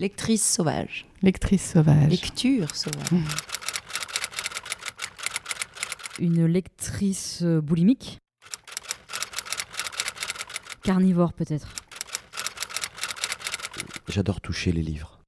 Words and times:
Lectrice 0.00 0.42
sauvage. 0.42 1.04
Lectrice 1.20 1.72
sauvage. 1.72 2.08
Lecture 2.08 2.74
sauvage. 2.74 3.20
Une 6.18 6.46
lectrice 6.46 7.42
euh, 7.42 7.60
boulimique. 7.60 8.18
Carnivore 10.82 11.34
peut-être. 11.34 11.68
J'adore 14.08 14.40
toucher 14.40 14.72
les 14.72 14.80
livres. 14.80 15.20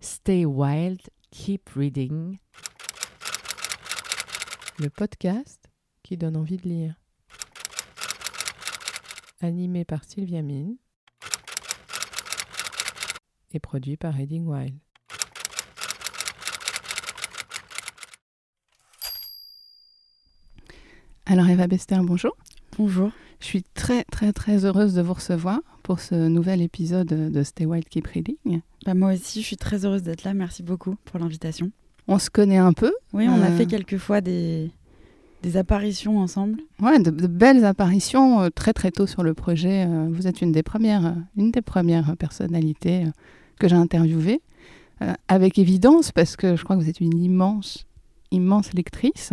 Stay 0.00 0.44
wild, 0.44 1.00
keep 1.30 1.70
reading. 1.76 2.36
Le 4.78 4.90
podcast 4.90 5.70
qui 6.02 6.18
donne 6.18 6.36
envie 6.36 6.58
de 6.58 6.68
lire. 6.68 6.94
Animé 9.40 9.86
par 9.86 10.04
Sylvia 10.04 10.42
Mine 10.42 10.76
et 13.56 13.60
produit 13.60 13.96
par 13.96 14.12
Reading 14.14 14.44
Wild. 14.46 14.74
Alors 21.24 21.48
Eva 21.48 21.66
Bester, 21.66 21.98
bonjour. 22.02 22.36
Bonjour. 22.78 23.10
Je 23.40 23.46
suis 23.46 23.62
très 23.74 24.04
très 24.04 24.32
très 24.32 24.64
heureuse 24.64 24.94
de 24.94 25.02
vous 25.02 25.14
recevoir 25.14 25.60
pour 25.82 26.00
ce 26.00 26.14
nouvel 26.28 26.62
épisode 26.62 27.08
de 27.08 27.42
Stay 27.42 27.66
Wild 27.66 27.88
Keep 27.88 28.06
Reading. 28.06 28.60
Bah, 28.84 28.94
moi 28.94 29.12
aussi, 29.14 29.40
je 29.42 29.46
suis 29.46 29.56
très 29.56 29.84
heureuse 29.84 30.02
d'être 30.02 30.24
là. 30.24 30.34
Merci 30.34 30.62
beaucoup 30.62 30.96
pour 31.04 31.18
l'invitation. 31.18 31.70
On 32.08 32.18
se 32.18 32.30
connaît 32.30 32.56
un 32.58 32.72
peu. 32.72 32.92
Oui, 33.12 33.26
on 33.28 33.42
a 33.42 33.50
Euh, 33.50 33.56
fait 33.56 33.66
quelques 33.66 33.98
fois 33.98 34.20
des, 34.20 34.70
des 35.42 35.56
apparitions 35.56 36.18
ensemble. 36.18 36.60
Ouais, 36.80 36.98
de, 37.00 37.10
de 37.10 37.26
belles 37.26 37.64
apparitions 37.64 38.42
euh, 38.42 38.48
très 38.48 38.72
très 38.72 38.90
tôt 38.92 39.06
sur 39.06 39.22
le 39.24 39.34
projet. 39.34 39.84
Euh, 39.86 40.08
vous 40.10 40.26
êtes 40.28 40.40
une 40.40 40.52
des 40.52 40.62
premières, 40.62 41.16
une 41.36 41.50
des 41.50 41.62
premières 41.62 42.16
personnalités 42.16 43.04
euh, 43.06 43.10
que 43.58 43.68
j'ai 43.68 43.76
interviewées, 43.76 44.40
euh, 45.02 45.12
avec 45.28 45.58
évidence 45.58 46.10
parce 46.10 46.36
que 46.36 46.56
je 46.56 46.64
crois 46.64 46.76
que 46.76 46.82
vous 46.82 46.88
êtes 46.88 47.00
une 47.00 47.18
immense, 47.18 47.86
immense 48.30 48.72
lectrice. 48.72 49.32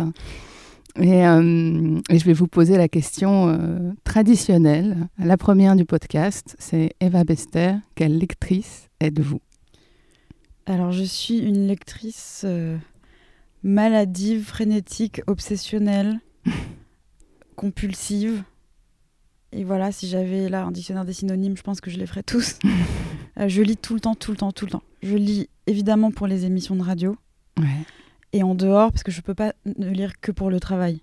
Et, 0.96 1.26
euh, 1.26 2.00
et 2.10 2.18
je 2.18 2.24
vais 2.24 2.34
vous 2.34 2.46
poser 2.46 2.76
la 2.76 2.86
question 2.86 3.48
euh, 3.48 3.92
traditionnelle, 4.04 5.08
la 5.18 5.36
première 5.36 5.74
du 5.74 5.84
podcast, 5.84 6.54
c'est 6.58 6.92
Eva 7.00 7.24
Bester, 7.24 7.74
quelle 7.94 8.18
lectrice 8.18 8.88
êtes-vous? 9.00 9.40
Alors, 10.66 10.92
je 10.92 11.02
suis 11.02 11.38
une 11.38 11.66
lectrice 11.66 12.46
maladive, 13.62 14.44
frénétique, 14.44 15.22
obsessionnelle, 15.26 16.20
compulsive. 17.56 18.44
Et 19.52 19.64
voilà, 19.64 19.92
si 19.92 20.08
j'avais 20.08 20.48
là 20.48 20.64
un 20.64 20.70
dictionnaire 20.70 21.04
des 21.04 21.12
synonymes, 21.12 21.56
je 21.56 21.62
pense 21.62 21.80
que 21.80 21.90
je 21.90 21.98
les 21.98 22.06
ferais 22.06 22.22
tous. 22.22 22.58
Euh, 23.38 23.48
je 23.48 23.62
lis 23.62 23.76
tout 23.76 23.94
le 23.94 24.00
temps, 24.00 24.14
tout 24.14 24.30
le 24.30 24.36
temps, 24.36 24.52
tout 24.52 24.64
le 24.66 24.70
temps. 24.70 24.82
Je 25.02 25.16
lis 25.16 25.48
évidemment 25.66 26.10
pour 26.10 26.26
les 26.26 26.44
émissions 26.44 26.76
de 26.76 26.82
radio. 26.82 27.16
Ouais. 27.58 27.86
et 28.32 28.42
en 28.42 28.56
dehors 28.56 28.90
parce 28.90 29.04
que 29.04 29.12
je 29.12 29.20
peux 29.20 29.34
pas 29.34 29.52
ne 29.64 29.88
lire 29.88 30.18
que 30.20 30.32
pour 30.32 30.50
le 30.50 30.58
travail. 30.58 31.02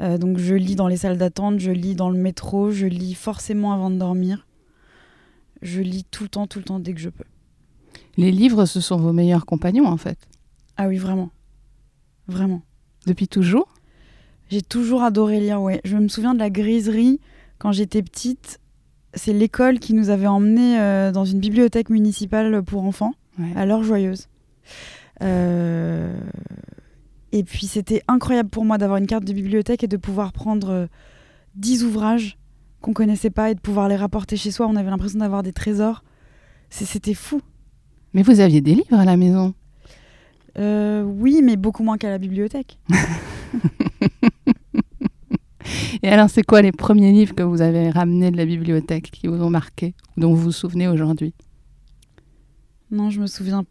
Euh, 0.00 0.16
donc 0.16 0.38
je 0.38 0.54
lis 0.54 0.76
dans 0.76 0.86
les 0.86 0.96
salles 0.96 1.18
d'attente, 1.18 1.58
je 1.58 1.72
lis 1.72 1.96
dans 1.96 2.08
le 2.08 2.18
métro, 2.18 2.70
je 2.70 2.86
lis 2.86 3.14
forcément 3.14 3.72
avant 3.72 3.90
de 3.90 3.96
dormir. 3.96 4.46
Je 5.60 5.80
lis 5.80 6.04
tout 6.04 6.22
le 6.24 6.28
temps, 6.28 6.46
tout 6.46 6.58
le 6.60 6.64
temps 6.64 6.78
dès 6.78 6.94
que 6.94 7.00
je 7.00 7.08
peux. 7.08 7.24
Les 8.16 8.30
livres, 8.30 8.64
ce 8.64 8.80
sont 8.80 8.96
vos 8.96 9.12
meilleurs 9.12 9.44
compagnons 9.44 9.86
en 9.86 9.96
fait, 9.96 10.18
Ah 10.76 10.86
oui, 10.86 10.98
vraiment. 10.98 11.30
Vraiment. 12.28 12.62
depuis 13.06 13.26
toujours? 13.28 13.66
J'ai 14.50 14.62
toujours 14.62 15.02
adoré 15.02 15.40
lire, 15.40 15.60
ouais. 15.62 15.80
Je 15.84 15.96
me 15.96 16.08
souviens 16.08 16.34
de 16.34 16.38
la 16.38 16.50
griserie 16.50 17.18
quand 17.58 17.72
j'étais 17.72 18.02
petite. 18.02 18.60
C'est 19.14 19.32
l'école 19.32 19.78
qui 19.78 19.94
nous 19.94 20.10
avait 20.10 20.26
emmenés 20.26 20.78
euh, 20.80 21.12
dans 21.12 21.24
une 21.24 21.38
bibliothèque 21.40 21.90
municipale 21.90 22.62
pour 22.62 22.84
enfants. 22.84 23.12
Ouais. 23.38 23.48
à 23.56 23.64
l'heure 23.64 23.82
joyeuse. 23.82 24.28
Euh, 25.22 26.14
Et 27.32 27.44
puis 27.44 27.66
c'était 27.66 28.02
incroyable 28.08 28.50
pour 28.50 28.64
moi 28.66 28.76
d'avoir 28.76 28.98
une 28.98 29.06
carte 29.06 29.24
de 29.24 29.32
bibliothèque 29.32 29.82
et 29.84 29.88
de 29.88 29.96
pouvoir 29.96 30.32
prendre 30.32 30.70
euh, 30.70 30.86
10 31.54 31.84
ouvrages 31.84 32.36
qu'on 32.82 32.92
connaissait 32.92 33.30
pas 33.30 33.50
et 33.50 33.54
de 33.54 33.60
pouvoir 33.60 33.88
les 33.88 33.96
rapporter 33.96 34.36
chez 34.36 34.50
soi. 34.50 34.66
On 34.66 34.76
avait 34.76 34.90
l'impression 34.90 35.20
d'avoir 35.20 35.42
des 35.42 35.52
trésors. 35.54 36.04
C'était 36.68 37.14
fou. 37.14 37.40
Mais 38.12 38.22
vous 38.22 38.40
aviez 38.40 38.60
des 38.60 38.74
livres 38.74 38.98
à 38.98 39.04
la 39.06 39.16
maison? 39.16 39.54
Euh, 40.58 41.02
oui, 41.02 41.40
mais 41.42 41.56
beaucoup 41.56 41.82
moins 41.82 41.96
qu'à 41.96 42.10
la 42.10 42.18
bibliothèque. 42.18 42.78
Et 46.02 46.08
alors, 46.08 46.28
c'est 46.30 46.42
quoi 46.42 46.62
les 46.62 46.72
premiers 46.72 47.12
livres 47.12 47.34
que 47.34 47.42
vous 47.42 47.60
avez 47.62 47.90
ramenés 47.90 48.30
de 48.30 48.36
la 48.36 48.44
bibliothèque 48.46 49.10
qui 49.10 49.26
vous 49.26 49.42
ont 49.42 49.50
marqué, 49.50 49.94
dont 50.16 50.34
vous 50.34 50.40
vous 50.42 50.52
souvenez 50.52 50.88
aujourd'hui? 50.88 51.34
Non, 52.90 53.10
je 53.10 53.20
me 53.20 53.26
souviens 53.26 53.64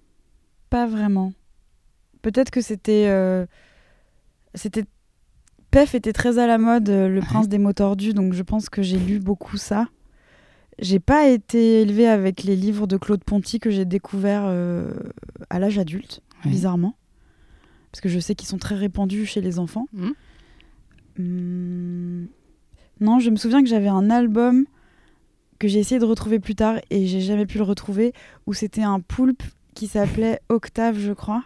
pas 0.70 0.88
vraiment. 0.88 1.34
Peut-être 2.22 2.50
que 2.52 2.62
c'était. 2.62 3.06
euh, 3.08 3.46
c'était. 4.56 4.86
Pef 5.72 5.96
était 5.96 6.12
très 6.14 6.38
à 6.38 6.48
la 6.48 6.58
mode, 6.58 6.90
euh, 6.90 7.08
Le 7.08 7.20
Ouais. 7.22 7.26
Prince 7.26 7.48
des 7.48 7.58
mots 7.58 7.72
tordus, 7.74 8.14
donc 8.14 8.34
je 8.34 8.44
pense 8.44 8.68
que 8.70 8.82
j'ai 8.82 8.98
lu 9.00 9.20
beaucoup 9.20 9.58
ça. 9.58 9.88
J'ai 10.80 11.00
pas 11.00 11.28
été 11.30 11.82
élevée 11.82 12.08
avec 12.08 12.44
les 12.44 12.56
livres 12.56 12.88
de 12.88 12.98
Claude 12.98 13.24
Ponty 13.24 13.60
que 13.60 13.70
j'ai 13.70 13.86
découverts 13.86 14.44
euh, 14.46 14.92
à 15.50 15.60
l'âge 15.60 15.78
adulte, 15.78 16.22
Ouais. 16.44 16.52
bizarrement. 16.52 16.96
Parce 17.92 18.02
que 18.02 18.10
je 18.10 18.20
sais 18.20 18.36
qu'ils 18.36 18.48
sont 18.50 18.58
très 18.58 18.76
répandus 18.76 19.26
chez 19.26 19.42
les 19.42 19.60
enfants. 19.60 19.86
Mhm. 19.94 20.14
Hum, 21.20 22.28
Non, 23.00 23.20
je 23.20 23.30
me 23.30 23.36
souviens 23.36 23.62
que 23.64 23.70
j'avais 23.70 23.88
un 23.88 24.10
album 24.10 24.66
que 25.60 25.68
j'ai 25.68 25.80
essayé 25.80 26.00
de 26.00 26.06
retrouver 26.06 26.40
plus 26.40 26.56
tard 26.56 26.76
et 26.90 27.06
j'ai 27.08 27.22
jamais 27.22 27.46
pu 27.46 27.58
le 27.58 27.64
retrouver, 27.64 28.14
où 28.48 28.54
c'était 28.54 28.82
un 28.84 29.00
poulpe 29.00 29.44
qui 29.76 29.88
s'appelait 29.88 30.40
Octave, 30.50 30.98
je 31.00 31.14
crois. 31.14 31.44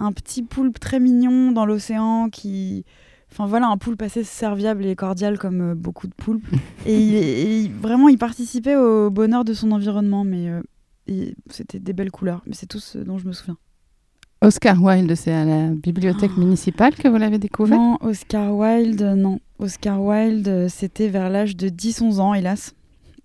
Un 0.00 0.12
petit 0.12 0.42
poulpe 0.42 0.78
très 0.78 1.00
mignon 1.00 1.50
dans 1.52 1.66
l'océan 1.66 2.28
qui. 2.30 2.84
Enfin 3.30 3.46
voilà, 3.46 3.66
un 3.68 3.76
poulpe 3.76 4.00
assez 4.02 4.24
serviable 4.24 4.86
et 4.86 4.96
cordial 4.96 5.38
comme 5.38 5.60
euh, 5.72 5.74
beaucoup 5.74 6.06
de 6.06 6.14
poulpes. 6.14 6.46
et, 6.86 6.98
il- 6.98 7.14
et 7.16 7.60
il- 7.64 7.72
vraiment, 7.72 8.08
il 8.08 8.16
participait 8.16 8.76
au 8.76 9.10
bonheur 9.10 9.44
de 9.44 9.52
son 9.52 9.70
environnement, 9.72 10.24
mais 10.24 10.48
euh, 10.48 11.32
c'était 11.50 11.78
des 11.80 11.92
belles 11.92 12.10
couleurs. 12.12 12.42
Mais 12.46 12.54
c'est 12.54 12.66
tout 12.66 12.78
ce 12.80 12.98
dont 12.98 13.18
je 13.18 13.26
me 13.26 13.32
souviens. 13.32 13.58
Oscar 14.40 14.80
Wilde, 14.80 15.14
c'est 15.16 15.32
à 15.32 15.44
la 15.44 15.68
bibliothèque 15.70 16.30
Oh. 16.36 16.40
municipale 16.40 16.94
que 16.94 17.08
vous 17.08 17.16
l'avez 17.16 17.38
découvert? 17.38 17.76
Non, 17.78 17.98
Oscar 18.00 18.54
Wilde, 18.54 19.02
non. 19.16 19.40
Oscar 19.58 20.00
Wilde, 20.00 20.68
c'était 20.68 21.08
vers 21.08 21.28
l'âge 21.28 21.56
de 21.56 21.68
10-11 21.68 22.20
ans, 22.20 22.34
hélas. 22.34 22.74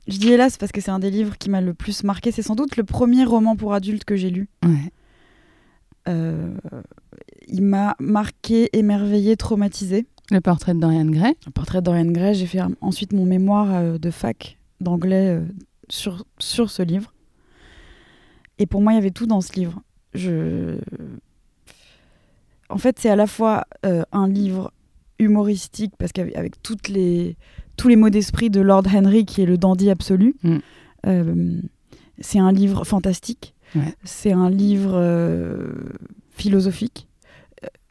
Je 0.07 0.17
dis 0.17 0.29
hélas 0.31 0.57
parce 0.57 0.71
que 0.71 0.81
c'est 0.81 0.91
un 0.91 0.99
des 0.99 1.11
livres 1.11 1.37
qui 1.37 1.49
m'a 1.49 1.61
le 1.61 1.73
plus 1.73 2.03
marqué. 2.03 2.31
C'est 2.31 2.41
sans 2.41 2.55
doute 2.55 2.77
le 2.77 2.83
premier 2.83 3.23
roman 3.25 3.55
pour 3.55 3.73
adultes 3.73 4.03
que 4.05 4.15
j'ai 4.15 4.31
lu. 4.31 4.49
Ouais. 4.65 4.91
Euh, 6.09 6.53
il 7.47 7.61
m'a 7.61 7.95
marqué, 7.99 8.69
émerveillé, 8.73 9.37
traumatisé. 9.37 10.05
Le 10.31 10.41
portrait 10.41 10.73
de 10.73 10.79
Dorian 10.79 11.05
Gray? 11.05 11.35
Un 11.47 11.51
portrait 11.51 11.79
de 11.79 11.85
Dorian 11.85 12.11
Gray. 12.11 12.33
J'ai 12.33 12.47
fait 12.47 12.59
ensuite 12.81 13.13
mon 13.13 13.25
mémoire 13.25 13.67
euh, 13.71 13.97
de 13.99 14.09
fac 14.09 14.57
d'anglais 14.81 15.29
euh, 15.29 15.45
sur, 15.89 16.25
sur 16.39 16.69
ce 16.71 16.81
livre. 16.81 17.13
Et 18.57 18.65
pour 18.65 18.81
moi, 18.81 18.93
il 18.93 18.95
y 18.95 18.99
avait 18.99 19.11
tout 19.11 19.27
dans 19.27 19.41
ce 19.41 19.53
livre. 19.53 19.81
Je... 20.13 20.77
En 22.69 22.77
fait, 22.77 22.97
c'est 22.99 23.09
à 23.09 23.15
la 23.15 23.27
fois 23.27 23.65
euh, 23.85 24.03
un 24.11 24.27
livre 24.27 24.71
humoristique, 25.19 25.93
parce 25.97 26.11
qu'avec 26.11 26.61
toutes 26.63 26.87
les, 26.87 27.37
tous 27.77 27.87
les 27.87 27.95
mots 27.95 28.09
d'esprit 28.09 28.49
de 28.49 28.61
Lord 28.61 28.83
Henry, 28.93 29.25
qui 29.25 29.41
est 29.41 29.45
le 29.45 29.57
dandy 29.57 29.89
absolu. 29.89 30.35
Mm. 30.43 30.57
Euh, 31.07 31.61
c'est 32.19 32.39
un 32.39 32.51
livre 32.51 32.83
fantastique. 32.83 33.53
Ouais. 33.75 33.93
C'est 34.03 34.31
un 34.31 34.49
livre 34.49 34.93
euh, 34.95 35.71
philosophique. 36.31 37.07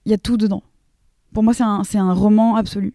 Il 0.04 0.10
y 0.10 0.14
a 0.14 0.18
tout 0.18 0.36
dedans. 0.36 0.62
Pour 1.32 1.42
moi, 1.42 1.54
c'est 1.54 1.62
un, 1.62 1.82
un 1.94 2.12
roman 2.12 2.56
absolu. 2.56 2.92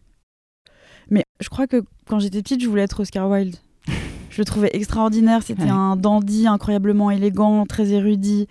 Mais 1.10 1.24
je 1.40 1.50
crois 1.50 1.68
que 1.68 1.84
quand 2.08 2.20
j'étais 2.20 2.42
petite, 2.42 2.62
je 2.62 2.68
voulais 2.68 2.84
être 2.84 3.00
Oscar 3.00 3.30
Wilde. 3.30 3.56
Je 4.30 4.42
le 4.42 4.46
trouvais 4.46 4.70
extraordinaire. 4.74 5.42
C'était 5.42 5.64
Ouais. 5.64 5.70
un 5.70 5.96
dandy 5.96 6.46
incroyablement 6.48 7.10
élégant, 7.10 7.66
très 7.66 7.92
érudit, 7.92 8.48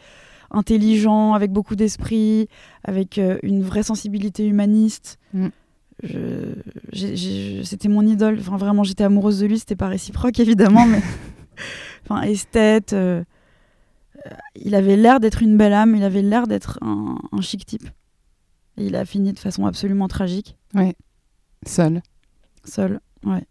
intelligent, 0.56 1.35
avec 1.35 1.53
beaucoup 1.53 1.76
d'esprit, 1.76 2.49
avec 2.85 3.19
euh, 3.19 3.38
une 3.43 3.62
vraie 3.62 3.82
sensibilité 3.82 4.47
humaniste. 4.47 5.19
Mm. 5.32 5.49
C'était 7.64 7.88
mon 7.88 8.03
idole. 8.06 8.38
Enfin, 8.41 8.56
vraiment, 8.56 8.85
j'étais 8.85 9.05
amoureuse 9.05 9.41
de 9.41 9.47
lui. 9.47 9.58
C'était 9.58 9.76
pas 9.76 9.88
réciproque, 9.88 10.38
évidemment, 10.41 10.87
mais 10.87 11.00
enfin, 12.05 12.23
esthète. 12.23 12.93
euh, 12.93 13.23
il 14.56 14.75
avait 14.75 14.97
l'air 14.97 15.20
d'être 15.20 15.43
une 15.43 15.56
belle 15.56 15.73
âme. 15.73 15.94
Il 15.97 16.03
avait 16.03 16.23
l'air 16.23 16.47
d'être 16.47 16.79
un, 16.82 17.17
un 17.32 17.41
chic 17.41 17.64
type. 17.64 17.88
Et 18.76 18.87
il 18.87 18.97
a 18.97 19.05
fini 19.05 19.32
de 19.32 19.38
façon 19.38 19.64
absolument 19.67 20.08
tragique, 20.08 20.56
Seul. 21.67 22.03
seul. 22.64 23.00
Ouais. 23.25 23.44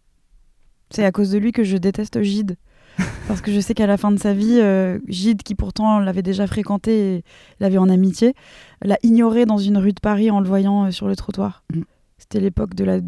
C'est 0.92 1.04
à 1.04 1.12
cause 1.12 1.32
de 1.32 1.40
lui 1.40 1.52
que 1.52 1.64
je 1.64 1.78
déteste 1.78 2.22
Gide. 2.22 2.58
Parce 3.28 3.42
que 3.42 3.52
je 3.52 3.60
sais 3.60 3.74
qu'à 3.74 3.88
la 3.88 3.98
fin 3.98 4.12
de 4.12 4.20
sa 4.20 4.34
vie, 4.34 4.60
euh, 4.60 5.00
Gide, 5.08 5.44
qui 5.44 5.56
pourtant 5.56 6.00
l'avait 6.00 6.22
déjà 6.22 6.48
fréquenté 6.48 7.16
et 7.16 7.24
l'avait 7.60 7.78
en 7.78 7.90
amitié, 7.90 8.34
l'a 8.82 8.98
ignoré 9.04 9.46
dans 9.46 9.58
une 9.58 9.78
rue 9.78 9.94
de 9.94 10.00
Paris 10.00 10.32
en 10.32 10.40
le 10.40 10.48
voyant 10.48 10.86
euh, 10.86 10.92
sur 10.92 11.08
le 11.08 11.16
trottoir. 11.16 11.64
Mm. 11.74 11.82
C'était 12.18 12.40
l'époque 12.40 12.76
de 12.76 12.84
la. 12.84 13.00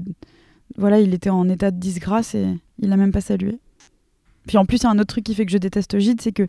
Voilà, 0.78 1.00
il 1.00 1.14
était 1.14 1.30
en 1.30 1.48
état 1.50 1.72
de 1.72 1.80
disgrâce 1.80 2.36
et 2.36 2.46
il 2.80 2.90
l'a 2.90 2.98
même 2.98 3.12
pas 3.12 3.22
salué. 3.22 3.60
Puis 4.48 4.58
en 4.58 4.66
plus, 4.66 4.78
il 4.78 4.84
y 4.84 4.86
a 4.88 4.90
un 4.90 5.00
autre 5.00 5.08
truc 5.08 5.26
qui 5.26 5.36
fait 5.36 5.46
que 5.46 5.52
je 5.52 5.58
déteste 5.58 5.98
Gide, 6.00 6.22
c'est 6.22 6.32
que 6.32 6.48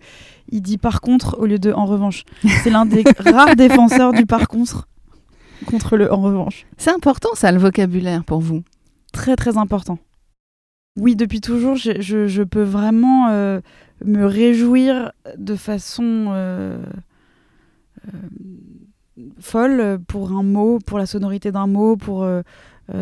il 0.51 0.63
dit 0.63 0.79
par 0.79 1.01
contre 1.01 1.37
au 1.39 1.47
lieu 1.47 1.59
de 1.59 1.73
en 1.73 1.85
revanche. 1.85 2.25
C'est 2.63 2.71
l'un 2.71 2.87
des 2.87 3.05
rares 3.19 3.57
défenseurs 3.57 4.13
du 4.13 4.25
par 4.25 4.49
contre 4.49 4.89
contre 5.67 5.97
le 5.97 6.13
en 6.13 6.21
revanche. 6.21 6.67
C'est 6.77 6.93
important 6.93 7.31
ça, 7.35 7.51
le 7.51 7.59
vocabulaire 7.59 8.25
pour 8.25 8.41
vous. 8.41 8.63
Très 9.13 9.37
très 9.37 9.59
important. 9.59 9.99
Oui, 10.99 11.15
depuis 11.17 11.41
toujours, 11.41 11.77
je, 11.77 12.01
je- 12.01 12.27
je 12.27 12.43
peux 12.43 12.63
vraiment 12.63 13.29
euh, 13.31 13.61
me 14.05 14.25
réjouir 14.25 15.13
de 15.37 15.55
façon 15.55 16.27
euh, 16.31 16.79
euh, 18.09 18.11
folle 19.41 19.99
pour 20.09 20.33
un 20.33 20.43
mot, 20.43 20.79
pour 20.85 20.99
la 20.99 21.07
sonorité 21.07 21.53
d'un 21.53 21.67
mot, 21.67 21.97
pour 21.97 22.27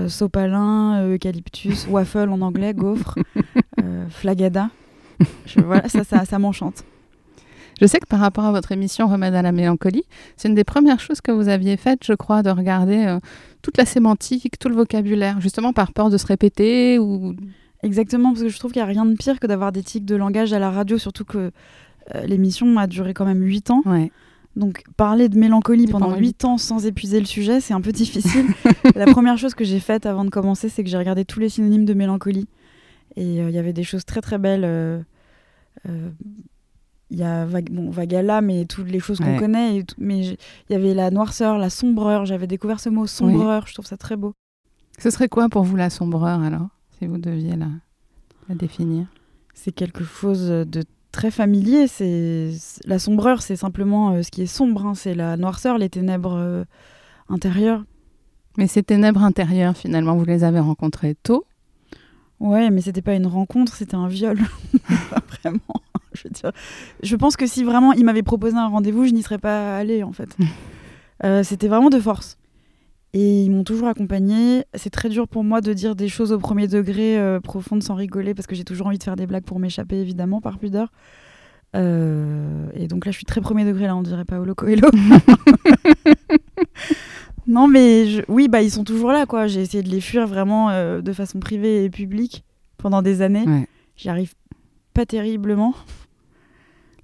sopalin, 0.08 1.06
eucalyptus, 1.08 1.86
waffle 1.90 2.28
en 2.30 2.40
anglais, 2.40 2.74
gaufre, 2.74 3.14
flagada. 4.10 4.70
Je- 5.46 5.60
voilà, 5.60 5.88
ça, 5.88 6.04
ça, 6.04 6.24
ça 6.24 6.38
m'enchante. 6.38 6.84
Je 7.80 7.86
sais 7.86 7.98
que 7.98 8.06
par 8.06 8.20
rapport 8.20 8.44
à 8.44 8.52
votre 8.52 8.72
émission 8.72 9.06
Remède 9.06 9.34
à 9.34 9.42
la 9.42 9.52
mélancolie, 9.52 10.04
c'est 10.36 10.48
une 10.48 10.54
des 10.54 10.64
premières 10.64 10.98
choses 10.98 11.20
que 11.20 11.30
vous 11.30 11.48
aviez 11.48 11.76
faites, 11.76 12.04
je 12.04 12.14
crois, 12.14 12.42
de 12.42 12.48
regarder 12.50 13.04
euh, 13.06 13.20
toute 13.62 13.76
la 13.76 13.84
sémantique, 13.84 14.58
tout 14.58 14.68
le 14.70 14.74
vocabulaire, 14.74 15.40
justement 15.42 15.72
par 15.74 15.92
peur 15.92 16.08
de 16.10 16.16
se 16.16 16.26
répéter 16.26 16.98
ou 16.98 17.34
Exactement, 17.82 18.30
parce 18.30 18.42
que 18.42 18.48
je 18.48 18.58
trouve 18.58 18.72
qu'il 18.72 18.80
n'y 18.80 18.84
a 18.84 18.92
rien 18.92 19.04
de 19.06 19.14
pire 19.14 19.38
que 19.38 19.46
d'avoir 19.46 19.70
des 19.72 19.82
tics 19.82 20.04
de 20.04 20.16
langage 20.16 20.52
à 20.52 20.58
la 20.58 20.70
radio, 20.70 20.98
surtout 20.98 21.24
que 21.24 21.50
euh, 22.14 22.20
l'émission 22.26 22.76
a 22.78 22.86
duré 22.86 23.14
quand 23.14 23.24
même 23.26 23.42
8 23.42 23.70
ans. 23.70 23.82
ouais. 23.86 24.10
Donc 24.56 24.84
parler 24.96 25.28
de 25.28 25.38
mélancolie 25.38 25.86
pendant 25.86 26.06
pendant 26.06 26.18
8 26.18 26.44
ans 26.46 26.56
sans 26.56 26.86
épuiser 26.86 27.20
le 27.20 27.26
sujet, 27.26 27.60
c'est 27.60 27.74
un 27.74 27.82
peu 27.82 27.92
difficile. 27.92 28.46
la 28.94 29.04
première 29.04 29.36
chose 29.36 29.54
que 29.54 29.64
j'ai 29.64 29.80
faite 29.80 30.06
avant 30.06 30.24
de 30.24 30.30
commencer, 30.30 30.70
c'est 30.70 30.82
que 30.82 30.88
j'ai 30.88 30.96
regardé 30.96 31.26
tous 31.26 31.40
les 31.40 31.50
synonymes 31.50 31.84
de 31.84 31.92
mélancolie. 31.92 32.48
Et 33.16 33.42
euh, 33.42 33.50
il 33.50 33.54
y 33.54 33.58
avait 33.58 33.74
des 33.74 33.82
choses 33.84 34.06
très 34.06 34.22
très 34.22 34.38
belles. 34.38 34.62
euh, 34.64 35.02
Il 37.10 37.18
y 37.18 37.22
a 37.22 37.44
bon, 37.70 37.90
Vagala, 37.90 38.40
mais 38.40 38.64
toutes 38.64 38.90
les 38.90 38.98
choses 38.98 39.18
qu'on 39.18 39.34
Ouais. 39.34 39.38
connaît. 39.38 39.76
et 39.78 39.84
tout- 39.84 39.94
mais 39.98 40.20
il 40.26 40.36
y 40.70 40.74
avait 40.74 40.94
la 40.94 41.10
noirceur, 41.10 41.58
la 41.58 41.70
sombreur. 41.70 42.24
J'avais 42.24 42.46
découvert 42.46 42.80
ce 42.80 42.88
mot 42.88 43.06
sombreur. 43.06 43.66
Je 43.66 43.74
trouve 43.74 43.86
ça 43.86 43.96
très 43.96 44.16
beau. 44.16 44.32
Ce 44.98 45.10
serait 45.10 45.28
quoi 45.28 45.48
pour 45.50 45.62
vous 45.62 45.76
la 45.76 45.90
sombreur 45.90 46.40
alors, 46.40 46.68
si 46.98 47.06
vous 47.06 47.18
deviez 47.18 47.56
la, 47.56 47.68
la 48.48 48.54
définir 48.54 49.06
c'est 49.56 49.72
quelque 49.72 50.04
chose 50.04 50.48
de 50.48 50.84
très 51.10 51.30
familier. 51.32 51.88
C'est 51.88 52.50
la 52.84 52.98
sombreur, 52.98 53.42
c'est 53.42 53.56
simplement 53.56 54.10
euh, 54.12 54.22
ce 54.22 54.30
qui 54.30 54.42
est 54.42 54.46
sombre. 54.46 54.86
hein. 54.86 54.94
C'est 54.94 55.14
la 55.14 55.36
noirceur, 55.36 55.78
les 55.78 55.88
ténèbres 55.88 56.36
euh, 56.36 56.64
intérieures. 57.28 57.84
Mais 58.58 58.66
ces 58.68 58.82
ténèbres 58.82 59.22
intérieures, 59.22 59.76
finalement, 59.76 60.14
vous 60.14 60.24
les 60.24 60.44
avez 60.44 60.60
rencontrées 60.60 61.16
tôt? 61.22 61.46
Ouais, 62.38 62.70
mais 62.70 62.82
c'était 62.82 63.02
pas 63.02 63.14
une 63.14 63.26
rencontre, 63.26 63.74
c'était 63.74 63.96
un 63.96 64.08
viol. 64.08 64.38
Vraiment. 65.42 65.82
Je 66.12 66.24
veux 66.24 66.30
dire, 66.30 66.52
je 67.02 67.16
pense 67.16 67.36
que 67.36 67.46
si 67.46 67.64
vraiment 67.64 67.92
il 67.92 68.04
m'avait 68.04 68.22
proposé 68.22 68.56
un 68.56 68.68
rendez-vous, 68.68 69.06
je 69.06 69.12
n'y 69.12 69.22
serais 69.22 69.38
pas 69.38 69.76
allée 69.76 70.02
en 70.02 70.12
fait. 70.12 70.36
Euh, 71.24 71.42
c'était 71.42 71.68
vraiment 71.68 71.88
de 71.88 71.98
force. 71.98 72.36
Et 73.18 73.44
ils 73.44 73.50
m'ont 73.50 73.64
toujours 73.64 73.88
accompagnée. 73.88 74.64
C'est 74.74 74.90
très 74.90 75.08
dur 75.08 75.26
pour 75.26 75.42
moi 75.42 75.62
de 75.62 75.72
dire 75.72 75.96
des 75.96 76.08
choses 76.08 76.32
au 76.32 76.38
premier 76.38 76.68
degré 76.68 77.18
euh, 77.18 77.40
profondes 77.40 77.82
sans 77.82 77.94
rigoler 77.94 78.34
parce 78.34 78.46
que 78.46 78.54
j'ai 78.54 78.64
toujours 78.64 78.88
envie 78.88 78.98
de 78.98 79.02
faire 79.02 79.16
des 79.16 79.26
blagues 79.26 79.44
pour 79.44 79.58
m'échapper 79.58 79.96
évidemment 79.96 80.42
par 80.42 80.58
pudeur. 80.58 80.92
Euh, 81.74 82.66
et 82.74 82.88
donc 82.88 83.06
là, 83.06 83.12
je 83.12 83.16
suis 83.16 83.24
très 83.24 83.40
premier 83.40 83.64
degré 83.64 83.86
là, 83.86 83.96
on 83.96 84.02
dirait 84.02 84.26
Paolo 84.26 84.54
Coelho. 84.54 84.88
non, 87.46 87.68
mais 87.68 88.06
je- 88.06 88.22
oui, 88.28 88.48
bah 88.48 88.60
ils 88.62 88.70
sont 88.70 88.84
toujours 88.84 89.12
là 89.12 89.24
quoi. 89.26 89.46
J'ai 89.46 89.62
essayé 89.62 89.82
de 89.82 89.88
les 89.88 90.00
fuir 90.02 90.26
vraiment 90.26 90.68
euh, 90.70 91.00
de 91.00 91.12
façon 91.12 91.38
privée 91.38 91.84
et 91.84 91.90
publique 91.90 92.44
pendant 92.76 93.00
des 93.02 93.22
années. 93.22 93.44
Ouais. 93.46 93.66
J'y 93.96 94.08
arrive 94.10 94.34
pas 94.94 95.06
terriblement. 95.06 95.74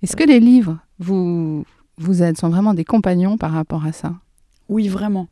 Est-ce 0.02 0.16
que 0.16 0.24
les 0.24 0.40
livres 0.40 0.78
vous, 0.98 1.64
vous 1.96 2.22
aident, 2.22 2.36
sont 2.38 2.48
vraiment 2.50 2.74
des 2.74 2.84
compagnons 2.84 3.38
par 3.38 3.52
rapport 3.52 3.86
à 3.86 3.92
ça? 3.92 4.14
Oui, 4.68 4.88
vraiment. 4.88 5.28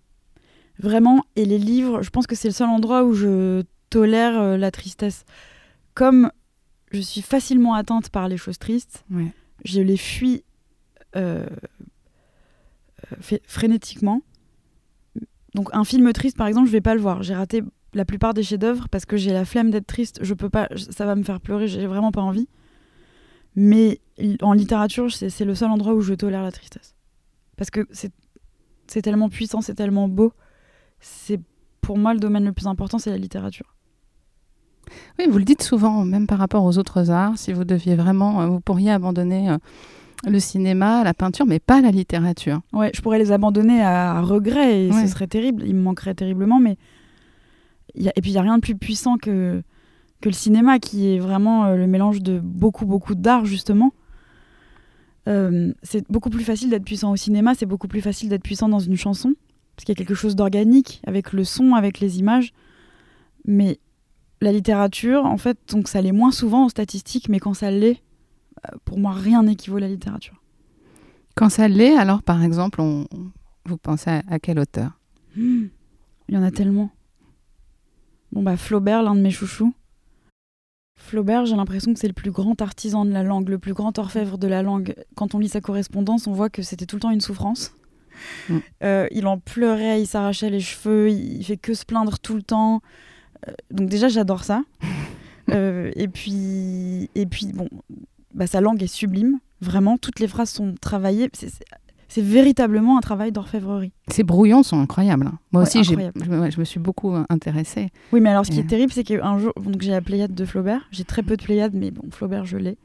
Vraiment. 0.81 1.25
Et 1.37 1.45
les 1.45 1.59
livres, 1.59 2.03
je 2.03 2.11
pense 2.11 2.27
que 2.27 2.35
c'est 2.35 2.49
le 2.49 2.55
seul 2.55 2.69
endroit 2.69 3.05
où 3.05 3.13
je 3.13 3.63
tolère 3.91 4.41
euh, 4.41 4.57
la 4.57 4.71
tristesse. 4.71 5.25
Comme 5.95 6.31
je 6.93 7.01
suis 7.01 7.23
facilement 7.23 7.75
atteinte 7.75 8.09
par 8.11 8.29
les 8.29 8.37
choses 8.37 8.59
tristes, 8.59 9.05
Ouais. 9.11 9.33
je 9.65 9.81
les 9.81 9.97
fuis 9.97 10.43
euh, 11.17 11.47
frénétiquement. 13.47 14.23
Donc 15.55 15.69
un 15.73 15.85
film 15.85 16.13
triste, 16.13 16.37
par 16.37 16.47
exemple, 16.47 16.67
je 16.69 16.73
vais 16.73 16.81
pas 16.81 16.95
le 16.95 17.01
voir. 17.01 17.23
J'ai 17.23 17.35
raté 17.35 17.63
la 17.93 18.05
plupart 18.05 18.35
des 18.35 18.43
chefs-d'œuvre 18.43 18.89
parce 18.89 19.05
que 19.05 19.17
j'ai 19.17 19.33
la 19.33 19.45
flemme 19.45 19.71
d'être 19.71 19.87
triste. 19.87 20.21
Je 20.23 20.35
peux 20.35 20.49
pas, 20.51 20.69
ça 20.91 21.07
va 21.07 21.17
me 21.17 21.23
faire 21.25 21.41
pleurer. 21.41 21.67
J'ai 21.67 21.87
vraiment 21.87 22.13
pas 22.13 22.21
envie. 22.23 22.49
Mais 23.57 24.01
en 24.43 24.53
littérature, 24.53 25.11
c'est 25.13 25.45
le 25.45 25.55
seul 25.57 25.71
endroit 25.71 25.95
où 25.95 26.01
je 26.01 26.15
tolère 26.15 26.43
la 26.43 26.53
tristesse 26.53 26.95
parce 27.57 27.71
que 27.71 27.87
c'est 27.93 29.03
tellement 29.03 29.29
puissant, 29.29 29.61
c'est 29.61 29.75
tellement 29.75 30.09
beau. 30.09 30.33
C'est 31.01 31.41
pour 31.81 31.99
moi 31.99 32.15
le 32.15 32.21
domaine 32.21 32.45
le 32.45 32.53
plus 32.53 32.67
important, 32.67 32.99
c'est 32.99 33.11
la 33.11 33.19
littérature. 33.19 33.75
Oui, 35.19 35.27
vous 35.31 35.39
le 35.39 35.45
dites 35.45 35.63
souvent, 35.63 36.05
même 36.05 36.27
par 36.27 36.39
rapport 36.39 36.65
aux 36.65 36.79
autres 36.79 37.11
arts, 37.11 37.39
si 37.39 37.53
vous 37.53 37.65
deviez 37.65 37.95
vraiment, 37.95 38.41
euh, 38.43 38.47
vous 38.47 38.61
pourriez 38.61 38.91
abandonner 38.91 39.51
euh, 39.51 39.59
le 40.27 40.41
cinéma, 40.41 41.05
la 41.05 41.15
peinture, 41.15 41.47
mais 41.47 41.59
pas 41.61 41.81
la 41.81 41.91
littérature. 41.91 42.61
Ouais, 42.73 42.91
je 42.95 43.01
pourrais 43.01 43.19
les 43.19 43.31
abandonner 43.33 43.83
à, 43.83 44.21
regret 44.21 44.87
et 44.87 44.91
Ouais. 44.93 45.03
ce 45.03 45.07
serait 45.13 45.27
terrible. 45.29 45.63
Il 45.67 45.75
me 45.77 45.83
manquerait 45.83 46.15
terriblement, 46.15 46.59
mais 46.59 46.77
il 47.95 48.03
y 48.03 48.09
a- 48.09 48.13
et 48.17 48.21
puis 48.21 48.31
il 48.31 48.35
y 48.35 48.39
a 48.39 48.43
rien 48.43 48.57
de 48.57 48.63
plus 48.63 48.77
puissant 48.77 49.17
que 49.17 49.63
que 50.21 50.29
le 50.29 50.35
cinéma, 50.35 50.79
qui 50.79 51.15
est 51.15 51.19
vraiment 51.19 51.65
euh, 51.65 51.77
le 51.77 51.87
mélange 51.87 52.21
de 52.21 52.41
beaucoup 52.41 52.85
beaucoup 52.85 53.15
d'art 53.15 53.47
justement. 53.47 53.93
Euh, 55.29 55.73
c'est 55.83 56.05
beaucoup 56.11 56.29
plus 56.31 56.45
facile 56.45 56.69
d'être 56.71 56.85
puissant 56.85 57.11
au 57.13 57.17
cinéma, 57.17 57.55
c'est 57.55 57.65
beaucoup 57.67 57.89
plus 57.89 58.01
facile 58.03 58.29
d'être 58.29 58.43
puissant 58.43 58.69
dans 58.69 58.79
une 58.81 58.97
chanson 58.97 59.33
parce 59.81 59.87
qu'il 59.87 59.95
y 59.95 59.99
a 59.99 60.05
quelque 60.05 60.15
chose 60.15 60.37
d'organique 60.37 61.01
avec 61.07 61.33
le 61.33 61.43
son, 61.43 61.73
avec 61.73 62.01
les 62.01 62.19
images. 62.19 62.53
Mais 63.47 63.79
la 64.43 64.53
littérature, 64.53 65.25
en 65.25 65.39
fait, 65.39 65.57
donc 65.71 65.89
ça 65.89 66.03
l'est 66.03 66.13
moins 66.13 66.33
souvent 66.33 66.67
en 66.67 66.69
statistique, 66.69 67.31
mais 67.31 67.39
quand 67.39 67.55
ça 67.55 67.71
l'est, 67.71 68.03
euh, 68.67 68.77
pour 68.85 68.99
moi, 68.99 69.13
rien 69.13 69.43
n'équivaut 69.43 69.79
à 69.79 69.81
la 69.81 69.89
littérature. 69.89 70.39
Quand 71.35 71.49
ça 71.49 71.67
l'est, 71.67 71.97
alors 71.97 72.23
par 72.23 72.45
exemple, 72.45 72.83
on, 72.83 73.07
vous 73.65 73.79
pensez 73.79 74.11
à, 74.11 74.23
à 74.29 74.39
quel 74.39 74.59
auteur? 74.59 75.01
Il 75.35 75.71
y 76.29 76.37
en 76.37 76.43
a 76.43 76.51
tellement. 76.51 76.91
Bon, 78.31 78.43
bah, 78.43 78.59
Flaubert, 78.59 79.03
l'un 79.03 79.15
de 79.15 79.23
mes 79.23 79.31
chouchous. 79.31 79.73
Flaubert, 80.99 81.47
j'ai 81.47 81.57
l'impression 81.57 81.95
que 81.95 82.01
c'est 82.01 82.07
le 82.07 82.13
plus 82.13 82.33
grand 82.33 82.61
artisan 82.61 83.07
de 83.07 83.13
la 83.13 83.23
langue, 83.23 83.49
le 83.49 83.59
plus 83.59 83.73
grand 83.73 83.99
orfèvre 83.99 84.37
de 84.37 84.47
la 84.47 84.63
langue. 84.63 84.95
Quand 85.15 85.35
on 85.35 85.39
lit 85.39 85.49
sa 85.49 85.63
correspondance, 85.63 86.27
on 86.27 86.33
voit 86.33 86.51
que 86.51 86.61
c'était 86.61 86.85
tout 86.85 86.97
le 86.97 87.01
temps 87.01 87.11
une 87.11 87.23
souffrance. 87.23 87.73
Mm. 88.49 88.59
Euh, 88.83 89.07
il 89.11 89.27
en 89.27 89.39
pleurait, 89.39 90.01
il 90.03 90.07
s'arrachait 90.07 90.51
les 90.51 90.61
cheveux, 90.61 91.11
il, 91.11 91.45
fait 91.45 91.57
que 91.57 91.75
se 91.75 91.85
plaindre 91.85 92.19
tout 92.19 92.35
le 92.35 92.43
temps. 92.43 92.81
Euh, 93.49 93.53
donc 93.71 93.89
déjà, 93.89 94.09
j'adore 94.09 94.45
ça. 94.45 94.63
Euh, 95.51 95.91
et 95.97 96.07
puis, 96.07 97.11
et 97.17 97.27
puis 97.27 97.47
bon, 97.53 97.69
bah, 98.35 98.47
sa 98.47 98.61
langue 98.61 98.81
est 98.85 98.87
sublime. 98.87 99.41
Vraiment, 99.61 99.99
toutes 99.99 100.21
les 100.21 100.29
phrases 100.29 100.51
sont 100.51 100.77
travaillées. 100.81 101.29
C'est- 101.33 102.21
véritablement 102.23 102.97
un 102.97 103.01
travail 103.01 103.33
d'orfèvrerie. 103.33 103.91
Ces 104.09 104.23
brouillons 104.23 104.63
sont 104.63 104.79
incroyables. 104.81 105.27
hein. 105.27 105.39
Moi 105.51 105.63
Ouais, 105.63 105.69
aussi, 105.69 105.79
incroyable. 105.79 106.21
je, 106.25 106.31
me- 106.31 106.41
ouais, 106.41 106.51
je 106.53 106.61
me 106.61 106.65
suis 106.65 106.79
beaucoup 106.79 107.17
intéressée. 107.29 107.89
Oui, 108.13 108.21
mais 108.21 108.31
alors 108.31 108.47
ce 108.47 108.53
qui 108.53 108.61
est 108.61 108.65
terrible, 108.69 108.93
c'est 108.93 109.03
qu'un 109.03 109.39
jour, 109.39 109.53
donc 109.61 109.81
j'ai 109.83 109.91
la 109.91 110.01
Pléiade 110.01 110.35
de 110.35 110.45
Flaubert. 110.45 110.87
J'ai 110.93 111.03
très 111.05 111.23
peu 111.25 111.37
de 111.37 111.43
Pléiade, 111.43 111.75
mais 111.75 111.91
bon, 111.91 112.03
Flaubert, 112.13 112.45
je 112.45 112.57
l'ai. 112.57 112.79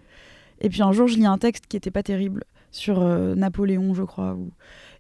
Et 0.61 0.69
puis 0.69 0.81
un 0.81 0.91
jour, 0.91 1.07
je 1.07 1.17
lis 1.17 1.25
un 1.27 1.37
texte 1.37 1.65
qui 1.67 1.77
était 1.77 1.91
pas 1.91 2.01
terrible 2.03 2.43
sur 2.71 2.99
euh, 3.01 3.35
Napoléon, 3.35 3.93
je 3.93 4.03
crois. 4.03 4.33
ou- 4.33 4.49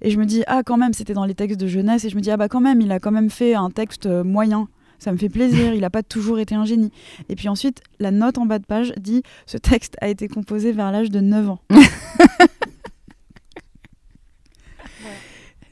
Et 0.01 0.09
je 0.11 0.17
me 0.19 0.25
dis, 0.25 0.43
ah, 0.47 0.61
quand 0.65 0.77
même, 0.77 0.93
c'était 0.93 1.13
dans 1.13 1.25
les 1.25 1.35
textes 1.35 1.59
de 1.59 1.67
jeunesse. 1.67 2.03
Et 2.05 2.09
je 2.09 2.15
me 2.15 2.21
dis, 2.21 2.31
ah, 2.31 2.37
bah, 2.37 2.47
quand 2.49 2.61
même, 2.61 2.81
il 2.81 2.91
a 2.91 2.99
quand 2.99 3.11
même 3.11 3.29
fait 3.29 3.53
un 3.55 3.69
texte 3.69 4.05
euh, 4.05 4.23
moyen. 4.23 4.67
Ça 4.99 5.11
me 5.11 5.17
fait 5.17 5.29
plaisir, 5.29 5.73
il 5.73 5.81
n'a 5.81 5.89
pas 5.89 6.03
toujours 6.03 6.39
été 6.39 6.55
un 6.55 6.63
génie. 6.65 6.89
Et 7.27 7.35
puis 7.35 7.49
ensuite, 7.49 7.81
la 7.99 8.11
note 8.11 8.37
en 8.37 8.45
bas 8.45 8.59
de 8.59 8.65
page 8.65 8.93
dit 8.97 9.23
ce 9.45 9.57
texte 9.57 9.95
a 9.99 10.07
été 10.07 10.27
composé 10.29 10.71
vers 10.71 10.89
l'âge 10.91 11.11
de 11.11 11.19
9 11.19 11.49
ans. 11.49 11.59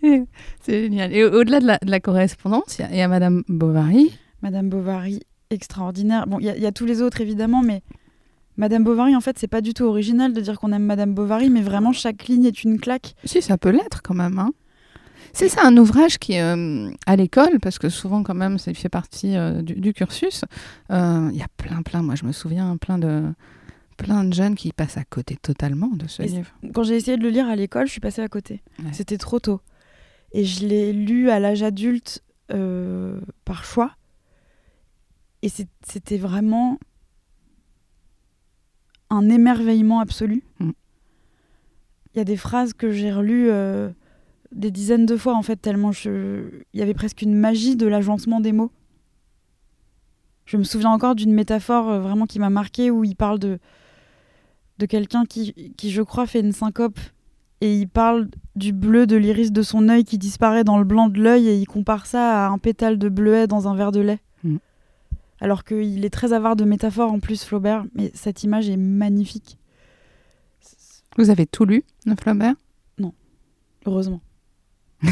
C'est 0.02 0.82
génial. 0.84 1.14
Et 1.14 1.24
au- 1.24 1.32
au-delà 1.40 1.60
de 1.60 1.66
la, 1.68 1.78
de 1.82 1.90
la 1.90 2.00
correspondance, 2.00 2.78
il 2.78 2.82
y 2.82 2.86
a- 2.86 2.92
il 2.92 2.98
y, 2.98 3.02
a 3.02 3.08
Madame 3.08 3.44
Bovary. 3.48 4.12
Madame 4.42 4.70
Bovary, 4.70 5.22
extraordinaire. 5.50 6.28
Bon, 6.28 6.40
il 6.40 6.46
y, 6.46 6.50
a- 6.50 6.56
il 6.58 6.62
y 6.62 6.66
a 6.66 6.72
tous 6.74 6.86
les 6.86 7.02
autres 7.02 7.22
évidemment, 7.22 7.62
mais 7.62 7.82
Madame 8.58 8.84
Bovary, 8.84 9.16
en 9.16 9.22
fait, 9.22 9.38
c'est 9.40 9.48
pas 9.48 9.62
du 9.62 9.74
tout 9.74 9.84
original 9.86 10.34
de 10.34 10.42
dire 10.42 10.60
qu'on 10.60 10.72
aime 10.72 10.84
Madame 10.86 11.14
Bovary, 11.14 11.50
mais 11.50 11.62
vraiment 11.62 11.92
chaque 11.92 12.28
ligne 12.28 12.46
est 12.46 12.64
une 12.64 12.80
claque. 12.80 13.16
Si, 13.26 13.42
ça 13.42 13.58
peut 13.58 13.70
l'être 13.72 14.02
quand 14.04 14.14
même. 14.14 14.38
hein. 14.40 14.52
C'est 15.36 15.50
ça, 15.50 15.62
un 15.66 15.76
ouvrage 15.78 16.20
qui, 16.20 16.38
euh, 16.38 16.92
à 17.08 17.16
l'école, 17.16 17.60
parce 17.60 17.80
que 17.80 17.90
souvent 17.90 18.22
quand 18.22 18.36
même, 18.36 18.60
ça 18.60 18.72
fait 18.76 18.90
partie 18.90 19.36
euh, 19.36 19.64
du, 19.64 19.74
du 19.74 19.92
cursus, 19.94 20.46
euh, 20.92 21.30
il 21.32 21.38
y 21.40 21.42
a 21.42 21.48
plein, 21.58 21.82
plein, 21.82 22.04
moi 22.04 22.14
je 22.14 22.26
me 22.26 22.32
souviens, 22.32 22.78
plein 22.78 23.00
de, 23.00 23.24
plein 23.98 24.24
de 24.24 24.32
jeunes 24.34 24.54
qui 24.54 24.72
passent 24.72 24.98
à 24.98 25.04
côté 25.04 25.36
totalement 25.42 25.88
de 25.88 26.08
ce 26.08 26.22
Et 26.22 26.28
livre. 26.28 26.52
Quand 26.76 26.84
j'ai 26.84 26.96
essayé 26.98 27.18
de 27.18 27.24
le 27.24 27.30
lire 27.30 27.48
à 27.48 27.56
l'école, 27.56 27.88
je 27.88 27.92
suis 27.94 28.02
passée 28.02 28.22
à 28.22 28.28
côté. 28.28 28.62
Ouais. 28.80 28.90
C'était 28.92 29.18
trop 29.18 29.40
tôt. 29.40 29.62
Et 30.34 30.46
je 30.46 30.68
l'ai 30.68 30.94
lu 30.94 31.32
à 31.32 31.40
l'âge 31.40 31.64
adulte 31.64 32.22
euh, 32.52 33.20
par 33.46 33.66
choix. 33.66 33.92
Et 35.42 35.50
c'était 35.50 36.18
vraiment 36.18 36.78
un 39.14 39.30
émerveillement 39.30 40.00
absolu. 40.00 40.44
Mm. 40.60 40.72
Il 42.14 42.18
y 42.18 42.22
a 42.22 42.26
des 42.26 42.38
phrases 42.38 42.74
que 42.74 42.92
j'ai 42.92 43.12
relues 43.12 43.50
euh, 43.50 43.90
des 44.52 44.72
dizaines 44.72 45.06
de 45.06 45.18
fois, 45.18 45.36
en 45.36 45.42
fait, 45.42 45.56
tellement 45.56 45.92
je... 45.92 46.44
il 46.74 46.80
y 46.80 46.84
avait 46.84 46.94
presque 46.94 47.22
une 47.22 47.34
magie 47.34 47.76
de 47.76 47.88
l'agencement 47.88 48.40
des 48.40 48.52
mots. 48.52 48.72
Je 50.46 50.58
me 50.58 50.64
souviens 50.64 50.92
encore 50.92 51.16
d'une 51.16 51.34
métaphore 51.34 51.90
euh, 51.90 52.00
vraiment 52.00 52.26
qui 52.26 52.40
m'a 52.40 52.50
marqué 52.50 52.92
où 52.92 53.04
il 53.04 53.16
parle 53.16 53.40
de, 53.40 53.60
de 54.78 54.86
quelqu'un 54.86 55.26
qui, 55.26 55.74
qui, 55.78 55.90
je 55.92 56.02
crois, 56.02 56.28
fait 56.28 56.42
une 56.42 56.52
syncope 56.52 57.00
et 57.62 57.78
il 57.78 57.88
parle 57.88 58.28
du 58.56 58.74
bleu 58.74 59.08
de 59.08 59.16
l'iris 59.16 59.52
de 59.52 59.62
son 59.62 59.88
œil 59.88 60.04
qui 60.04 60.18
disparaît 60.18 60.66
dans 60.66 60.78
le 60.78 60.84
blanc 60.84 61.08
de 61.08 61.22
l'œil 61.22 61.48
et 61.48 61.56
il 61.56 61.66
compare 61.66 62.06
ça 62.06 62.46
à 62.46 62.50
un 62.50 62.58
pétale 62.58 62.98
de 62.98 63.08
bleuet 63.08 63.48
dans 63.48 63.70
un 63.70 63.76
verre 63.76 63.94
de 63.94 64.02
lait. 64.02 64.20
Mm. 64.44 64.58
Alors 65.44 65.66
qu'il 65.66 66.06
est 66.06 66.10
très 66.10 66.32
avare 66.32 66.56
de 66.56 66.64
métaphores 66.64 67.12
en 67.12 67.20
plus, 67.20 67.44
Flaubert, 67.44 67.84
mais 67.96 68.12
cette 68.14 68.44
image 68.44 68.70
est 68.70 68.78
magnifique. 68.78 69.58
Vous 71.18 71.30
avez 71.30 71.46
tout 71.46 71.66
lu 71.66 71.84
de 72.06 72.16
Flaubert? 72.16 72.56
Heureusement. 73.86 74.22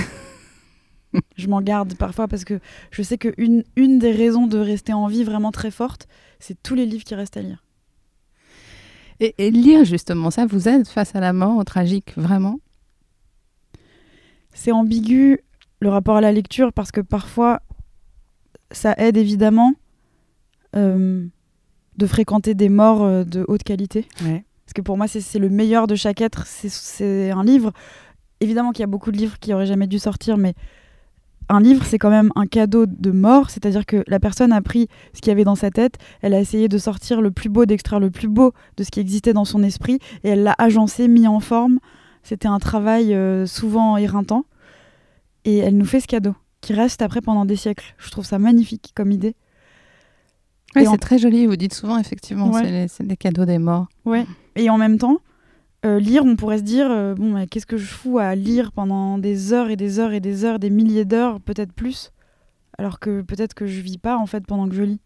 je 1.35 1.47
m'en 1.47 1.61
garde 1.61 1.95
parfois 1.95 2.29
parce 2.29 2.45
que 2.45 2.61
je 2.91 3.01
sais 3.01 3.17
qu'une 3.17 3.65
une 3.75 3.99
des 3.99 4.13
raisons 4.13 4.47
de 4.47 4.57
rester 4.57 4.93
en 4.93 5.07
vie 5.07 5.25
vraiment 5.25 5.51
très 5.51 5.69
forte, 5.69 6.07
c'est 6.39 6.63
tous 6.63 6.75
les 6.75 6.85
livres 6.85 7.03
qui 7.03 7.13
restent 7.13 7.35
à 7.35 7.41
lire. 7.41 7.65
et, 9.19 9.35
et 9.37 9.51
lire 9.51 9.83
justement, 9.83 10.31
ça 10.31 10.45
vous 10.45 10.69
aide 10.69 10.87
face 10.87 11.13
à 11.13 11.19
la 11.19 11.33
mort, 11.33 11.57
au 11.57 11.65
tragique, 11.65 12.13
vraiment? 12.15 12.61
C'est 14.53 14.71
ambigu 14.71 15.41
le 15.81 15.89
rapport 15.89 16.15
à 16.15 16.21
la 16.21 16.31
lecture 16.31 16.71
parce 16.71 16.93
que 16.93 17.01
parfois 17.01 17.61
ça 18.71 18.95
aide 18.97 19.17
évidemment 19.17 19.73
de 21.97 22.07
fréquenter 22.07 22.53
des 22.53 22.69
morts 22.69 23.03
euh, 23.03 23.23
de 23.23 23.45
haute 23.47 23.63
qualité. 23.63 24.07
Parce 24.65 24.73
que 24.73 24.81
pour 24.81 24.97
moi, 24.97 25.07
c'est 25.07 25.39
le 25.39 25.49
meilleur 25.49 25.87
de 25.87 25.95
chaque 25.95 26.21
être. 26.21 26.45
C'est- 26.47 26.69
C'est 26.69 27.31
un 27.31 27.43
livre. 27.43 27.73
Évidemment 28.39 28.71
qu'il 28.71 28.81
y 28.81 28.83
a 28.83 28.87
beaucoup 28.87 29.11
de 29.11 29.17
livres 29.17 29.37
qui 29.39 29.53
auraient 29.53 29.65
jamais 29.65 29.87
dû 29.87 29.99
sortir, 29.99 30.37
mais 30.37 30.53
un 31.49 31.59
livre, 31.59 31.83
c'est 31.85 31.97
quand 31.99 32.09
même 32.09 32.31
un 32.35 32.47
cadeau 32.47 32.85
de 32.85 33.11
mort. 33.11 33.49
C'est-à-dire 33.49 33.85
que 33.85 34.03
la 34.07 34.19
personne 34.21 34.53
a 34.53 34.61
pris 34.61 34.87
ce 35.13 35.19
qu'il 35.19 35.29
y 35.29 35.31
avait 35.31 35.43
dans 35.43 35.55
sa 35.55 35.69
tête, 35.71 35.95
elle 36.21 36.33
a 36.33 36.39
essayé 36.39 36.69
de 36.69 36.77
sortir 36.77 37.19
le 37.21 37.31
plus 37.31 37.49
beau, 37.49 37.65
d'extraire 37.65 37.99
le 37.99 38.09
plus 38.09 38.29
beau 38.29 38.53
de 38.77 38.83
ce 38.83 38.89
qui 38.91 39.01
existait 39.01 39.33
dans 39.33 39.43
son 39.45 39.61
esprit, 39.61 39.99
et 40.23 40.29
elle 40.29 40.43
l'a 40.43 40.55
agencé, 40.57 41.07
mis 41.09 41.27
en 41.27 41.41
forme. 41.41 41.79
C'était 42.23 42.47
un 42.47 42.59
travail 42.59 43.13
euh, 43.13 43.45
souvent 43.45 43.97
éreintant. 43.97 44.45
Et 45.43 45.57
elle 45.57 45.75
nous 45.75 45.85
fait 45.85 45.99
ce 45.99 46.07
cadeau, 46.07 46.35
qui 46.61 46.71
reste 46.73 47.01
après 47.01 47.19
pendant 47.21 47.45
des 47.45 47.55
siècles. 47.57 47.93
Je 47.97 48.09
trouve 48.11 48.25
ça 48.25 48.39
magnifique 48.39 48.91
comme 48.95 49.11
idée. 49.11 49.35
Oui, 50.75 50.83
c'est 50.83 50.87
en- 50.87 50.97
très 50.97 51.17
joli, 51.17 51.45
vous 51.45 51.55
dites 51.57 51.73
souvent, 51.73 51.97
effectivement, 51.97 52.49
Ouais. 52.51 52.87
c'est 52.89 53.05
des 53.05 53.17
cadeaux 53.17 53.45
des 53.45 53.57
morts. 53.57 53.87
Ouais. 54.05 54.25
Et 54.55 54.69
en 54.69 54.77
même 54.77 54.97
temps, 54.97 55.17
euh, 55.85 55.99
lire, 55.99 56.23
on 56.25 56.35
pourrait 56.35 56.59
se 56.59 56.63
dire, 56.63 56.89
euh, 56.89 57.13
bon, 57.15 57.33
mais 57.33 57.47
qu'est-ce 57.47 57.65
que 57.65 57.77
je 57.77 57.85
fous 57.85 58.19
à 58.19 58.35
lire 58.35 58.71
pendant 58.71 59.17
des 59.17 59.51
heures 59.53 59.69
et 59.69 59.75
des 59.75 59.99
heures 59.99 60.13
et 60.13 60.19
des 60.19 60.45
heures, 60.45 60.59
des 60.59 60.69
milliers 60.69 61.05
d'heures, 61.05 61.41
peut-être 61.41 61.73
plus, 61.73 62.11
alors 62.77 62.99
que 62.99 63.21
peut-être 63.21 63.53
que 63.53 63.65
je 63.65 63.81
vis 63.81 63.97
pas 63.97 64.17
en 64.17 64.25
fait 64.25 64.45
pendant 64.45 64.69
que 64.69 64.75
je 64.75 64.83
lis. 64.83 64.99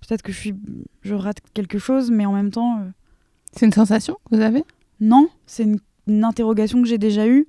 Peut-être 0.00 0.22
que 0.22 0.32
je 0.32 0.38
suis, 0.38 0.54
je 1.02 1.14
rate 1.14 1.38
quelque 1.54 1.78
chose, 1.78 2.10
mais 2.10 2.26
en 2.26 2.32
même 2.32 2.50
temps, 2.50 2.78
euh, 2.80 2.90
C'est 3.56 3.66
une 3.66 3.72
sensation 3.72 4.16
que 4.30 4.36
vous 4.36 4.42
avez? 4.42 4.64
Non, 5.00 5.28
c'est 5.46 5.62
une, 5.64 5.78
une 6.08 6.24
interrogation 6.24 6.82
que 6.82 6.88
j'ai 6.88 6.98
déjà 6.98 7.26
eue. 7.28 7.46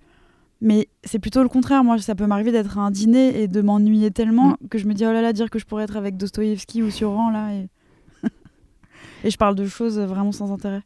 Mais 0.64 0.88
c'est 1.04 1.20
plutôt 1.20 1.44
le 1.44 1.50
contraire. 1.50 1.84
Moi, 1.84 2.00
ça 2.00 2.16
peut 2.16 2.26
m'arriver 2.26 2.54
d'être 2.54 2.78
à 2.78 2.82
un 2.82 2.90
dîner 2.90 3.42
et 3.42 3.50
de 3.50 3.62
m'ennuyer 3.62 4.12
tellement 4.12 4.56
que 4.70 4.78
je 4.78 4.88
me 4.88 4.94
dis, 4.94 5.06
oh 5.06 5.12
là 5.12 5.22
là, 5.22 5.34
dire 5.34 5.50
que 5.50 5.60
je 5.60 5.66
pourrais 5.66 5.84
être 5.84 5.98
avec 5.98 6.16
Dostoïevski 6.16 6.82
ou 6.82 6.90
Sioran, 6.90 7.32
là. 7.32 7.54
Et... 7.54 7.68
et 9.26 9.30
je 9.30 9.38
parle 9.38 9.56
de 9.56 9.66
choses 9.66 10.00
vraiment 10.00 10.32
sans 10.32 10.54
intérêt. 10.54 10.82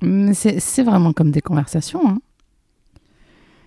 Mais 0.00 0.32
C'est 0.32 0.58
c'est 0.58 0.82
vraiment 0.82 1.12
comme 1.12 1.30
des 1.32 1.42
conversations. 1.42 2.08
Hein. 2.08 2.18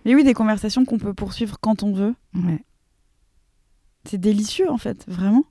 Mais 0.05 0.15
oui, 0.15 0.23
des 0.23 0.33
conversations 0.33 0.85
qu'on 0.85 0.97
peut 0.97 1.13
poursuivre 1.13 1.57
quand 1.61 1.83
on 1.83 1.93
veut. 1.93 2.15
Ouais. 2.33 2.63
C'est 4.05 4.19
délicieux, 4.19 4.71
en 4.71 4.79
fait, 4.79 5.05
vraiment. 5.07 5.43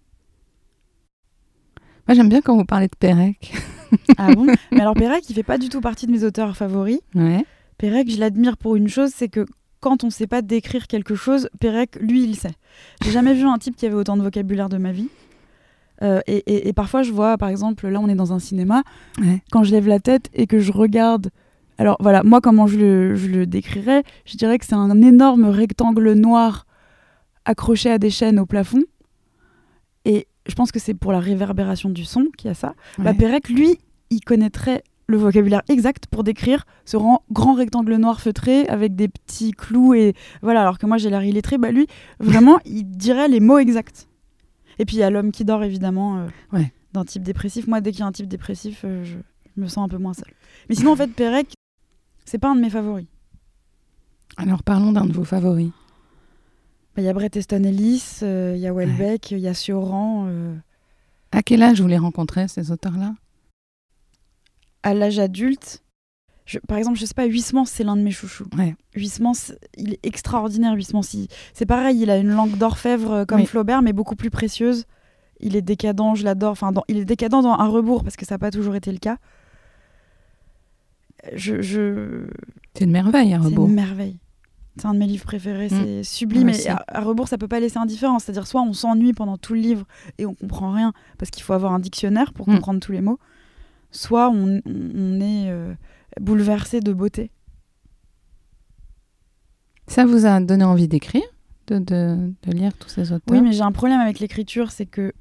Moi, 2.09 2.17
j'aime 2.17 2.29
bien 2.29 2.41
quand 2.41 2.57
vous 2.57 2.65
parlez 2.65 2.89
de 2.89 2.97
Pérec. 2.97 3.55
Ah 4.17 4.35
bon? 4.35 4.47
Mais 4.71 4.81
alors, 4.81 4.95
Pérec, 4.95 5.29
il 5.29 5.35
fait 5.35 5.43
pas 5.43 5.59
du 5.59 5.69
tout 5.69 5.83
partie 5.83 6.07
de 6.07 6.13
mes 6.13 6.25
auteurs 6.25 6.57
favoris. 6.57 7.01
Ouais. 7.15 7.45
Pérec, 7.77 8.11
je 8.11 8.19
l'admire 8.19 8.57
pour 8.57 8.75
une 8.75 8.89
chose, 8.89 9.11
c'est 9.15 9.29
que 9.29 9.45
quand 9.83 10.05
on 10.05 10.11
sait 10.11 10.27
pas 10.27 10.41
décrire 10.41 10.87
quelque 10.87 11.15
chose, 11.15 11.49
Pérec, 11.61 11.97
lui, 12.01 12.23
il 12.25 12.37
sait. 12.37 12.55
J'ai 13.05 13.11
jamais 13.11 13.35
vu 13.35 13.45
un 13.45 13.59
type 13.59 13.77
qui 13.77 13.85
avait 13.85 13.95
autant 13.97 14.17
de 14.17 14.23
vocabulaire 14.23 14.69
de 14.71 14.79
ma 14.79 14.93
vie. 14.93 15.09
Euh, 16.03 16.21
et, 16.27 16.39
et- 16.47 16.69
et 16.69 16.73
parfois, 16.73 17.03
je 17.03 17.13
vois, 17.13 17.37
par 17.37 17.49
exemple, 17.51 17.87
là, 17.89 18.01
on 18.01 18.09
est 18.09 18.15
dans 18.15 18.33
un 18.33 18.39
cinéma, 18.39 18.83
Ouais. 19.21 19.43
quand 19.53 19.63
je 19.65 19.73
lève 19.73 19.87
la 19.87 20.01
tête 20.01 20.31
et 20.35 20.47
que 20.47 20.59
je 20.59 20.73
regarde. 20.73 21.29
Alors 21.79 21.97
voilà, 22.01 22.23
moi, 22.23 22.41
comment 22.41 22.67
je 22.67 22.79
le, 22.79 23.15
je 23.17 23.29
le 23.29 23.47
décrirais 23.47 24.03
Je 24.25 24.37
dirais 24.37 24.59
que 24.59 24.65
c'est 24.67 24.75
un 24.75 25.01
énorme 25.03 25.45
rectangle 25.45 26.13
noir 26.15 26.67
accroché 27.45 27.91
à 27.91 27.99
des 27.99 28.11
chaînes 28.11 28.39
au 28.39 28.47
plafond. 28.47 28.83
Et 30.05 30.27
je 30.47 30.55
pense 30.55 30.73
que 30.73 30.79
c'est 30.81 30.95
pour 30.95 31.13
la 31.13 31.21
réverbération 31.21 31.89
du 31.91 32.05
son 32.05 32.27
qu'il 32.37 32.49
y 32.49 32.51
a 32.51 32.55
ça. 32.55 32.75
Bah, 32.99 33.11
Ouais. 33.11 33.17
Pérec, 33.17 33.49
lui, 33.49 33.79
il 34.11 34.21
connaîtrait 34.21 34.83
le 35.13 35.19
vocabulaire 35.19 35.63
exact 35.69 36.07
pour 36.09 36.25
décrire 36.25 36.65
ce 36.85 36.97
ran- 36.97 37.23
grand 37.31 37.55
rectangle 37.55 37.95
noir 37.97 38.21
feutré 38.21 38.67
avec 38.67 38.97
des 38.97 39.09
petits 39.09 39.53
clous 39.53 39.95
et 39.95 40.15
voilà. 40.43 40.63
Alors 40.63 40.79
que 40.79 40.87
moi 40.87 40.97
j'ai 40.99 41.11
l'air 41.11 41.23
illettré, 41.25 41.59
bah 41.59 41.71
lui, 41.71 41.87
vraiment, 42.19 42.59
il 42.65 42.85
dirait 42.85 43.29
les 43.29 43.39
mots 43.41 43.59
exacts. 43.59 44.09
Et 44.79 44.85
puis 44.85 44.97
il 44.97 45.01
y 45.01 45.03
a 45.05 45.11
l'homme 45.11 45.31
qui 45.33 45.45
dort 45.45 45.63
évidemment 45.63 46.19
euh, 46.19 46.27
Ouais. 46.53 46.73
d'un 46.93 47.05
type 47.05 47.23
dépressif. 47.23 47.67
Moi, 47.69 47.81
dès 47.81 47.93
qu'il 47.93 48.01
y 48.01 48.03
a 48.03 48.07
un 48.07 48.13
type 48.13 48.27
dépressif, 48.29 48.83
euh, 48.85 49.05
je, 49.05 49.19
je 49.55 49.61
me 49.61 49.69
sens 49.69 49.85
un 49.85 49.89
peu 49.89 49.99
moins 49.99 50.15
seule. 50.15 50.33
Mais 50.69 50.75
sinon, 50.75 50.93
en 50.93 50.97
fait, 50.97 51.09
Pérec, 51.09 51.53
c'est 52.25 52.39
pas 52.39 52.49
un 52.51 52.57
de 52.57 52.61
mes 52.61 52.71
favoris. 52.71 53.07
Alors, 54.39 54.63
parlons 54.63 54.93
d'un 54.93 55.05
de 55.05 55.13
vos 55.13 55.25
favoris. 55.25 55.71
Bah, 56.97 57.03
Il 57.03 57.05
y 57.05 57.09
a 57.09 57.13
Bret 57.13 57.31
Easton 57.35 57.65
Ellis, 57.65 58.21
euh, 58.23 58.55
il 58.57 58.61
y 58.63 58.67
a 58.67 58.73
Welbeck, 58.73 59.31
il 59.33 59.39
y 59.41 59.49
a 59.49 59.55
Sioran. 59.55 60.25
euh, 60.29 60.55
À 61.33 61.43
quel 61.43 61.63
âge 61.63 61.81
vous 61.83 61.89
les 61.89 61.99
rencontrez, 61.99 62.49
ces 62.49 62.71
auteurs-là? 62.71 63.15
À 64.83 64.95
l'âge 64.95 65.19
adulte, 65.19 65.83
je- 66.45 66.59
par 66.59 66.77
exemple, 66.79 66.99
je 66.99 67.05
sais 67.07 67.15
pas, 67.15 67.27
Huysmans, 67.27 67.65
c'est 67.67 67.85
l'un 67.85 67.97
de 67.97 68.03
mes 68.03 68.11
chouchous. 68.11 68.47
Ouais. 68.59 68.75
Huysmans, 68.97 69.33
il 69.77 69.95
est 69.95 70.05
extraordinaire, 70.07 70.75
Huysmans. 70.75 71.03
C'est 71.55 71.67
pareil, 71.67 72.01
il 72.03 72.11
a 72.11 72.19
une 72.19 72.31
langue 72.31 72.57
d'orfèvre 72.59 73.11
euh, 73.13 73.25
comme 73.25 73.41
Oui. 73.41 73.47
Flaubert, 73.47 73.83
mais 73.83 73.93
beaucoup 73.93 74.17
plus 74.17 74.31
précieuse. 74.31 74.85
Il 75.41 75.57
est 75.57 75.63
décadent, 75.63 76.15
je 76.15 76.25
l'adore. 76.25 76.53
Enfin, 76.53 76.73
dans- 76.73 76.85
il 76.89 76.99
est 76.99 77.05
décadent 77.05 77.43
dans 77.43 77.47
un 77.53 77.69
rebours, 77.69 78.03
parce 78.05 78.17
que 78.17 78.25
ça 78.27 78.35
n'a 78.35 78.39
pas 78.41 78.51
toujours 78.51 78.75
été 78.75 78.91
le 78.93 78.99
cas. 78.99 79.19
Je, 81.35 81.63
je... 81.63 82.27
C'est 82.77 82.85
une 82.85 82.91
merveille, 82.91 83.33
un 83.35 83.43
C'est 83.43 83.49
robot. 83.49 83.67
une 83.67 83.75
merveille. 83.75 84.19
C'est 84.77 84.87
un 84.87 84.95
de 84.95 84.99
mes 84.99 85.07
livres 85.07 85.25
préférés, 85.27 85.67
Mm. 85.67 85.85
c'est 85.85 86.03
sublime. 86.05 86.49
Et 86.49 86.69
à 86.69 87.01
rebours, 87.03 87.29
ça 87.29 87.39
peut 87.39 87.47
pas 87.49 87.61
laisser 87.61 87.79
indifférent. 87.79 88.19
C'est-à-dire, 88.19 88.47
soit 88.47 88.63
on 88.63 88.73
s'ennuie 88.73 89.13
pendant 89.13 89.37
tout 89.37 89.53
le 89.55 89.61
livre 89.61 89.85
et 90.19 90.27
on 90.27 90.35
comprend 90.35 90.73
rien 90.73 90.93
parce 91.19 91.31
qu'il 91.31 91.43
faut 91.43 91.53
avoir 91.53 91.73
un 91.73 91.79
dictionnaire 91.79 92.33
pour 92.33 92.49
Mm. 92.49 92.55
comprendre 92.55 92.81
tous 92.81 92.93
les 92.93 93.03
mots, 93.03 93.19
soit 93.93 94.29
on, 94.31 94.61
on 94.67 95.21
est 95.21 95.49
euh, 95.51 95.73
bouleversé 96.21 96.81
de 96.81 96.93
beauté. 96.93 97.31
Ça 99.87 100.05
vous 100.05 100.27
a 100.27 100.41
donné 100.41 100.65
envie 100.65 100.89
d'écrire, 100.89 101.23
de, 101.67 101.79
de, 101.79 102.33
de 102.43 102.53
lire 102.53 102.73
tous 102.79 102.89
ces 102.89 103.13
auteurs? 103.13 103.23
Oui, 103.37 103.41
mais 103.43 103.53
j'ai 103.53 103.63
un 103.63 103.73
problème 103.73 104.01
avec 104.01 104.19
l'écriture, 104.21 104.71
c'est 104.71 104.87
que 104.87 105.13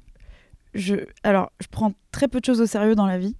je, 0.74 0.96
alors, 1.22 1.52
je 1.60 1.66
prends 1.70 1.92
très 2.12 2.28
peu 2.28 2.40
de 2.40 2.44
choses 2.44 2.60
au 2.60 2.66
sérieux 2.66 2.94
dans 2.94 3.06
la 3.06 3.18
vie. 3.18 3.36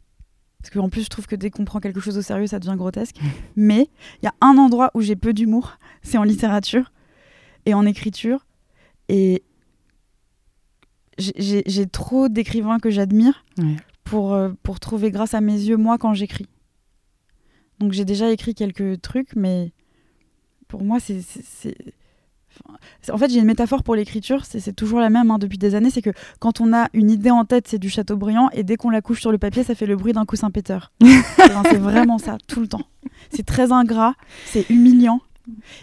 Parce 0.60 0.70
qu'en 0.74 0.88
plus, 0.88 1.02
je 1.02 1.08
trouve 1.08 1.26
que 1.26 1.34
dès 1.34 1.50
qu'on 1.50 1.64
prend 1.64 1.80
quelque 1.80 1.98
chose 2.00 2.16
au 2.18 2.22
sérieux, 2.22 2.46
ça 2.46 2.58
devient 2.60 2.76
grotesque. 2.76 3.16
Mais 3.56 3.88
il 4.22 4.26
y 4.26 4.28
a 4.28 4.34
un 4.40 4.56
endroit 4.58 4.90
où 4.94 5.00
j'ai 5.00 5.16
peu 5.16 5.32
d'humour, 5.32 5.78
c'est 6.02 6.18
en 6.18 6.22
littérature 6.24 6.92
et 7.66 7.74
en 7.74 7.86
écriture. 7.86 8.46
Et 9.08 9.42
j'ai- 11.18 11.86
trop 11.86 12.28
d'écrivains 12.28 12.78
que 12.78 12.90
j'admire 12.90 13.44
Ouais. 13.58 13.76
Pour, 14.12 14.34
euh, 14.34 14.50
pour 14.62 14.78
trouver 14.78 15.10
grâce 15.10 15.32
à 15.32 15.40
mes 15.40 15.54
yeux, 15.54 15.78
moi, 15.78 15.96
quand 15.96 16.12
j'écris. 16.12 16.46
Donc 17.78 17.92
j'ai 17.92 18.04
déjà 18.04 18.30
écrit 18.30 18.54
quelques 18.54 19.00
trucs, 19.00 19.34
mais 19.36 19.72
pour 20.68 20.84
moi, 20.84 20.98
c'est... 21.00 21.16
enfin, 22.50 22.74
En 23.10 23.16
fait, 23.16 23.30
j'ai 23.30 23.38
une 23.38 23.46
métaphore 23.46 23.82
pour 23.82 23.94
l'écriture, 23.94 24.44
c'est 24.44 24.60
c'est 24.60 24.74
toujours 24.74 25.00
la 25.00 25.08
même 25.08 25.30
hein, 25.30 25.38
depuis 25.38 25.56
des 25.56 25.74
années, 25.74 25.88
c'est 25.88 26.02
que 26.02 26.10
quand 26.40 26.60
on 26.60 26.74
a 26.74 26.90
une 26.92 27.10
idée 27.10 27.30
en 27.30 27.46
tête, 27.46 27.66
c'est 27.68 27.78
du 27.78 27.88
Chateaubriand, 27.88 28.50
et 28.52 28.64
dès 28.64 28.76
qu'on 28.76 28.90
la 28.90 29.00
couche 29.00 29.22
sur 29.22 29.32
le 29.32 29.38
papier, 29.38 29.64
ça 29.64 29.74
fait 29.74 29.86
le 29.86 29.96
bruit 29.96 30.12
d'un 30.12 30.26
coussin 30.26 30.50
péteur. 30.50 30.92
Enfin, 31.38 31.62
c'est 31.70 31.78
vraiment 31.78 32.18
ça, 32.18 32.36
tout 32.46 32.60
le 32.60 32.68
temps. 32.68 32.84
C'est 33.30 33.46
très 33.46 33.72
ingrat, 33.72 34.14
c'est 34.44 34.68
humiliant. 34.68 35.22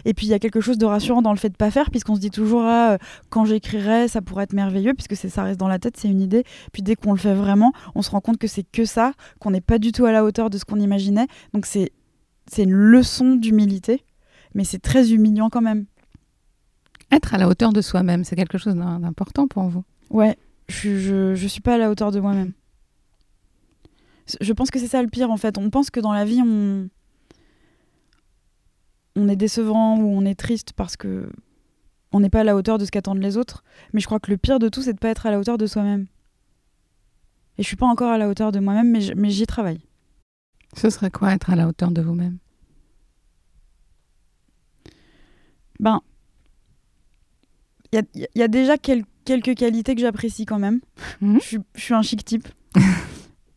Et 0.04 0.14
puis 0.14 0.26
il 0.26 0.30
y 0.30 0.34
a 0.34 0.38
quelque 0.38 0.60
chose 0.60 0.78
de 0.78 0.86
rassurant 0.86 1.22
dans 1.22 1.32
le 1.32 1.38
fait 1.38 1.50
de 1.50 1.56
pas 1.56 1.70
faire, 1.70 1.90
puisqu'on 1.90 2.14
se 2.14 2.20
dit 2.20 2.30
toujours 2.30 2.62
ah, 2.64 2.92
euh, 2.92 2.98
quand 3.28 3.44
j'écrirai, 3.44 4.08
ça 4.08 4.22
pourrait 4.22 4.44
être 4.44 4.52
merveilleux, 4.54 4.94
puisque 4.94 5.16
ça 5.16 5.42
reste 5.42 5.60
dans 5.60 5.68
la 5.68 5.78
tête, 5.78 5.96
c'est 5.96 6.08
une 6.08 6.20
idée. 6.20 6.44
Puis 6.72 6.82
dès 6.82 6.96
qu'on 6.96 7.12
le 7.12 7.18
fait 7.18 7.34
vraiment, 7.34 7.72
on 7.94 8.02
se 8.02 8.10
rend 8.10 8.20
compte 8.20 8.38
que 8.38 8.46
c'est 8.46 8.62
que 8.62 8.84
ça, 8.84 9.12
qu'on 9.38 9.50
n'est 9.50 9.60
pas 9.60 9.78
du 9.78 9.92
tout 9.92 10.06
à 10.06 10.12
la 10.12 10.24
hauteur 10.24 10.48
de 10.50 10.56
ce 10.58 10.64
qu'on 10.64 10.80
imaginait. 10.80 11.26
Donc 11.52 11.66
c'est 11.66 11.92
c'est 12.50 12.62
une 12.64 12.72
leçon 12.72 13.36
d'humilité, 13.36 14.04
mais 14.54 14.64
c'est 14.64 14.80
très 14.80 15.12
humiliant 15.12 15.50
quand 15.50 15.60
même. 15.62 15.86
Être 17.12 17.34
à 17.34 17.38
la 17.38 17.48
hauteur 17.48 17.72
de 17.72 17.80
soi-même, 17.80 18.24
c'est 18.24 18.36
quelque 18.36 18.56
chose 18.58 18.74
d'im- 18.74 19.00
d'important 19.00 19.46
pour 19.46 19.64
vous. 19.64 19.84
Ouais, 20.10 20.36
je, 20.68 20.96
je, 20.98 21.34
je 21.34 21.46
suis 21.48 21.60
pas 21.60 21.74
à 21.74 21.78
la 21.78 21.90
hauteur 21.90 22.12
de 22.12 22.20
moi-même. 22.20 22.52
Je 24.40 24.52
pense 24.52 24.70
que 24.70 24.78
c'est 24.78 24.86
ça 24.86 25.02
le 25.02 25.08
pire 25.08 25.30
en 25.30 25.36
fait. 25.36 25.58
On 25.58 25.70
pense 25.70 25.90
que 25.90 25.98
dans 26.00 26.12
la 26.12 26.24
vie, 26.24 26.40
on, 26.40 26.88
on 29.16 29.28
est 29.28 29.36
décevant 29.36 29.98
ou 29.98 30.04
on 30.16 30.24
est 30.24 30.34
triste 30.38 30.72
parce 30.74 30.96
que 30.96 31.30
on 32.12 32.20
n'est 32.20 32.30
pas 32.30 32.40
à 32.40 32.44
la 32.44 32.56
hauteur 32.56 32.78
de 32.78 32.84
ce 32.84 32.90
qu'attendent 32.90 33.22
les 33.22 33.36
autres. 33.36 33.62
Mais 33.92 34.00
je 34.00 34.06
crois 34.06 34.18
que 34.20 34.30
le 34.30 34.36
pire 34.36 34.58
de 34.58 34.68
tout, 34.68 34.82
c'est 34.82 34.92
de 34.94 34.98
pas 34.98 35.10
être 35.10 35.26
à 35.26 35.30
la 35.30 35.38
hauteur 35.38 35.58
de 35.58 35.66
soi-même. 35.66 36.06
Et 37.58 37.62
je 37.62 37.66
suis 37.68 37.76
pas 37.76 37.86
encore 37.86 38.10
à 38.10 38.18
la 38.18 38.28
hauteur 38.28 38.50
de 38.52 38.58
moi-même, 38.58 38.90
mais 38.90 39.30
j'y 39.30 39.46
travaille. 39.46 39.80
Ce 40.76 40.90
serait 40.90 41.10
quoi 41.10 41.32
être 41.34 41.50
à 41.50 41.56
la 41.56 41.68
hauteur 41.68 41.90
de 41.90 42.00
vous-même? 42.02 42.38
Ben, 45.78 46.00
il 47.92 47.96
y 47.96 47.98
a, 47.98 48.02
il 48.14 48.38
y 48.38 48.42
a 48.42 48.48
déjà 48.48 48.76
quel- 48.78 49.04
quelques 49.24 49.54
qualités 49.56 49.94
que 49.94 50.00
j'apprécie 50.00 50.44
quand 50.46 50.58
même. 50.58 50.80
Je, 51.22 51.38
suis, 51.40 51.58
je 51.74 51.80
suis 51.80 51.94
un 51.94 52.02
chic 52.02 52.24
type. 52.24 52.48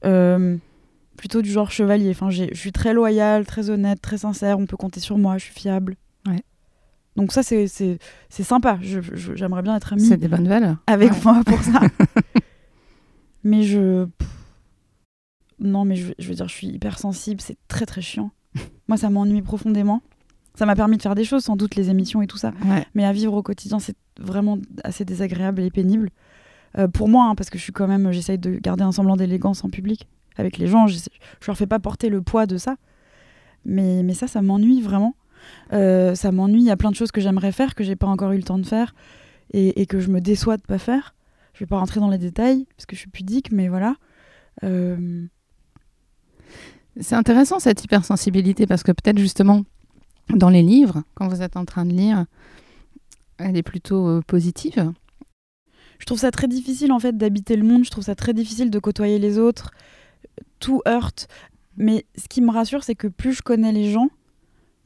Euh, 0.06 0.58
plutôt 1.18 1.42
du 1.42 1.50
genre 1.52 1.72
chevalier. 1.72 2.10
Enfin, 2.12 2.30
je 2.30 2.46
suis 2.54 2.72
très 2.72 2.94
loyale, 2.94 3.46
très 3.46 3.70
honnête, 3.70 4.02
très 4.02 4.18
sincère. 4.20 4.60
On 4.60 4.66
peut 4.66 4.78
compter 4.78 5.00
sur 5.00 5.18
moi, 5.18 5.38
je 5.38 5.46
suis 5.46 5.54
fiable. 5.54 5.96
Ouais. 6.28 6.42
Donc 7.16 7.32
ça, 7.32 7.44
c'est 7.44 7.68
sympa. 8.30 8.80
J'aimerais 8.82 9.62
bien 9.62 9.76
être 9.76 9.94
amie 9.94 10.06
C'est 10.06 10.18
des 10.18 10.28
bonnes 10.28 10.48
valeurs. 10.48 10.78
avec 10.88 11.12
Ouais. 11.12 11.18
moi 11.24 11.42
pour 11.46 11.62
ça. 11.62 11.82
mais 13.44 13.64
je... 13.64 14.08
Non, 15.60 15.86
mais 15.86 15.96
je, 15.96 16.12
je 16.20 16.28
veux 16.28 16.36
dire, 16.36 16.48
je 16.48 16.54
suis 16.54 16.68
hyper 16.68 16.98
sensible. 17.00 17.40
C'est 17.40 17.58
très, 17.68 17.86
très 17.86 18.02
chiant. 18.02 18.32
moi, 18.88 18.98
ça 18.98 19.10
m'ennuie 19.10 19.42
profondément. 19.42 20.02
Ça 20.56 20.66
m'a 20.66 20.76
permis 20.76 20.98
de 20.98 21.02
faire 21.02 21.16
des 21.16 21.24
choses, 21.24 21.44
sans 21.44 21.56
doute, 21.56 21.76
les 21.76 21.90
émissions 21.90 22.22
et 22.22 22.28
tout 22.28 22.38
ça. 22.38 22.54
Ouais. 22.66 22.86
Mais 22.96 23.06
à 23.06 23.14
vivre 23.14 23.34
au 23.34 23.42
quotidien, 23.42 23.80
c'est 23.80 23.96
vraiment 24.20 24.58
assez 24.84 25.06
désagréable 25.06 25.62
et 25.62 25.72
pénible. 25.72 26.10
Euh, 26.78 26.88
pour 26.88 27.08
moi, 27.08 27.26
hein, 27.26 27.36
parce 27.36 27.50
que 27.50 27.58
je 27.58 27.64
suis 27.64 27.72
quand 27.72 27.88
même, 27.88 28.12
j'essaye 28.12 28.38
de 28.38 28.56
garder 28.58 28.84
un 28.84 28.92
semblant 28.92 29.16
d'élégance 29.16 29.64
en 29.64 29.70
public 29.70 30.08
avec 30.38 30.58
les 30.58 30.68
gens. 30.68 30.88
j'essaie- 30.88 31.12
Je 31.42 31.48
leur 31.48 31.58
fais 31.58 31.68
pas 31.68 31.80
porter 31.80 32.10
le 32.10 32.22
poids 32.22 32.46
de 32.46 32.58
ça. 32.58 32.76
Mais, 33.66 34.04
mais 34.04 34.14
ça, 34.14 34.28
ça 34.28 34.42
m'ennuie 34.42 34.82
vraiment. 34.82 35.16
Euh, 35.74 36.16
ça 36.16 36.32
m'ennuie. 36.32 36.62
Il 36.62 36.66
y 36.68 36.72
a 36.72 36.78
plein 36.78 36.92
de 36.92 36.96
choses 36.96 37.12
que 37.12 37.22
j'aimerais 37.22 37.52
faire 37.52 37.76
que 37.76 37.84
j'ai 37.84 37.96
pas 37.96 38.08
encore 38.08 38.32
eu 38.32 38.38
le 38.38 38.44
temps 38.44 38.60
de 38.60 38.66
faire 38.66 38.94
et, 39.54 39.82
et 39.82 39.86
que 39.86 40.00
je 40.00 40.10
me 40.10 40.20
déçois 40.22 40.58
de 40.58 40.64
pas 40.64 40.78
faire. 40.78 41.16
Je 41.54 41.60
vais 41.60 41.66
pas 41.68 41.78
rentrer 41.80 42.00
dans 42.00 42.10
les 42.10 42.18
détails 42.18 42.66
parce 42.76 42.86
que 42.86 42.96
je 42.96 43.02
suis 43.02 43.10
pudique, 43.10 43.52
mais 43.52 43.68
voilà. 43.70 43.96
Euh, 44.64 45.26
C'est 47.00 47.16
intéressant 47.16 47.60
cette 47.60 47.84
hypersensibilité 47.84 48.68
parce 48.68 48.84
que 48.84 48.92
peut-être 48.92 49.18
justement 49.18 49.64
dans 50.30 50.50
les 50.50 50.62
livres, 50.62 51.04
quand 51.16 51.28
vous 51.28 51.42
êtes 51.42 51.58
en 51.58 51.66
train 51.66 51.86
de 51.86 51.94
lire, 51.94 52.26
elle 53.38 53.58
est 53.58 53.64
plutôt 53.64 54.08
euh, 54.08 54.22
positive. 54.26 54.92
Je 56.00 56.06
trouve 56.06 56.20
ça 56.20 56.32
très 56.32 56.48
difficile 56.48 56.92
en 56.92 57.00
fait 57.00 57.18
d'habiter 57.18 57.56
le 57.56 57.64
monde, 57.64 57.84
je 57.86 57.90
trouve 57.92 58.04
ça 58.04 58.16
très 58.16 58.34
difficile 58.34 58.70
de 58.70 58.80
côtoyer 58.80 59.20
les 59.20 59.38
autres. 59.38 59.72
Tout 60.60 60.82
heurte. 60.88 61.28
Mais 61.78 62.06
ce 62.16 62.28
qui 62.28 62.42
me 62.42 62.52
rassure, 62.52 62.84
c'est 62.84 62.96
que 62.96 63.08
plus 63.08 63.34
je 63.34 63.42
connais 63.42 63.72
les 63.72 63.92
gens, 63.92 64.10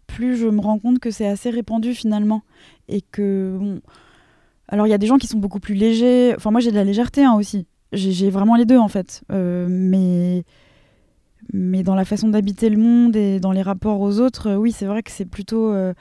plus 0.07 0.37
je 0.37 0.47
me 0.47 0.61
rends 0.61 0.79
compte 0.79 0.99
que 0.99 1.11
c'est 1.11 1.27
assez 1.27 1.49
répandu 1.49 1.93
finalement. 1.93 2.43
Et 2.87 3.01
que. 3.01 3.57
bon, 3.59 3.81
Alors 4.67 4.87
il 4.87 4.89
y 4.89 4.93
a 4.93 4.97
des 4.97 5.07
gens 5.07 5.17
qui 5.17 5.27
sont 5.27 5.39
beaucoup 5.39 5.59
plus 5.59 5.75
légers. 5.75 6.33
Enfin, 6.35 6.51
moi 6.51 6.61
j'ai 6.61 6.71
de 6.71 6.75
la 6.75 6.83
légèreté 6.83 7.23
hein, 7.23 7.33
aussi. 7.33 7.67
J'ai 7.93 8.29
vraiment 8.29 8.55
les 8.55 8.65
deux 8.65 8.77
en 8.77 8.87
fait. 8.87 9.21
Euh, 9.31 9.67
mais. 9.69 10.43
Mais 11.53 11.83
dans 11.83 11.95
la 11.95 12.03
façon 12.03 12.27
d'habiter 12.27 12.69
le 12.69 12.77
monde 12.77 13.15
et 13.15 13.39
dans 13.39 13.53
les 13.53 13.61
rapports 13.61 14.01
aux 14.01 14.19
autres, 14.19 14.55
oui, 14.55 14.71
c'est 14.73 14.85
vrai 14.85 15.01
que 15.01 15.11
c'est 15.11 15.25
plutôt 15.25 15.71
euh, 15.71 15.93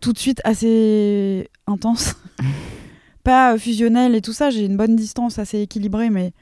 tout 0.00 0.12
de 0.12 0.18
suite 0.18 0.40
assez 0.44 1.48
intense. 1.66 2.16
pas 3.22 3.54
euh, 3.54 3.58
fusionnel 3.58 4.14
et 4.14 4.20
tout 4.20 4.32
ça, 4.32 4.50
j'ai 4.50 4.64
une 4.64 4.76
bonne 4.76 4.96
distance 4.96 5.38
assez 5.38 5.60
équilibrée, 5.60 6.10
mais, 6.10 6.32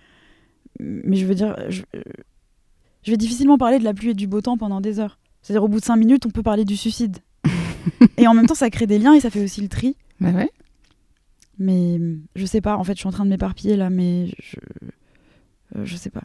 mais 0.80 1.16
je 1.16 1.26
veux 1.26 1.34
dire, 1.34 1.56
je 3.06 3.10
vais 3.12 3.16
difficilement 3.16 3.56
parler 3.56 3.78
de 3.78 3.84
la 3.84 3.94
pluie 3.94 4.10
et 4.10 4.14
du 4.14 4.26
beau 4.26 4.40
temps 4.42 4.58
pendant 4.58 4.80
des 4.82 4.98
heures. 5.00 5.18
C'est-à-dire, 5.42 5.62
au 5.62 5.68
bout 5.68 5.78
de 5.80 5.84
cinq 5.84 5.96
minutes, 5.96 6.26
on 6.26 6.30
peut 6.30 6.42
parler 6.42 6.64
du 6.64 6.76
suicide. 6.76 7.18
et 8.18 8.26
en 8.26 8.34
même 8.34 8.46
temps, 8.46 8.54
ça 8.56 8.68
crée 8.68 8.86
des 8.88 8.98
liens 8.98 9.14
et 9.14 9.20
ça 9.20 9.30
fait 9.30 9.42
aussi 9.44 9.60
le 9.62 9.68
tri. 9.68 9.96
Bah 10.20 10.30
ouais. 10.32 10.50
Mais 11.58 11.98
je 12.34 12.44
sais 12.44 12.60
pas, 12.60 12.76
en 12.76 12.84
fait, 12.84 12.94
je 12.94 12.98
suis 12.98 13.08
en 13.08 13.12
train 13.12 13.24
de 13.24 13.30
m'éparpiller 13.30 13.76
là, 13.76 13.88
mais 13.90 14.26
je, 14.42 14.56
euh, 15.78 15.84
je 15.84 15.96
sais 15.96 16.10
pas. 16.10 16.24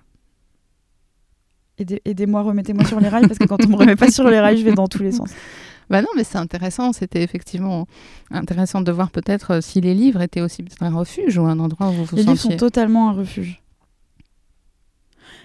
Aidez- 1.77 2.01
Aidez-moi, 2.05 2.41
remettez-moi 2.41 2.83
sur 2.85 2.99
les 2.99 3.07
rails, 3.09 3.27
parce 3.27 3.37
que 3.39 3.45
quand 3.45 3.63
on 3.65 3.69
me 3.69 3.75
remet 3.77 3.95
pas 3.95 4.11
sur 4.11 4.27
les 4.29 4.39
rails, 4.39 4.57
je 4.57 4.65
vais 4.65 4.73
dans 4.73 4.87
tous 4.87 5.03
les 5.03 5.11
sens. 5.11 5.31
Bah 5.89 6.01
non, 6.01 6.07
mais 6.15 6.23
c'est 6.23 6.37
intéressant. 6.37 6.93
C'était 6.93 7.21
effectivement 7.23 7.85
intéressant 8.29 8.81
de 8.81 8.91
voir 8.91 9.11
peut-être 9.11 9.51
euh, 9.55 9.61
si 9.61 9.81
les 9.81 9.93
livres 9.93 10.21
étaient 10.21 10.41
aussi 10.41 10.63
un 10.79 10.89
refuge 10.93 11.37
ou 11.37 11.45
un 11.45 11.59
endroit 11.59 11.89
où 11.89 11.93
vous 11.93 12.05
vous 12.05 12.15
Les 12.15 12.23
livres 12.23 12.35
sentiez. 12.37 12.51
sont 12.51 12.57
totalement 12.57 13.09
un 13.09 13.13
refuge. 13.13 13.61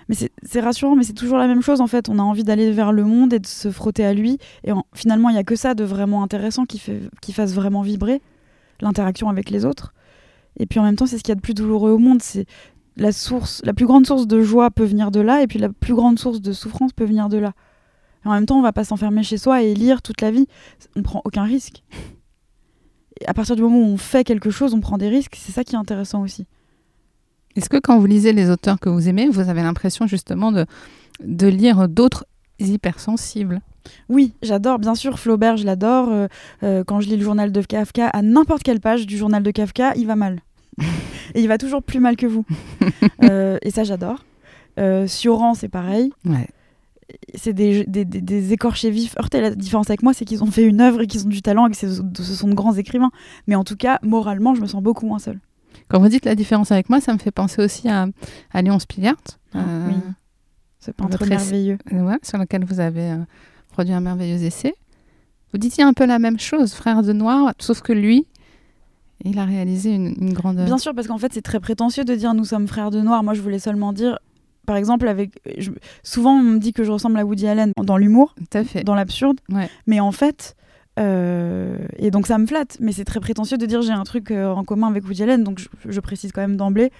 Mais 0.08 0.14
c'est 0.44 0.60
rassurant, 0.60 0.94
mais 0.94 1.02
c'est 1.02 1.14
toujours 1.14 1.36
la 1.38 1.48
même 1.48 1.62
chose 1.62 1.80
en 1.80 1.86
fait. 1.88 2.08
On 2.08 2.18
a 2.18 2.22
envie 2.22 2.44
d'aller 2.44 2.70
vers 2.70 2.92
le 2.92 3.04
monde 3.04 3.32
et 3.32 3.38
de 3.40 3.46
se 3.46 3.70
frotter 3.70 4.04
à 4.04 4.14
lui. 4.14 4.38
Et 4.64 4.70
en- 4.72 4.84
finalement, 4.94 5.28
il 5.30 5.32
n'y 5.32 5.38
a 5.38 5.44
que 5.44 5.56
ça 5.56 5.74
de 5.74 5.82
vraiment 5.84 6.22
intéressant 6.22 6.64
qui, 6.64 6.78
fait, 6.78 7.00
qui 7.20 7.32
fasse 7.32 7.54
vraiment 7.54 7.82
vibrer 7.82 8.22
l'interaction 8.80 9.28
avec 9.28 9.50
les 9.50 9.64
autres. 9.64 9.94
Et 10.58 10.66
puis 10.66 10.78
en 10.78 10.84
même 10.84 10.96
temps, 10.96 11.06
c'est 11.06 11.18
ce 11.18 11.22
qu'il 11.24 11.30
y 11.30 11.32
a 11.32 11.36
de 11.36 11.40
plus 11.40 11.54
douloureux 11.54 11.90
au 11.90 11.98
monde. 11.98 12.22
C'est 12.22 12.46
la 12.96 13.10
source, 13.12 13.60
la 13.64 13.74
plus 13.74 13.84
grande 13.86 14.06
source 14.06 14.26
de 14.26 14.40
joie 14.42 14.70
peut 14.70 14.84
venir 14.84 15.10
de 15.10 15.20
là, 15.20 15.42
et 15.42 15.46
puis 15.46 15.58
la 15.58 15.68
plus 15.70 15.94
grande 15.94 16.18
source 16.18 16.40
de 16.40 16.52
souffrance 16.52 16.92
peut 16.92 17.04
venir 17.04 17.28
de 17.28 17.36
là. 17.38 17.52
Et 18.24 18.28
en 18.28 18.32
même 18.32 18.46
temps, 18.46 18.58
on 18.58 18.62
va 18.62 18.72
pas 18.72 18.84
s'enfermer 18.84 19.22
chez 19.22 19.36
soi 19.38 19.62
et 19.62 19.74
lire 19.74 20.02
toute 20.02 20.20
la 20.20 20.30
vie. 20.30 20.46
On 20.96 21.02
prend 21.02 21.20
aucun 21.24 21.44
risque. 21.44 21.82
À 23.26 23.34
partir 23.34 23.56
du 23.56 23.62
moment 23.62 23.78
où 23.78 23.84
on 23.84 23.96
fait 23.96 24.24
quelque 24.24 24.50
chose, 24.50 24.72
on 24.74 24.80
prend 24.80 24.98
des 24.98 25.08
risques. 25.08 25.36
C'est 25.38 25.52
ça 25.52 25.64
qui 25.64 25.74
est 25.74 25.78
intéressant 25.78 26.22
aussi. 26.22 26.46
Est-ce 27.56 27.68
que 27.68 27.78
quand 27.78 27.98
vous 27.98 28.06
lisez 28.06 28.32
les 28.32 28.50
auteurs 28.50 28.78
que 28.78 28.88
vous 28.88 29.08
aimez, 29.08 29.28
vous 29.28 29.48
avez 29.48 29.62
l'impression 29.62 30.06
justement 30.06 30.52
de, 30.52 30.66
de 31.24 31.46
lire 31.46 31.88
d'autres 31.88 32.26
hypersensibles? 32.58 33.60
Oui, 34.08 34.32
j'adore, 34.42 34.78
bien 34.78 34.94
sûr, 34.94 35.18
Flaubert, 35.18 35.56
je 35.56 35.64
l'adore. 35.64 36.08
Euh, 36.10 36.26
euh, 36.64 36.84
quand 36.84 37.00
je 37.00 37.08
lis 37.08 37.16
le 37.16 37.22
journal 37.24 37.52
de 37.52 37.62
Kafka, 37.62 38.08
à 38.08 38.20
n'importe 38.22 38.62
quelle 38.62 38.80
page 38.80 39.06
du 39.06 39.16
journal 39.16 39.42
de 39.42 39.50
Kafka, 39.50 39.94
il 39.96 40.06
va 40.06 40.16
mal. 40.16 40.40
et 41.34 41.40
il 41.40 41.48
va 41.48 41.56
toujours 41.58 41.82
plus 41.82 42.00
mal 42.00 42.16
que 42.16 42.26
vous. 42.26 42.44
Euh, 43.24 43.58
et 43.62 43.70
ça, 43.70 43.82
j'adore. 43.84 44.24
Sioran, 45.06 45.54
c'est 45.54 45.68
pareil. 45.68 46.12
Ouais. 46.26 46.46
C'est 47.34 47.52
des, 47.52 47.84
des, 47.86 48.04
des- 48.04 48.20
des 48.20 48.52
écorchés 48.52 48.90
vifs 48.90 49.16
heurtés. 49.18 49.40
La 49.40 49.50
différence 49.54 49.88
avec 49.90 50.02
moi, 50.02 50.12
c'est 50.12 50.24
qu'ils 50.24 50.42
ont 50.44 50.50
fait 50.50 50.64
une 50.64 50.80
œuvre 50.80 51.00
et 51.02 51.06
qu'ils 51.06 51.24
ont 51.24 51.28
du 51.30 51.40
talent 51.42 51.66
et 51.66 51.70
que 51.70 51.76
ce 51.76 52.34
sont 52.34 52.48
de 52.48 52.54
grands 52.54 52.74
écrivains. 52.74 53.10
Mais 53.46 53.54
en 53.54 53.64
tout 53.64 53.76
cas, 53.76 53.98
moralement, 54.02 54.54
je 54.54 54.60
me 54.60 54.66
sens 54.66 54.82
beaucoup 54.82 55.06
moins 55.06 55.18
seule. 55.18 55.40
Quand 55.88 56.00
vous 56.00 56.08
dites 56.08 56.24
la 56.24 56.34
différence 56.34 56.72
avec 56.72 56.88
moi, 56.90 57.00
ça 57.00 57.12
me 57.12 57.18
fait 57.18 57.30
penser 57.30 57.62
aussi 57.62 57.88
à, 57.88 58.06
à 58.52 58.62
Léon 58.62 58.78
Spiliart, 58.78 59.16
Ah, 59.54 59.58
euh, 59.60 59.88
oui. 59.88 59.94
Ce 60.80 60.90
peintre 60.90 61.12
Votre 61.12 61.24
essai- 61.26 61.28
merveilleux. 61.30 61.78
ouais, 61.92 62.18
sur 62.22 62.38
lequel 62.38 62.64
vous 62.64 62.80
avez 62.80 63.10
euh, 63.12 63.18
produit 63.70 63.92
un 63.94 64.00
merveilleux 64.00 64.42
essai. 64.42 64.74
Vous 65.52 65.58
disiez 65.58 65.84
un 65.84 65.92
peu 65.92 66.04
la 66.06 66.18
même 66.18 66.38
chose, 66.38 66.74
Frère 66.74 67.02
de 67.02 67.12
Noir, 67.12 67.54
sauf 67.58 67.80
que 67.82 67.92
lui, 67.92 68.26
il 69.24 69.38
a 69.38 69.44
réalisé 69.44 69.94
une, 69.94 70.14
une 70.20 70.32
grande. 70.32 70.56
Bien 70.56 70.78
sûr, 70.78 70.94
parce 70.94 71.06
qu'en 71.06 71.18
fait, 71.18 71.32
c'est 71.32 71.42
très 71.42 71.60
prétentieux 71.60 72.04
de 72.04 72.14
dire 72.14 72.34
nous 72.34 72.44
sommes 72.44 72.68
frères 72.68 72.90
de 72.90 73.00
noir. 73.00 73.22
Moi, 73.22 73.32
je 73.34 73.40
voulais 73.40 73.58
seulement 73.58 73.92
dire, 73.92 74.18
par 74.66 74.76
exemple, 74.76 75.08
avec. 75.08 75.40
je- 75.58 75.70
souvent, 76.02 76.32
on 76.34 76.42
me 76.42 76.58
dit 76.58 76.72
que 76.72 76.84
je 76.84 76.90
ressemble 76.92 77.18
à 77.18 77.24
Woody 77.24 77.46
Allen 77.46 77.72
dans 77.82 77.96
l'humour, 77.96 78.34
dans 78.84 78.94
l'absurde. 78.94 79.40
Ouais. 79.50 79.70
Mais 79.86 80.00
en 80.00 80.12
fait. 80.12 80.54
Euh, 80.98 81.76
et 81.98 82.10
donc 82.10 82.26
ça 82.26 82.38
me 82.38 82.46
flatte, 82.46 82.78
mais 82.80 82.92
c'est 82.92 83.04
très 83.04 83.20
prétentieux 83.20 83.58
de 83.58 83.66
dire 83.66 83.82
j'ai 83.82 83.92
un 83.92 84.04
truc 84.04 84.30
euh, 84.30 84.48
en 84.50 84.64
commun 84.64 84.88
avec 84.88 85.04
Woody 85.06 85.22
Allen, 85.24 85.44
donc 85.44 85.58
je, 85.58 85.68
je 85.86 86.00
précise 86.00 86.32
quand 86.32 86.40
même 86.40 86.56
d'emblée, 86.56 86.90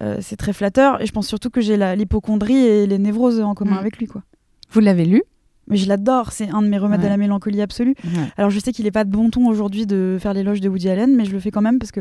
euh, 0.00 0.18
c'est 0.20 0.36
très 0.36 0.52
flatteur, 0.52 1.00
et 1.02 1.06
je 1.06 1.12
pense 1.12 1.26
surtout 1.28 1.50
que 1.50 1.60
j'ai 1.60 1.76
l'hypochondrie 1.96 2.56
et 2.56 2.86
les 2.86 2.98
névroses 2.98 3.40
en 3.40 3.54
commun 3.54 3.74
Mm. 3.76 3.78
avec 3.78 3.98
lui. 3.98 4.06
quoi. 4.06 4.22
Vous 4.70 4.80
l'avez 4.80 5.04
lu? 5.04 5.22
Mais 5.68 5.76
je 5.76 5.86
l'adore, 5.86 6.32
c'est 6.32 6.48
un 6.50 6.60
de 6.62 6.66
mes 6.66 6.78
remèdes 6.78 7.00
Ouais. 7.00 7.06
à 7.06 7.10
la 7.10 7.16
mélancolie 7.16 7.62
absolue. 7.62 7.94
Alors 8.36 8.50
je 8.50 8.58
sais 8.58 8.72
qu'il 8.72 8.84
n'est 8.84 8.90
pas 8.90 9.04
de 9.04 9.10
bon 9.10 9.30
ton 9.30 9.46
aujourd'hui 9.46 9.86
de 9.86 10.16
faire 10.20 10.34
l'éloge 10.34 10.60
de 10.60 10.68
Woody 10.68 10.88
Allen, 10.88 11.14
mais 11.14 11.24
je 11.24 11.32
le 11.32 11.38
fais 11.40 11.50
quand 11.50 11.60
même 11.62 11.78
parce 11.78 11.92
que 11.92 12.00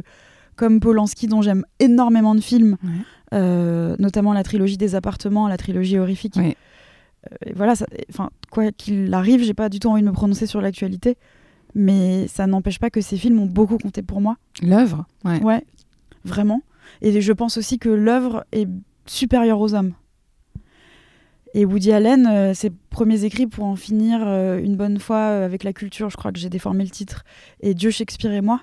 comme 0.56 0.80
Polanski, 0.80 1.28
dont 1.28 1.42
j'aime 1.42 1.64
énormément 1.80 2.34
de 2.34 2.42
films, 2.42 2.78
Ouais. 2.84 3.96
notamment 4.00 4.34
la 4.34 4.44
trilogie 4.44 4.78
des 4.78 4.96
appartements, 4.96 5.48
la 5.48 5.58
trilogie 5.58 5.98
horrifique. 6.00 6.38
Et 6.38 7.54
voilà, 7.56 7.74
enfin 8.10 8.30
quoi 8.50 8.72
qu'il 8.72 9.14
arrive, 9.14 9.44
j'ai 9.44 9.54
pas 9.54 9.70
du 9.70 9.80
tout 9.80 9.90
envie 9.90 10.02
de 10.02 10.08
me 10.08 10.12
prononcer 10.12 10.48
sur 10.48 10.60
l'actualité, 10.60 11.18
mais 11.76 12.28
ça 12.28 12.48
n'empêche 12.48 12.80
pas 12.80 12.90
que 12.90 13.02
ces 13.02 13.18
films 13.18 13.40
ont 13.40 13.46
beaucoup 13.46 13.78
compté 13.78 14.02
pour 14.02 14.22
moi. 14.22 14.38
L'œuvre 14.62 15.06
ouais. 15.26 15.42
Ouais, 15.44 15.64
vraiment. 16.26 16.62
Et 17.02 17.22
je 17.22 17.34
pense 17.34 17.58
aussi 17.58 17.80
que 17.80 17.90
l'œuvre 17.90 18.46
est 18.52 18.68
supérieure 19.06 19.60
aux 19.60 19.74
hommes. 19.74 19.94
Et 21.54 21.66
Woody 21.66 21.92
Allen, 21.92 22.28
euh, 22.28 22.54
ses 22.54 22.70
premiers 22.90 23.26
écrits 23.26 23.48
pour 23.48 23.66
en 23.66 23.76
finir 23.76 24.22
euh, 24.24 24.58
une 24.64 24.78
bonne 24.78 25.00
fois 25.00 25.18
euh, 25.18 25.46
avec 25.46 25.64
la 25.66 25.74
culture, 25.74 26.10
je 26.10 26.16
crois 26.16 26.32
que 26.32 26.40
j'ai 26.40 26.50
déformé 26.50 26.84
le 26.86 26.90
titre, 26.90 27.26
et 27.60 27.74
Dieu, 27.74 27.92
Shakespeare 27.92 28.32
et 28.32 28.42
moi. 28.42 28.62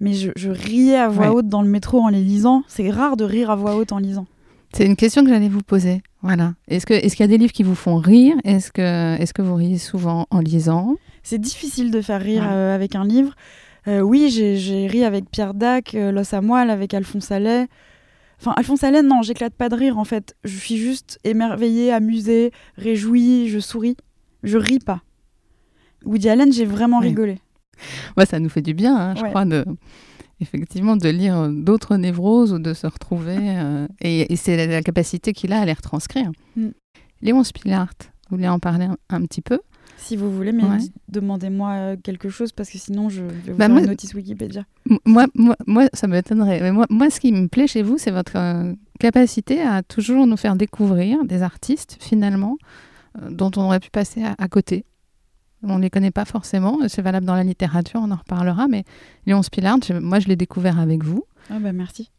Mais 0.00 0.14
je, 0.14 0.30
je 0.34 0.50
riais 0.50 0.96
à 0.96 1.08
voix 1.08 1.26
Ouais. 1.28 1.32
haute 1.36 1.48
dans 1.48 1.62
le 1.62 1.68
métro 1.68 2.00
en 2.00 2.08
les 2.08 2.22
lisant. 2.22 2.64
C'est 2.68 2.90
rare 2.90 3.16
de 3.16 3.24
rire 3.24 3.50
à 3.50 3.56
voix 3.56 3.76
haute 3.76 3.92
en 3.92 3.98
lisant. 3.98 4.26
C'est 4.72 4.86
une 4.86 4.96
question 4.96 5.22
que 5.22 5.28
j'allais 5.28 5.50
vous 5.50 5.60
poser. 5.60 6.02
Voilà. 6.22 6.54
Est-ce 6.66 6.86
qu'il 6.86 7.20
y 7.20 7.22
a 7.22 7.26
des 7.26 7.36
livres 7.38 7.52
qui 7.52 7.62
vous 7.62 7.74
font 7.74 7.96
rire? 7.96 8.34
Est-ce 8.42 8.72
que 8.72 9.20
est-ce 9.20 9.34
que 9.34 9.42
vous 9.42 9.54
riez 9.54 9.76
souvent 9.78 10.26
en 10.30 10.40
lisant? 10.40 10.96
C'est 11.22 11.38
difficile 11.40 11.90
de 11.90 12.00
faire 12.00 12.20
rire 12.20 12.42
Ouais. 12.42 12.48
euh, 12.52 12.74
avec 12.74 12.94
un 12.94 13.04
livre. 13.04 13.34
Euh, 13.88 14.00
oui, 14.00 14.28
j'ai 14.30 14.86
ri 14.86 15.04
avec 15.04 15.28
Pierre 15.30 15.54
Dac, 15.54 15.94
euh, 15.94 16.12
L'os 16.12 16.32
à 16.34 16.40
moelle, 16.40 16.70
avec 16.70 16.94
Alphonse 16.94 17.30
Allais. 17.32 17.66
Enfin, 18.40 18.52
Alphonse 18.56 18.82
Allen, 18.84 19.06
non, 19.06 19.22
j'éclate 19.22 19.54
pas 19.54 19.68
de 19.68 19.76
rire 19.76 19.98
en 19.98 20.04
fait. 20.04 20.34
Je 20.44 20.56
suis 20.58 20.76
juste 20.76 21.18
émerveillée, 21.24 21.92
amusée, 21.92 22.50
réjouie, 22.76 23.48
je 23.48 23.58
souris. 23.60 23.96
Je 24.42 24.58
ris 24.58 24.80
pas. 24.80 25.02
Woody 26.04 26.28
Allen, 26.28 26.52
j'ai 26.52 26.64
vraiment 26.64 26.98
rigolé. 26.98 27.38
Ouais, 28.16 28.26
ça 28.26 28.40
nous 28.40 28.48
fait 28.48 28.62
du 28.62 28.74
bien, 28.74 28.96
hein, 28.96 29.14
je 29.16 29.22
Ouais. 29.22 29.28
crois, 29.30 29.44
de, 29.44 29.64
effectivement, 30.40 30.96
de 30.96 31.08
lire 31.08 31.48
d'autres 31.50 31.96
névroses 31.96 32.52
ou 32.52 32.58
de 32.58 32.74
se 32.74 32.86
retrouver. 32.88 33.36
euh, 33.38 33.86
et 34.00 34.32
et 34.32 34.36
c'est 34.36 34.56
la, 34.56 34.66
la 34.66 34.82
capacité 34.82 35.32
qu'il 35.32 35.52
a 35.52 35.60
à 35.60 35.64
les 35.64 35.72
retranscrire. 35.72 36.30
Mm. 36.56 36.68
Léon 37.22 37.44
Spilart, 37.44 37.92
vous 38.28 38.36
voulez 38.36 38.48
en 38.48 38.58
parler 38.58 38.86
un, 38.86 38.96
un 39.08 39.22
petit 39.24 39.42
peu? 39.42 39.60
Si 40.02 40.16
vous 40.16 40.30
voulez, 40.34 40.52
mais 40.52 40.64
Ouais. 40.64 40.78
demandez-moi 41.08 41.70
euh, 41.72 41.96
quelque 42.02 42.28
chose 42.28 42.52
parce 42.52 42.68
que 42.70 42.78
sinon 42.78 43.08
je 43.08 43.22
vais 43.22 43.52
vous 43.52 43.56
Bah, 43.58 43.66
faire 43.66 43.70
moi- 43.70 43.80
une 43.80 43.86
notice 43.86 44.14
Wikipédia. 44.14 44.64
Moi, 45.06 45.26
moi, 45.34 45.56
moi, 45.66 45.86
ça 45.94 46.06
m'étonnerait. 46.08 46.60
Mais 46.60 46.72
moi, 46.72 46.86
moi, 46.90 47.08
ce 47.10 47.20
qui 47.20 47.30
me 47.32 47.46
plaît 47.48 47.66
chez 47.68 47.82
vous, 47.82 47.98
c'est 47.98 48.10
votre 48.10 48.36
euh, 48.36 48.74
capacité 48.98 49.62
à 49.62 49.82
toujours 49.82 50.26
nous 50.26 50.36
faire 50.36 50.56
découvrir 50.56 51.24
des 51.24 51.42
artistes, 51.42 51.96
finalement, 52.00 52.56
euh, 53.20 53.30
dont 53.30 53.50
on 53.56 53.62
aurait 53.62 53.80
pu 53.80 53.90
passer 53.90 54.24
à, 54.24 54.34
à 54.38 54.48
côté. 54.48 54.84
On 55.62 55.76
ne 55.78 55.82
les 55.82 55.90
connaît 55.90 56.10
pas 56.10 56.24
forcément. 56.24 56.78
C'est 56.88 57.02
valable 57.02 57.24
dans 57.26 57.36
la 57.36 57.44
littérature, 57.44 58.00
on 58.02 58.10
en 58.10 58.16
reparlera. 58.16 58.66
Mais 58.66 58.84
Léon 59.26 59.42
Spilart, 59.42 59.78
je- 59.86 59.92
moi, 59.94 60.18
je 60.18 60.26
l'ai 60.26 60.36
découvert 60.36 60.80
avec 60.80 61.04
vous. 61.04 61.24
Ah 61.50 61.58
bah 61.60 61.72
merci. 61.72 62.10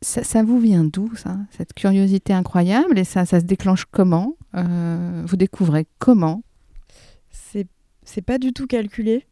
Ça, 0.00 0.24
ça 0.24 0.42
vous 0.42 0.58
vient 0.58 0.82
d'où, 0.84 1.14
ça 1.14 1.36
Cette 1.56 1.72
curiosité 1.74 2.32
incroyable 2.32 2.98
Et 2.98 3.04
ça, 3.04 3.24
ça 3.24 3.38
se 3.40 3.44
déclenche 3.44 3.84
comment 3.90 4.34
Euh, 4.56 5.22
Vous 5.26 5.36
découvrez 5.36 5.86
comment 5.98 6.42
C'est 8.06 8.22
pas 8.22 8.38
du 8.38 8.52
tout 8.54 8.66
calculé. 8.66 9.26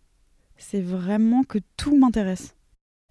C'est 0.58 0.80
vraiment 0.82 1.42
que 1.44 1.58
tout 1.76 1.96
m'intéresse. 1.96 2.54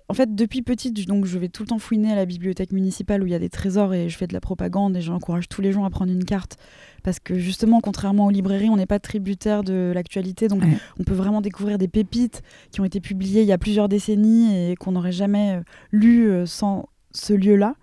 En 0.09 0.13
fait, 0.13 0.35
depuis 0.35 0.61
petite, 0.61 0.99
je- 0.99 1.05
donc 1.07 1.25
je 1.25 1.39
vais 1.39 1.47
tout 1.47 1.63
le 1.63 1.67
temps 1.69 1.79
fouiner 1.79 2.11
à 2.11 2.15
la 2.15 2.25
bibliothèque 2.25 2.73
municipale 2.73 3.23
où 3.23 3.25
il 3.25 3.31
y 3.31 3.35
a 3.35 3.39
des 3.39 3.49
trésors 3.49 3.93
et 3.93 4.09
je 4.09 4.17
fais 4.17 4.27
de 4.27 4.33
la 4.33 4.41
propagande 4.41 4.95
et 4.97 5.01
j'encourage 5.01 5.47
tous 5.47 5.61
les 5.61 5.71
gens 5.71 5.85
à 5.85 5.89
prendre 5.89 6.11
une 6.11 6.25
carte 6.25 6.57
parce 7.03 7.19
que 7.19 7.39
justement, 7.39 7.79
contrairement 7.79 8.25
aux 8.25 8.29
librairies, 8.29 8.69
on 8.69 8.75
n'est 8.75 8.85
pas 8.85 8.99
tributaire 8.99 9.63
de 9.63 9.91
l'actualité, 9.95 10.49
donc 10.49 10.61
Ouais. 10.61 10.77
on 10.99 11.03
peut 11.05 11.13
vraiment 11.13 11.39
découvrir 11.41 11.77
des 11.77 11.87
pépites 11.87 12.41
qui 12.71 12.81
ont 12.81 12.85
été 12.85 12.99
publiées 12.99 13.41
il 13.41 13.47
y 13.47 13.53
a 13.53 13.57
plusieurs 13.57 13.87
décennies 13.89 14.71
et 14.71 14.75
qu'on 14.75 14.91
n'aurait 14.91 15.13
jamais 15.13 15.55
euh, 15.55 15.61
lues 15.91 16.29
euh, 16.29 16.45
sans 16.45 16.89
ce 17.11 17.33
lieu-là. 17.33 17.75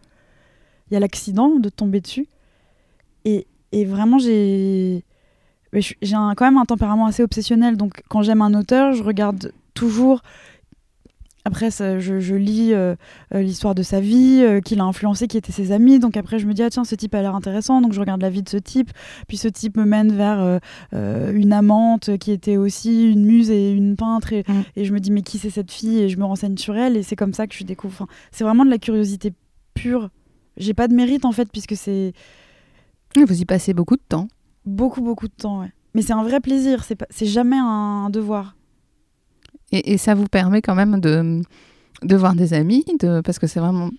Il 0.90 0.94
y 0.94 0.96
a 0.96 1.00
l'accident 1.00 1.58
de 1.58 1.68
tomber 1.70 2.00
dessus 2.02 2.28
et, 3.24 3.46
et 3.72 3.84
vraiment 3.86 4.18
j'ai 4.18 5.04
j'ai 5.72 5.94
quand 6.36 6.40
même 6.42 6.58
un 6.58 6.64
tempérament 6.64 7.06
assez 7.06 7.22
obsessionnel, 7.22 7.76
donc 7.76 8.02
quand 8.08 8.22
j'aime 8.22 8.42
un 8.42 8.54
auteur, 8.54 8.92
je 8.92 9.02
regarde 9.02 9.52
toujours. 9.74 10.20
Après, 11.46 11.70
ça, 11.70 11.98
je, 11.98 12.20
je 12.20 12.34
lis 12.34 12.74
euh, 12.74 12.94
euh, 13.34 13.40
l'histoire 13.40 13.74
de 13.74 13.82
sa 13.82 13.98
vie, 13.98 14.42
euh, 14.42 14.60
qui 14.60 14.74
l'a 14.76 14.84
influencé, 14.84 15.26
qui 15.26 15.38
étaient 15.38 15.52
ses 15.52 15.72
amis. 15.72 15.98
Donc 15.98 16.18
après, 16.18 16.38
je 16.38 16.46
me 16.46 16.52
dis, 16.52 16.62
ah 16.62 16.68
tiens, 16.68 16.84
ce 16.84 16.94
type 16.94 17.14
a 17.14 17.22
l'air 17.22 17.34
intéressant. 17.34 17.80
Donc 17.80 17.94
je 17.94 18.00
regarde 18.00 18.20
la 18.20 18.28
vie 18.28 18.42
de 18.42 18.48
ce 18.48 18.58
type. 18.58 18.90
Puis 19.26 19.38
ce 19.38 19.48
type 19.48 19.78
me 19.78 19.86
mène 19.86 20.12
vers 20.14 20.60
euh, 20.92 21.32
une 21.32 21.54
amante 21.54 22.18
qui 22.18 22.30
était 22.32 22.58
aussi 22.58 23.10
une 23.10 23.24
muse 23.24 23.50
et 23.50 23.72
une 23.72 23.96
peintre. 23.96 24.34
Et, 24.34 24.44
Mm. 24.46 24.62
et 24.76 24.84
je 24.84 24.92
me 24.92 25.00
dis, 25.00 25.10
mais 25.10 25.22
qui 25.22 25.38
c'est 25.38 25.48
cette 25.48 25.72
fille? 25.72 26.00
Et 26.00 26.08
je 26.10 26.18
me 26.18 26.24
renseigne 26.24 26.58
sur 26.58 26.76
elle. 26.76 26.98
Et 26.98 27.02
c'est 27.02 27.16
comme 27.16 27.32
ça 27.32 27.46
que 27.46 27.54
je 27.54 27.64
découvre. 27.64 27.94
Enfin, 27.94 28.06
c'est 28.32 28.44
vraiment 28.44 28.66
de 28.66 28.70
la 28.70 28.78
curiosité 28.78 29.32
pure. 29.72 30.10
J'ai 30.58 30.74
pas 30.74 30.88
de 30.88 30.94
mérite 30.94 31.24
en 31.24 31.32
fait, 31.32 31.48
puisque 31.50 31.74
c'est 31.74 32.12
Vous 33.16 33.40
y 33.40 33.46
passez 33.46 33.72
beaucoup 33.72 33.96
de 33.96 34.02
temps. 34.06 34.28
Beaucoup, 34.66 35.00
beaucoup 35.02 35.28
de 35.28 35.32
temps. 35.34 35.60
Ouais. 35.60 35.72
Mais 35.94 36.02
c'est 36.02 36.12
un 36.12 36.22
vrai 36.22 36.40
plaisir. 36.40 36.84
C'est 36.84 36.94
pas- 36.96 37.06
c'est 37.10 37.26
jamais 37.26 37.58
un 37.58 38.10
devoir. 38.10 38.56
Et, 39.72 39.92
et 39.92 39.98
ça 39.98 40.14
vous 40.14 40.26
permet 40.26 40.62
quand 40.62 40.74
même 40.74 41.00
de, 41.00 41.42
de 42.02 42.16
voir 42.16 42.34
des 42.34 42.54
amis, 42.54 42.84
de, 43.00 43.20
parce 43.20 43.38
que 43.38 43.46
c'est 43.46 43.60
vraiment... 43.60 43.90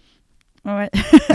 Ouais. 0.66 0.90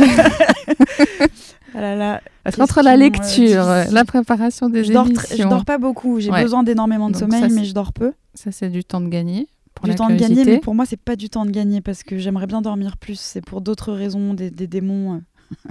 ah 1.74 1.80
là 1.80 1.96
là. 1.96 2.20
Parce 2.44 2.56
qu'entre 2.56 2.82
la 2.82 2.92
euh, 2.94 2.96
lecture, 2.96 3.68
euh, 3.68 3.84
la 3.90 4.04
préparation 4.04 4.68
des 4.70 4.84
Je 4.84 4.92
dors, 4.92 5.06
émissions, 5.06 5.36
je 5.36 5.42
dors 5.48 5.64
pas 5.64 5.78
beaucoup. 5.78 6.20
J'ai 6.20 6.30
Ouais. 6.30 6.42
besoin 6.42 6.62
d'énormément 6.62 7.08
de 7.08 7.14
Donc 7.14 7.20
sommeil, 7.32 7.40
ça, 7.40 7.48
mais 7.48 7.64
je 7.64 7.74
dors 7.74 7.92
peu. 7.92 8.12
ça 8.34 8.52
c'est 8.52 8.68
du 8.70 8.84
temps 8.84 9.00
de 9.00 9.08
gagner. 9.08 9.48
Pour 9.74 9.88
du 9.88 9.94
temps 9.94 10.08
de 10.08 10.14
gagner, 10.16 10.44
mais 10.46 10.58
pour 10.58 10.74
moi, 10.74 10.86
c'est 10.86 10.96
pas 11.00 11.16
du 11.16 11.28
temps 11.28 11.44
de 11.44 11.50
gagner 11.50 11.82
parce 11.82 12.02
que 12.02 12.16
j'aimerais 12.16 12.46
bien 12.46 12.62
dormir 12.62 12.96
plus. 12.96 13.20
C'est 13.20 13.42
pour 13.44 13.60
d'autres 13.60 13.92
raisons, 13.92 14.32
des, 14.32 14.50
des 14.50 14.66
démons, 14.66 15.16
euh, 15.16 15.18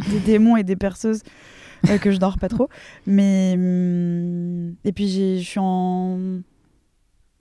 des 0.11 0.19
démons 0.19 0.57
et 0.57 0.63
des 0.63 0.75
perceuses 0.75 1.21
euh, 1.89 1.97
que 1.97 2.11
je 2.11 2.17
dors 2.17 2.37
pas 2.37 2.49
trop. 2.49 2.69
Mais 3.07 3.53
hum, 3.55 4.75
et 4.83 4.91
puis 4.91 5.39
je 5.39 5.43
suis 5.43 5.59
en 5.59 6.17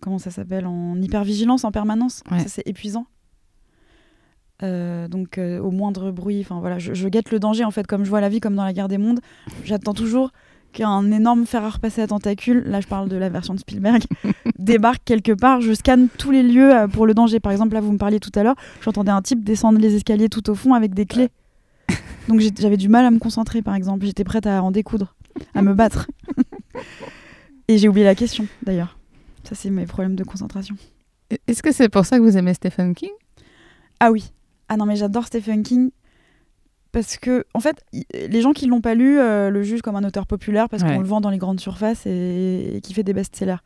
comment 0.01 0.19
ça 0.19 0.31
s'appelle 0.31 0.67
en 0.67 1.01
hypervigilance 1.01 1.65
en 1.65 1.73
permanence. 1.73 2.23
Ouais. 2.31 2.41
Ça 2.41 2.49
c'est 2.49 2.67
épuisant. 2.67 3.07
Euh, 4.63 5.09
donc 5.09 5.39
euh, 5.39 5.59
au 5.59 5.71
moindre 5.71 6.11
bruit, 6.13 6.41
enfin 6.41 6.61
voilà, 6.61 6.79
je, 6.79 6.95
je 6.95 7.09
guette 7.09 7.33
le 7.33 7.41
danger 7.41 7.65
en 7.65 7.71
fait, 7.71 7.87
comme 7.87 8.05
je 8.05 8.11
vois 8.11 8.21
la 8.21 8.29
vie 8.29 8.41
comme 8.41 8.55
dans 8.55 8.65
la 8.65 8.73
guerre 8.73 8.89
des 8.89 8.99
mondes. 8.99 9.21
J'attends 9.65 9.95
toujours 9.95 10.31
qu'un 10.73 11.11
énorme 11.11 11.47
fer 11.47 11.65
à 11.65 11.71
repasser 11.71 12.03
à 12.03 12.07
tentacules, 12.07 12.63
là 12.67 12.81
je 12.81 12.87
parle 12.87 13.09
de 13.09 13.17
la 13.17 13.29
version 13.29 13.55
de 13.55 13.59
Spielberg, 13.61 14.03
débarque 14.59 15.03
quelque 15.05 15.33
part. 15.33 15.61
Je 15.61 15.73
scanne 15.73 16.09
tous 16.19 16.31
les 16.31 16.43
lieux 16.43 16.75
euh, 16.75 16.89
pour 16.89 17.07
le 17.07 17.15
danger. 17.15 17.41
Par 17.41 17.53
exemple, 17.53 17.75
là 17.75 17.81
vous 17.81 17.93
me 17.93 17.99
parliez 17.99 18.21
tout 18.21 18.33
à 18.35 18.43
l'heure, 18.43 18.57
j'entendais 18.81 19.11
un 19.11 19.23
type 19.23 19.43
descendre 19.43 19.79
les 19.79 19.97
escaliers 19.97 20.29
tout 20.29 20.49
au 20.51 20.55
fond 20.55 20.75
avec 20.75 20.95
des 20.95 21.07
clés. 21.07 21.31
Donc 22.29 22.41
j'avais 22.59 22.77
du 22.77 22.89
mal 22.89 23.05
à 23.05 23.11
me 23.11 23.19
concentrer 23.19 23.63
par 23.63 23.75
exemple. 23.75 24.07
J'étais 24.07 24.25
prête 24.25 24.47
à 24.47 24.63
en 24.63 24.71
découdre, 24.71 25.15
à 25.55 25.63
me 25.63 25.75
battre. 25.75 26.09
Et 27.69 27.79
j'ai 27.79 27.89
oublié 27.89 28.05
la 28.05 28.15
question 28.15 28.47
d'ailleurs. 28.63 28.99
Ça 29.45 29.55
c'est 29.55 29.71
mes 29.71 29.87
problèmes 29.87 30.17
de 30.17 30.25
concentration. 30.25 30.77
Est-ce 31.47 31.63
que 31.63 31.73
c'est 31.73 31.89
pour 31.89 32.05
ça 32.07 32.19
que 32.19 32.23
vous 32.23 32.37
aimez 32.37 32.55
Stephen 32.55 32.95
King? 32.95 33.11
Ah 34.01 34.11
oui. 34.11 34.31
Ah 34.69 34.77
non, 34.77 34.87
mais 34.87 34.97
j'adore 34.97 35.27
Stephen 35.27 35.63
King 35.63 35.91
parce 36.93 37.17
que, 37.17 37.45
en 37.55 37.61
fait, 37.61 37.85
les 38.15 38.41
gens 38.41 38.53
qui 38.53 38.67
l'ont 38.67 38.81
pas 38.81 38.95
lu 38.95 39.19
euh, 39.19 39.51
le 39.51 39.63
jugent 39.65 39.83
comme 39.83 39.97
un 39.97 40.05
auteur 40.05 40.27
populaire 40.29 40.69
parce 40.69 40.85
Ouais. 40.85 40.95
qu'on 40.95 41.01
le 41.01 41.07
vend 41.07 41.21
dans 41.21 41.31
les 41.31 41.39
grandes 41.39 41.59
surfaces 41.59 42.07
et, 42.07 42.77
et 42.77 42.81
qui 42.81 42.95
fait 42.95 43.03
des 43.03 43.13
best-sellers. 43.13 43.57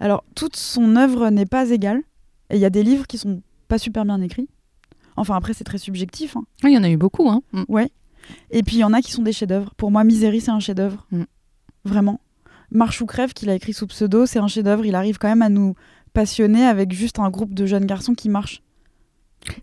Alors, 0.00 0.24
toute 0.34 0.56
son 0.56 0.96
œuvre 0.96 1.30
n'est 1.30 1.46
pas 1.46 1.70
égale. 1.70 2.02
Et 2.50 2.56
il 2.56 2.60
y 2.60 2.64
a 2.64 2.70
des 2.70 2.82
livres 2.82 3.06
qui 3.06 3.18
sont 3.18 3.40
pas 3.68 3.78
super 3.78 4.04
bien 4.04 4.20
écrits. 4.20 4.48
Enfin, 5.16 5.36
après, 5.36 5.52
c'est 5.54 5.62
très 5.64 5.78
subjectif. 5.78 6.36
hein. 6.36 6.42
Il 6.64 6.70
y 6.72 6.78
en 6.78 6.82
a 6.82 6.90
eu 6.90 6.96
beaucoup. 6.96 7.28
Hein. 7.30 7.42
Mm. 7.52 7.62
Ouais. 7.68 7.90
Et 8.50 8.62
puis, 8.62 8.76
il 8.76 8.80
y 8.80 8.84
en 8.84 8.92
a 8.92 9.00
qui 9.02 9.12
sont 9.12 9.22
des 9.22 9.32
chefs-d'œuvre. 9.32 9.72
Pour 9.76 9.90
moi, 9.90 10.04
Misery, 10.04 10.40
c'est 10.40 10.50
un 10.50 10.60
chef-d'œuvre. 10.60 11.06
Mm. 11.10 11.22
Vraiment. 11.84 12.20
Marche 12.70 13.00
ou 13.02 13.06
crève, 13.06 13.32
qu'il 13.32 13.50
a 13.50 13.54
écrit 13.54 13.72
sous 13.72 13.86
pseudo, 13.86 14.26
c'est 14.26 14.38
un 14.38 14.48
chef-d'œuvre. 14.48 14.84
Il 14.86 14.94
arrive 14.94 15.18
quand 15.18 15.28
même 15.28 15.42
à 15.42 15.48
nous 15.48 15.74
passionner 16.12 16.64
avec 16.64 16.92
juste 16.92 17.18
un 17.18 17.30
groupe 17.30 17.54
de 17.54 17.66
jeunes 17.66 17.86
garçons 17.86 18.14
qui 18.14 18.28
marchent. 18.28 18.62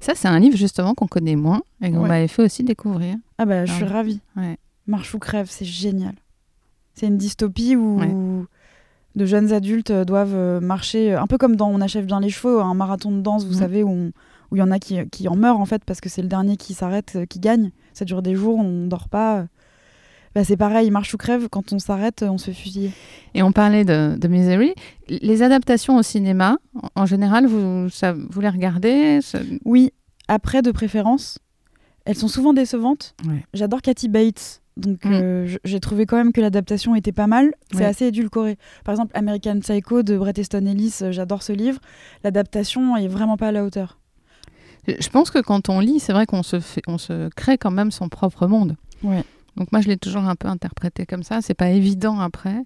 Ça, 0.01 0.13
c'est 0.15 0.27
un 0.27 0.39
livre 0.39 0.57
justement 0.57 0.93
qu'on 0.93 1.07
connaît 1.07 1.35
moins 1.37 1.61
et 1.81 1.89
qu'on 1.91 2.01
Ouais. 2.01 2.09
m'avait 2.09 2.27
fait 2.27 2.43
aussi 2.43 2.63
découvrir. 2.63 3.15
Ah 3.37 3.45
bah, 3.45 3.65
je 3.65 3.71
suis 3.73 3.83
ouais. 3.83 3.89
ravie. 3.89 4.19
Ouais. 4.35 4.57
Marche 4.87 5.13
ou 5.13 5.19
crève, 5.19 5.47
c'est 5.49 5.65
génial. 5.65 6.15
C'est 6.95 7.07
une 7.07 7.17
dystopie 7.17 7.75
où 7.77 8.45
de 9.15 9.25
jeunes 9.25 9.51
adultes 9.53 9.91
euh, 9.91 10.05
doivent 10.05 10.35
euh, 10.35 10.59
marcher, 10.59 11.13
euh, 11.13 11.21
un 11.21 11.27
peu 11.27 11.37
comme 11.37 11.55
dans 11.55 11.69
On 11.69 11.81
achève 11.81 12.05
bien 12.05 12.19
les 12.19 12.29
chevaux, 12.29 12.59
un 12.59 12.73
marathon 12.73 13.11
de 13.11 13.21
danse, 13.21 13.45
vous 13.45 13.53
Mhm. 13.53 13.59
savez, 13.59 13.83
où 13.83 14.11
il 14.53 14.57
y 14.57 14.61
en 14.61 14.71
a 14.71 14.79
qui, 14.79 14.97
qui 15.09 15.27
en 15.27 15.35
meurent 15.35 15.59
en 15.59 15.65
fait, 15.65 15.83
parce 15.85 15.99
que 16.01 16.09
c'est 16.09 16.21
le 16.21 16.27
dernier 16.27 16.57
qui 16.57 16.73
s'arrête, 16.73 17.17
qui 17.29 17.39
gagne. 17.39 17.71
Ça 17.99 18.05
dure 18.05 18.21
des 18.21 18.33
jours, 18.35 18.57
on 18.57 18.87
dort 18.87 19.09
pas. 19.09 19.45
Bah, 20.33 20.45
c'est 20.45 20.55
pareil, 20.55 20.89
marche 20.89 21.13
ou 21.13 21.17
crève, 21.17 21.49
quand 21.49 21.73
on 21.73 21.79
s'arrête, 21.79 22.23
on 22.23 22.37
se 22.37 22.45
fait 22.45 22.53
fusiller. 22.53 22.91
Et 23.33 23.43
on 23.43 23.51
parlait 23.51 23.83
de, 23.83 24.15
de 24.17 24.27
Misery. 24.29 24.73
Les 25.09 25.41
adaptations 25.43 25.97
au 25.97 26.01
cinéma, 26.03 26.59
en 26.95 27.01
en 27.01 27.05
général, 27.05 27.45
vous, 27.45 27.89
ça, 27.89 28.13
vous 28.13 28.39
les 28.39 28.47
regardez 28.49 29.19
ça- 29.21 29.39
Oui, 29.65 29.91
après 30.29 30.61
de 30.61 30.71
préférence, 30.71 31.39
elles 32.05 32.15
sont 32.15 32.29
souvent 32.29 32.53
décevantes. 32.53 33.15
Ouais. 33.27 33.43
J'adore 33.53 33.81
Kathy 33.81 34.07
Bates. 34.07 34.61
Donc 34.77 35.03
Mm. 35.03 35.11
euh, 35.11 35.57
j'ai 35.65 35.79
trouvé 35.81 36.05
quand 36.05 36.15
même 36.15 36.31
que 36.31 36.39
l'adaptation 36.39 36.95
était 36.95 37.11
pas 37.11 37.27
mal. 37.27 37.51
C'est 37.71 37.79
Ouais. 37.79 37.85
assez 37.85 38.05
édulcoré. 38.05 38.57
Par 38.85 38.93
exemple, 38.93 39.11
American 39.13 39.59
Psycho 39.59 40.03
de 40.03 40.17
Bret 40.17 40.31
Easton 40.37 40.65
Ellis, 40.67 40.99
euh, 41.01 41.11
j'adore 41.11 41.43
ce 41.43 41.51
livre. 41.51 41.79
L'adaptation 42.23 42.95
est 42.95 43.09
vraiment 43.09 43.35
pas 43.35 43.49
à 43.49 43.51
la 43.51 43.65
hauteur. 43.65 43.98
Je 44.87 45.09
pense 45.09 45.29
que 45.29 45.39
quand 45.39 45.69
on 45.69 45.79
lit, 45.79 45.99
c'est 45.99 46.13
vrai 46.13 46.25
qu'on 46.25 46.43
se, 46.43 46.59
fait, 46.59 46.81
on 46.87 46.97
se 46.97 47.29
crée 47.29 47.57
quand 47.57 47.71
même 47.71 47.91
son 47.91 48.09
propre 48.09 48.47
monde. 48.47 48.75
Ouais. 49.03 49.23
Donc 49.55 49.71
moi, 49.71 49.81
je 49.81 49.87
l'ai 49.87 49.97
toujours 49.97 50.23
un 50.23 50.35
peu 50.35 50.47
interprété 50.47 51.05
comme 51.05 51.23
ça. 51.23 51.41
C'est 51.41 51.53
pas 51.53 51.69
évident 51.69 52.19
après 52.19 52.63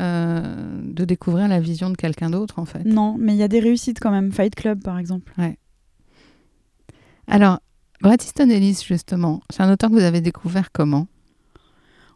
euh, 0.00 0.80
de 0.82 1.04
découvrir 1.04 1.48
la 1.48 1.60
vision 1.60 1.90
de 1.90 1.96
quelqu'un 1.96 2.30
d'autre, 2.30 2.58
en 2.58 2.64
fait. 2.64 2.84
Non, 2.84 3.16
mais 3.18 3.34
il 3.34 3.38
y 3.38 3.42
a 3.42 3.48
des 3.48 3.60
réussites 3.60 3.98
quand 4.00 4.10
même. 4.10 4.32
Fight 4.32 4.54
Club, 4.54 4.82
par 4.82 4.98
exemple. 4.98 5.32
Alors, 7.26 7.58
Bret 8.00 8.18
Easton 8.22 8.50
Ellis, 8.50 8.84
justement, 8.86 9.40
c'est 9.50 9.62
un 9.62 9.72
auteur 9.72 9.90
que 9.90 9.94
vous 9.94 10.02
avez 10.02 10.20
découvert 10.20 10.70
comment? 10.70 11.08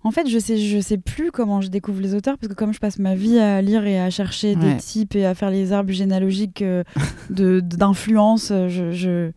En 0.03 0.11
fait, 0.11 0.27
je 0.27 0.39
sais, 0.39 0.57
je 0.57 0.81
sais 0.81 0.97
plus 0.97 1.31
comment 1.31 1.61
je 1.61 1.69
découvre 1.69 2.01
les 2.01 2.15
auteurs 2.15 2.39
parce 2.39 2.49
que 2.49 2.55
comme 2.57 2.73
je 2.73 2.79
passe 2.81 2.99
ma 2.99 3.15
vie 3.15 3.39
à 3.39 3.61
lire 3.61 3.85
et 3.87 4.01
à 4.01 4.09
chercher 4.11 4.57
Ouais. 4.57 4.75
des 4.75 4.77
types 4.79 5.15
et 5.15 5.27
à 5.27 5.35
faire 5.35 5.51
les 5.51 5.73
arbres 5.73 5.93
généalogiques 5.93 6.63
euh, 6.63 6.85
de 7.31 7.61
d'influence, 7.61 8.51
euh, 8.51 8.69
je, 8.69 8.93
je 8.93 9.31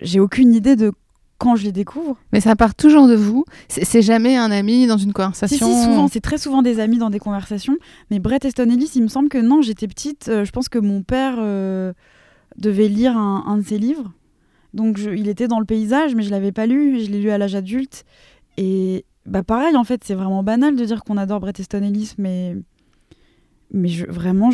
j'ai 0.00 0.18
aucune 0.20 0.54
idée 0.54 0.76
de 0.76 0.92
quand 1.36 1.56
je 1.56 1.64
les 1.64 1.72
découvre. 1.72 2.16
Mais 2.32 2.40
ça 2.40 2.54
part 2.56 2.74
toujours 2.74 3.06
de 3.08 3.16
vous. 3.16 3.44
C'est 3.68 4.00
jamais 4.00 4.36
un 4.36 4.50
ami 4.52 4.86
dans 4.86 4.96
une 4.96 5.08
Si, 5.08 5.12
conversation. 5.12 5.66
si, 5.66 5.84
souvent, 5.84 6.06
c'est 6.08 6.20
très 6.20 6.38
souvent 6.38 6.62
des 6.62 6.78
amis 6.80 6.98
dans 6.98 7.10
des 7.10 7.18
conversations. 7.18 7.76
Mais 8.10 8.20
Brett 8.20 8.44
Easton 8.44 8.70
Ellis, 8.70 8.92
il 8.94 9.02
me 9.02 9.08
semble 9.08 9.28
que 9.28 9.38
non, 9.38 9.60
j'étais 9.60 9.88
petite. 9.88 10.28
euh, 10.28 10.44
je 10.44 10.52
pense 10.52 10.68
que 10.68 10.78
mon 10.78 11.02
père 11.02 11.34
euh, 11.38 11.92
devait 12.56 12.86
lire 12.88 13.16
un, 13.16 13.42
un 13.46 13.58
de 13.58 13.62
ses 13.66 13.76
livres. 13.76 14.12
Donc 14.72 14.96
je- 14.96 15.10
il 15.10 15.28
était 15.28 15.48
dans 15.48 15.58
le 15.58 15.66
paysage, 15.66 16.14
mais 16.14 16.22
je 16.22 16.30
l'avais 16.30 16.52
pas 16.52 16.66
lu. 16.66 17.00
Je 17.04 17.10
l'ai 17.10 17.20
lu 17.20 17.30
à 17.30 17.38
l'âge 17.38 17.56
adulte. 17.56 18.04
Et 18.56 19.04
bah 19.26 19.42
pareil, 19.42 19.76
en 19.76 19.84
fait, 19.84 20.02
c'est 20.04 20.14
vraiment 20.14 20.42
banal 20.42 20.76
de 20.76 20.84
dire 20.84 21.04
qu'on 21.04 21.16
adore 21.16 21.40
Bret 21.40 21.52
Easton 21.58 21.82
Ellis, 21.82 22.14
mais 22.18 22.56
mais 23.72 23.88
je, 23.88 24.06
vraiment, 24.06 24.50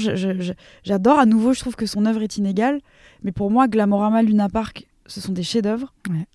j'adore. 0.85 1.19
À 1.19 1.27
nouveau, 1.27 1.53
je 1.53 1.61
trouve 1.61 1.75
que 1.75 1.87
son 1.87 2.07
œuvre 2.07 2.23
est 2.23 2.37
inégale. 2.37 2.81
Mais 3.23 3.33
pour 3.33 3.51
moi, 3.51 3.67
Glamorama, 3.67 4.23
Luna 4.23 4.49
Park, 4.49 4.87
ce 5.07 5.21
sont 5.21 5.33
des 5.33 5.43
chefs-d'œuvre. 5.43 5.93
Ouais. 6.09 6.27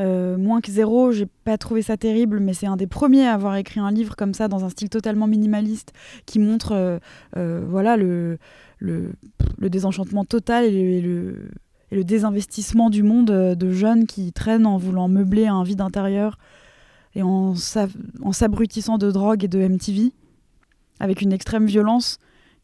Euh, 0.00 0.38
moins 0.38 0.62
que 0.62 0.70
zéro, 0.70 1.12
j'ai 1.12 1.26
pas 1.26 1.58
trouvé 1.58 1.82
ça 1.82 1.98
terrible, 1.98 2.40
mais 2.40 2.54
c'est 2.54 2.66
un 2.66 2.76
des 2.76 2.86
premiers 2.86 3.26
à 3.26 3.34
avoir 3.34 3.56
écrit 3.56 3.78
un 3.78 3.90
livre 3.90 4.16
comme 4.16 4.32
ça 4.32 4.48
dans 4.48 4.64
un 4.64 4.70
style 4.70 4.88
totalement 4.88 5.26
minimaliste 5.26 5.92
qui 6.24 6.38
montre 6.38 6.72
euh, 6.72 6.98
euh, 7.36 7.62
voilà 7.68 7.98
le, 7.98 8.38
le, 8.78 9.12
le 9.58 9.70
désenchantement 9.70 10.24
total 10.24 10.64
et 10.64 10.70
le, 10.70 10.78
et 10.78 11.00
le, 11.02 11.50
et 11.90 11.96
le 11.96 12.04
désinvestissement 12.04 12.88
du 12.88 13.02
monde 13.02 13.26
de 13.26 13.70
jeunes 13.70 14.06
qui 14.06 14.32
traînent 14.32 14.66
en 14.66 14.78
voulant 14.78 15.08
meubler 15.08 15.46
un 15.46 15.62
vide 15.62 15.82
intérieur 15.82 16.38
et 17.14 17.22
en 17.22 17.54
s'a- 17.54 17.88
en 18.22 18.32
s'abrutissant 18.32 18.98
de 18.98 19.10
drogue 19.10 19.44
et 19.44 19.48
de 19.48 19.58
MTV 19.60 20.12
avec 21.00 21.20
une 21.22 21.32
extrême 21.32 21.66
violence 21.66 22.18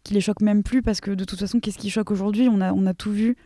qui 0.05 0.15
les 0.15 0.21
choque 0.21 0.41
même 0.41 0.63
plus 0.63 0.81
parce 0.83 1.01
que 1.01 1.11
de 1.11 1.25
toute 1.25 1.39
façon 1.39 1.61
qu'est-ce 1.61 1.79
qui 1.79 1.91
choque 1.91 2.11
aujourd'hui? 2.11 2.49
On 2.51 2.61
a, 2.61 2.73
on 2.73 2.87
a 2.87 2.95
tout 2.95 3.13
vu. 3.13 3.37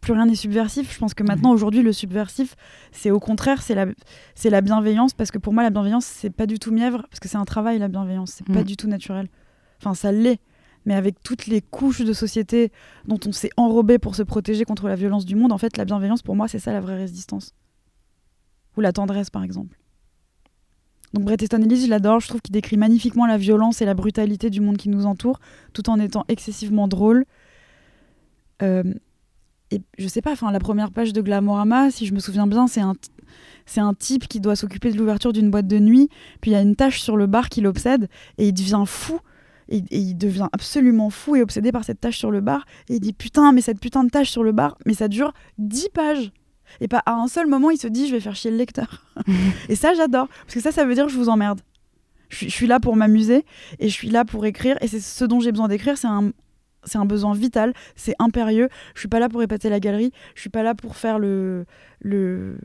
Plus 0.00 0.12
rien 0.12 0.26
n'est 0.26 0.34
subversif. 0.34 0.92
Je 0.92 0.98
pense 0.98 1.14
que 1.14 1.22
maintenant 1.22 1.50
aujourd'hui 1.52 1.82
le 1.82 1.92
subversif 1.92 2.56
c'est 2.92 3.10
au 3.10 3.18
contraire 3.20 3.62
c'est 3.62 3.74
la, 3.74 3.86
c'est 4.34 4.50
la 4.50 4.60
bienveillance 4.60 5.14
parce 5.14 5.30
que 5.30 5.38
pour 5.38 5.54
moi 5.54 5.62
la 5.62 5.70
bienveillance 5.70 6.04
c'est 6.04 6.28
pas 6.30 6.46
du 6.46 6.58
tout 6.58 6.72
mièvre 6.72 7.06
parce 7.10 7.20
que 7.20 7.28
c'est 7.28 7.38
un 7.38 7.44
travail 7.46 7.78
la 7.78 7.88
bienveillance. 7.88 8.30
C'est 8.32 8.46
pas 8.46 8.60
Mm. 8.60 8.64
du 8.64 8.76
tout 8.76 8.86
naturel. 8.86 9.28
Enfin 9.80 9.94
ça 9.94 10.12
l'est. 10.12 10.40
Mais 10.86 10.94
avec 10.94 11.22
toutes 11.22 11.46
les 11.46 11.62
couches 11.62 12.02
de 12.02 12.12
société 12.12 12.70
dont 13.06 13.18
on 13.26 13.32
s'est 13.32 13.48
enrobé 13.56 13.98
pour 13.98 14.14
se 14.14 14.22
protéger 14.22 14.66
contre 14.66 14.86
la 14.88 14.94
violence 14.96 15.24
du 15.24 15.34
monde 15.36 15.50
en 15.52 15.56
fait 15.58 15.78
la 15.78 15.86
bienveillance 15.86 16.20
pour 16.20 16.36
moi 16.36 16.46
c'est 16.48 16.58
ça 16.58 16.72
la 16.74 16.80
vraie 16.80 16.96
résistance. 16.98 17.54
Ou 18.76 18.82
la 18.82 18.92
tendresse 18.92 19.30
par 19.30 19.42
exemple 19.42 19.78
donc 21.14 21.24
Bret 21.24 21.36
Easton 21.40 21.62
Ellis, 21.62 21.84
je 21.84 21.90
l'adore, 21.90 22.18
je 22.18 22.26
trouve 22.26 22.40
qu'il 22.40 22.52
décrit 22.52 22.76
magnifiquement 22.76 23.24
la 23.24 23.38
violence 23.38 23.80
et 23.80 23.84
la 23.84 23.94
brutalité 23.94 24.50
du 24.50 24.60
monde 24.60 24.76
qui 24.76 24.88
nous 24.88 25.06
entoure, 25.06 25.38
tout 25.72 25.88
en 25.88 26.00
étant 26.00 26.24
excessivement 26.26 26.88
drôle. 26.88 27.24
Euh, 28.62 28.82
et 29.70 29.80
je 29.96 30.08
sais 30.08 30.22
pas, 30.22 30.32
enfin 30.32 30.50
la 30.50 30.58
première 30.58 30.90
page 30.90 31.12
de 31.12 31.22
Glamorama, 31.22 31.92
si 31.92 32.06
je 32.06 32.14
me 32.14 32.18
souviens 32.18 32.48
bien, 32.48 32.66
c'est 32.66 32.80
un, 32.80 32.94
c'est 33.64 33.80
un 33.80 33.94
type 33.94 34.26
qui 34.26 34.40
doit 34.40 34.56
s'occuper 34.56 34.90
de 34.90 34.98
l'ouverture 34.98 35.32
d'une 35.32 35.52
boîte 35.52 35.68
de 35.68 35.78
nuit, 35.78 36.08
puis 36.40 36.50
il 36.50 36.54
y 36.54 36.56
a 36.56 36.62
une 36.62 36.74
tache 36.74 37.00
sur 37.00 37.16
le 37.16 37.28
bar 37.28 37.48
qui 37.48 37.60
l'obsède, 37.60 38.08
et 38.38 38.48
il 38.48 38.52
devient 38.52 38.82
fou. 38.84 39.20
Et, 39.68 39.78
et 39.78 39.98
il 39.98 40.14
devient 40.14 40.48
absolument 40.52 41.10
fou 41.10 41.36
et 41.36 41.42
obsédé 41.42 41.72
par 41.72 41.84
cette 41.84 42.00
tache 42.00 42.18
sur 42.18 42.30
le 42.30 42.40
bar. 42.40 42.66
Et 42.90 42.96
il 42.96 43.00
dit 43.00 43.14
putain, 43.14 43.52
mais 43.52 43.62
cette 43.62 43.80
putain 43.80 44.02
de 44.02 44.10
tache 44.10 44.30
sur 44.30 44.42
le 44.42 44.52
bar, 44.52 44.76
mais 44.84 44.94
ça 44.94 45.06
dure 45.08 45.32
10 45.58 45.88
pages. 45.94 46.32
Et 46.80 46.88
pas 46.88 47.02
à 47.06 47.12
un 47.14 47.28
seul 47.28 47.46
moment, 47.46 47.70
il 47.70 47.78
se 47.78 47.86
dit 47.88 48.08
je 48.08 48.12
vais 48.14 48.20
faire 48.20 48.34
chier 48.34 48.50
le 48.50 48.56
lecteur. 48.56 49.04
et 49.68 49.76
ça, 49.76 49.94
j'adore. 49.94 50.28
Parce 50.28 50.54
que 50.54 50.60
ça, 50.60 50.72
ça 50.72 50.84
veut 50.84 50.94
dire 50.94 51.06
que 51.06 51.12
je 51.12 51.16
vous 51.16 51.28
emmerde. 51.28 51.60
Je 52.28 52.36
suis, 52.36 52.50
je 52.50 52.54
suis 52.54 52.66
là 52.66 52.80
pour 52.80 52.96
m'amuser 52.96 53.44
et 53.78 53.88
je 53.88 53.92
suis 53.92 54.10
là 54.10 54.24
pour 54.24 54.46
écrire. 54.46 54.76
Et 54.80 54.88
c'est 54.88 55.00
ce 55.00 55.24
dont 55.24 55.40
j'ai 55.40 55.52
besoin 55.52 55.68
d'écrire. 55.68 55.98
C'est 55.98 56.08
un, 56.08 56.32
c'est 56.84 56.98
un 56.98 57.04
besoin 57.04 57.34
vital. 57.34 57.72
C'est 57.96 58.14
impérieux. 58.18 58.68
Je 58.94 59.00
suis 59.00 59.08
pas 59.08 59.20
là 59.20 59.28
pour 59.28 59.42
épater 59.42 59.68
la 59.68 59.80
galerie. 59.80 60.12
Je 60.34 60.40
suis 60.40 60.50
pas 60.50 60.62
là 60.62 60.74
pour 60.74 60.96
faire 60.96 61.18
le, 61.18 61.66
le, 62.00 62.58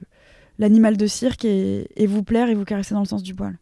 l'animal 0.58 0.98
de 0.98 1.08
cirque 1.08 1.46
et, 1.46 1.88
et 1.96 2.08
vous 2.08 2.24
plaire 2.24 2.50
et 2.50 2.56
vous 2.56 2.66
caresser 2.66 2.94
dans 2.94 3.02
le 3.02 3.06
sens 3.06 3.24
du 3.24 3.36
poil. 3.36 3.58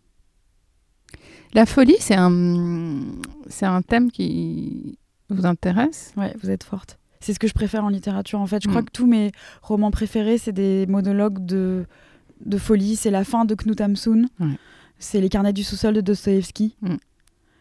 La 1.53 1.65
folie, 1.65 1.95
c'est 1.99 2.15
un, 2.15 2.99
c'est 3.47 3.65
un 3.65 3.81
thème 3.81 4.11
qui 4.11 4.97
vous 5.29 5.45
intéresse? 5.45 6.13
Ouais, 6.17 6.35
vous 6.41 6.49
êtes 6.49 6.63
forte. 6.63 6.99
C'est 7.19 7.33
ce 7.33 7.39
que 7.39 7.47
je 7.47 7.53
préfère 7.53 7.83
en 7.83 7.89
littérature. 7.89 8.39
En 8.39 8.47
fait, 8.47 8.61
je 8.63 8.67
crois 8.69 8.81
Mm. 8.81 8.85
que 8.85 8.91
tous 8.91 9.07
mes 9.07 9.31
romans 9.61 9.91
préférés, 9.91 10.37
c'est 10.37 10.51
des 10.51 10.85
monologues 10.87 11.45
de, 11.45 11.85
de 12.45 12.57
folie. 12.57 12.95
C'est 12.95 13.11
la 13.11 13.23
fin 13.23 13.45
de 13.45 13.55
Knut 13.55 13.81
Hamsun. 13.81 14.27
C'est 14.99 15.21
les 15.21 15.29
carnets 15.29 15.53
du 15.53 15.63
sous-sol 15.63 15.93
de 15.93 16.01
Dostoevsky. 16.01 16.75
Mm. 16.81 16.95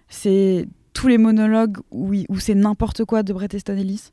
C'est 0.08 0.68
tous 0.92 1.08
les 1.08 1.18
monologues 1.18 1.78
où, 1.90 2.12
où 2.28 2.38
c'est 2.38 2.54
n'importe 2.54 3.04
quoi 3.04 3.22
de 3.22 3.32
Bret 3.32 3.48
Easton 3.52 3.76
Ellis. 3.76 4.12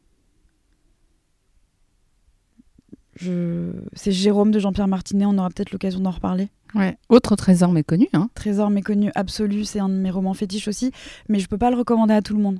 Je... 3.15 3.71
C'est 3.93 4.12
Jérôme 4.12 4.51
de 4.51 4.60
Jean-Pierre 4.60 4.88
Martinet. 4.88 5.25
On 5.25 5.38
aura 5.38 5.49
peut-être 5.49 5.71
l'occasion 5.71 5.99
d'en 5.99 6.12
reparler. 6.12 6.49
Ouais. 6.73 6.97
Autre 7.10 7.36
trésor 7.36 7.71
méconnu. 7.71 8.08
Hein. 8.13 8.29
Trésor 8.34 8.69
méconnu 8.71 9.12
absolu, 9.13 9.63
c'est 9.65 9.79
un 9.79 9.89
de 9.89 9.93
mes 9.93 10.10
romans 10.10 10.34
fétiches 10.34 10.67
aussi, 10.67 10.91
mais 11.29 11.38
je 11.39 11.47
peux 11.47 11.60
pas 11.60 11.69
le 11.69 11.77
recommander 11.77 12.15
à 12.15 12.21
tout 12.23 12.36
le 12.36 12.41
monde. 12.41 12.58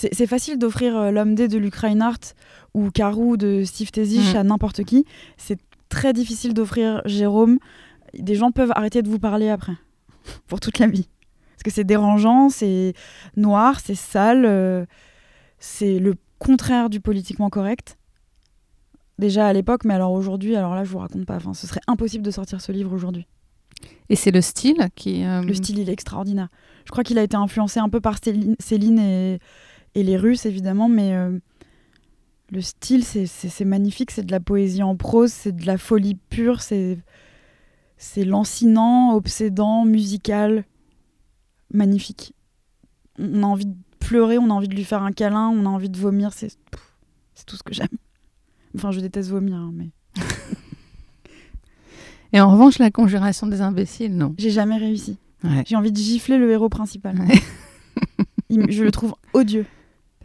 C'est 0.00 0.26
facile 0.28 0.58
d'offrir 0.58 0.96
euh, 0.96 1.10
L'homme 1.10 1.34
D 1.34 1.48
de 1.48 1.58
Luc 1.58 1.74
Reinhardt 1.74 2.34
ou 2.72 2.90
Carou 2.92 3.36
de 3.36 3.64
Steve 3.64 3.90
Tezich 3.90 4.30
Mhm. 4.30 4.36
à 4.36 4.42
n'importe 4.44 4.84
qui. 4.84 5.04
C'est 5.36 5.58
très 5.88 6.12
difficile 6.12 6.54
d'offrir 6.54 7.02
Jérôme. 7.04 7.58
Des 8.16 8.36
gens 8.36 8.52
peuvent 8.52 8.70
arrêter 8.76 9.02
de 9.02 9.08
vous 9.08 9.18
parler 9.18 9.48
après, 9.48 9.72
pour 10.46 10.60
toute 10.60 10.78
la 10.78 10.86
vie. 10.86 11.08
Parce 11.50 11.64
que 11.64 11.70
c'est 11.72 11.82
dérangeant, 11.84 12.48
c'est 12.48 12.94
noir, 13.36 13.80
c'est 13.80 13.96
sale, 13.96 14.44
euh, 14.46 14.86
c'est 15.58 15.98
le 15.98 16.14
contraire 16.38 16.88
du 16.90 17.00
politiquement 17.00 17.50
correct. 17.50 17.98
Déjà 19.18 19.48
à 19.48 19.52
l'époque, 19.52 19.84
mais 19.84 19.94
alors 19.94 20.12
aujourd'hui, 20.12 20.54
alors 20.54 20.76
là 20.76 20.84
je 20.84 20.90
vous 20.90 20.98
raconte 20.98 21.26
pas. 21.26 21.34
Enfin, 21.36 21.54
ce 21.54 21.66
serait 21.66 21.80
impossible 21.88 22.22
de 22.24 22.30
sortir 22.30 22.60
ce 22.60 22.70
livre 22.70 22.92
aujourd'hui. 22.92 23.26
Et 24.10 24.14
c'est 24.16 24.30
le 24.30 24.40
style 24.40 24.88
qui. 24.94 25.24
euh, 25.24 25.42
Le 25.42 25.54
style, 25.54 25.78
il 25.80 25.88
est 25.90 25.92
extraordinaire. 25.92 26.48
Je 26.84 26.90
crois 26.92 27.02
qu'il 27.04 27.18
a 27.18 27.22
été 27.24 27.36
influencé 27.36 27.80
un 27.80 27.88
peu 27.88 28.00
par 28.00 28.18
Céline, 28.22 28.54
Céline 28.60 28.98
et, 29.00 29.38
et 29.94 30.02
les 30.02 30.16
Russes, 30.16 30.46
évidemment, 30.46 30.88
mais 30.88 31.14
euh, 31.14 31.38
le 32.50 32.60
style, 32.60 33.04
c'est- 33.04 33.64
magnifique. 33.64 34.10
C'est 34.10 34.24
de 34.24 34.32
la 34.32 34.40
poésie 34.40 34.82
en 34.82 34.96
prose, 34.96 35.32
c'est 35.32 35.54
de 35.54 35.66
la 35.66 35.78
folie 35.78 36.14
pure, 36.30 36.60
c'est 36.60 36.98
lancinant, 38.24 39.14
obsédant, 39.14 39.84
musical, 39.84 40.64
magnifique. 41.72 42.34
On 43.18 43.42
a 43.42 43.46
envie 43.46 43.66
de 43.66 43.74
pleurer, 43.98 44.38
on 44.38 44.50
a 44.50 44.54
envie 44.54 44.68
de 44.68 44.74
lui 44.76 44.84
faire 44.84 45.02
un 45.02 45.12
câlin, 45.12 45.48
on 45.48 45.66
a 45.66 45.68
envie 45.68 45.90
de 45.90 45.98
vomir. 45.98 46.32
C'est 46.32 46.56
tout 47.46 47.56
ce 47.56 47.62
que 47.62 47.74
j'aime. 47.74 47.88
Enfin, 48.76 48.90
je 48.92 49.00
déteste 49.00 49.30
vomir, 49.30 49.56
hein, 49.56 49.72
mais 49.74 49.88
Et 52.32 52.40
en 52.40 52.50
revanche, 52.52 52.78
la 52.78 52.90
conjuration 52.90 53.46
des 53.46 53.60
imbéciles, 53.62 54.14
non. 54.14 54.34
j'ai 54.38 54.50
jamais 54.50 54.76
réussi. 54.76 55.16
Ouais. 55.44 55.62
J'ai 55.66 55.76
envie 55.76 55.92
de 55.92 55.96
gifler 55.96 56.36
le 56.36 56.50
héros 56.50 56.68
principal. 56.68 57.18
Ouais. 57.18 57.40
Il- 58.50 58.70
je 58.70 58.84
le 58.84 58.90
trouve 58.90 59.14
odieux. 59.32 59.66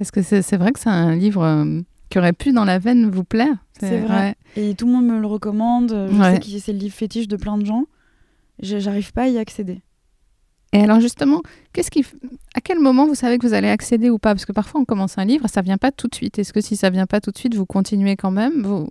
Parce 0.04 0.12
que 0.12 0.42
c'est 0.42 0.58
vrai 0.58 0.72
que 0.74 0.80
c'est 0.80 0.90
un 0.90 1.16
livre 1.16 1.44
euh, 1.44 1.80
qui 2.10 2.18
aurait 2.20 2.34
pu, 2.34 2.52
dans 2.52 2.66
la 2.66 2.78
veine, 2.80 3.10
vous 3.10 3.24
plaire. 3.24 3.56
C'est 3.80 4.02
vrai. 4.02 4.36
Et 4.56 4.76
tout 4.76 4.86
le 4.86 4.92
monde 4.92 5.06
me 5.08 5.20
le 5.20 5.28
recommande. 5.28 5.90
Je 6.12 6.20
Ouais. 6.20 6.34
sais 6.34 6.40
que 6.40 6.60
c'est 6.60 6.74
le 6.74 6.80
livre 6.80 6.94
fétiche 6.96 7.28
de 7.28 7.38
plein 7.38 7.58
de 7.58 7.66
gens. 7.66 7.86
Je- 8.62 8.80
J'arrive 8.80 9.14
pas 9.14 9.24
à 9.24 9.28
y 9.28 9.38
accéder. 9.38 9.82
Et 10.74 10.82
alors 10.82 11.00
justement, 11.00 11.42
qu'est-ce 11.72 11.92
qui, 11.92 12.02
f- 12.02 12.14
à 12.56 12.60
quel 12.62 12.80
moment 12.80 13.06
vous 13.06 13.16
savez 13.16 13.38
que 13.38 13.46
vous 13.48 13.54
allez 13.54 13.70
accéder 13.70 14.10
ou 14.10 14.18
pas? 14.18 14.34
Parce 14.34 14.46
que 14.46 14.52
parfois 14.52 14.82
on 14.82 14.86
commence 14.86 15.18
un 15.20 15.26
livre, 15.26 15.48
ça 15.48 15.62
vient 15.62 15.78
pas 15.78 15.92
tout 15.92 16.08
de 16.08 16.16
suite. 16.16 16.40
Est-ce 16.40 16.52
que 16.52 16.62
si 16.62 16.76
ça 16.76 16.90
vient 16.90 17.06
pas 17.06 17.22
tout 17.22 17.32
de 17.32 17.38
suite, 17.38 17.56
vous 17.56 17.66
continuez 17.66 18.16
quand 18.16 18.32
même? 18.32 18.62
Vous... 18.64 18.90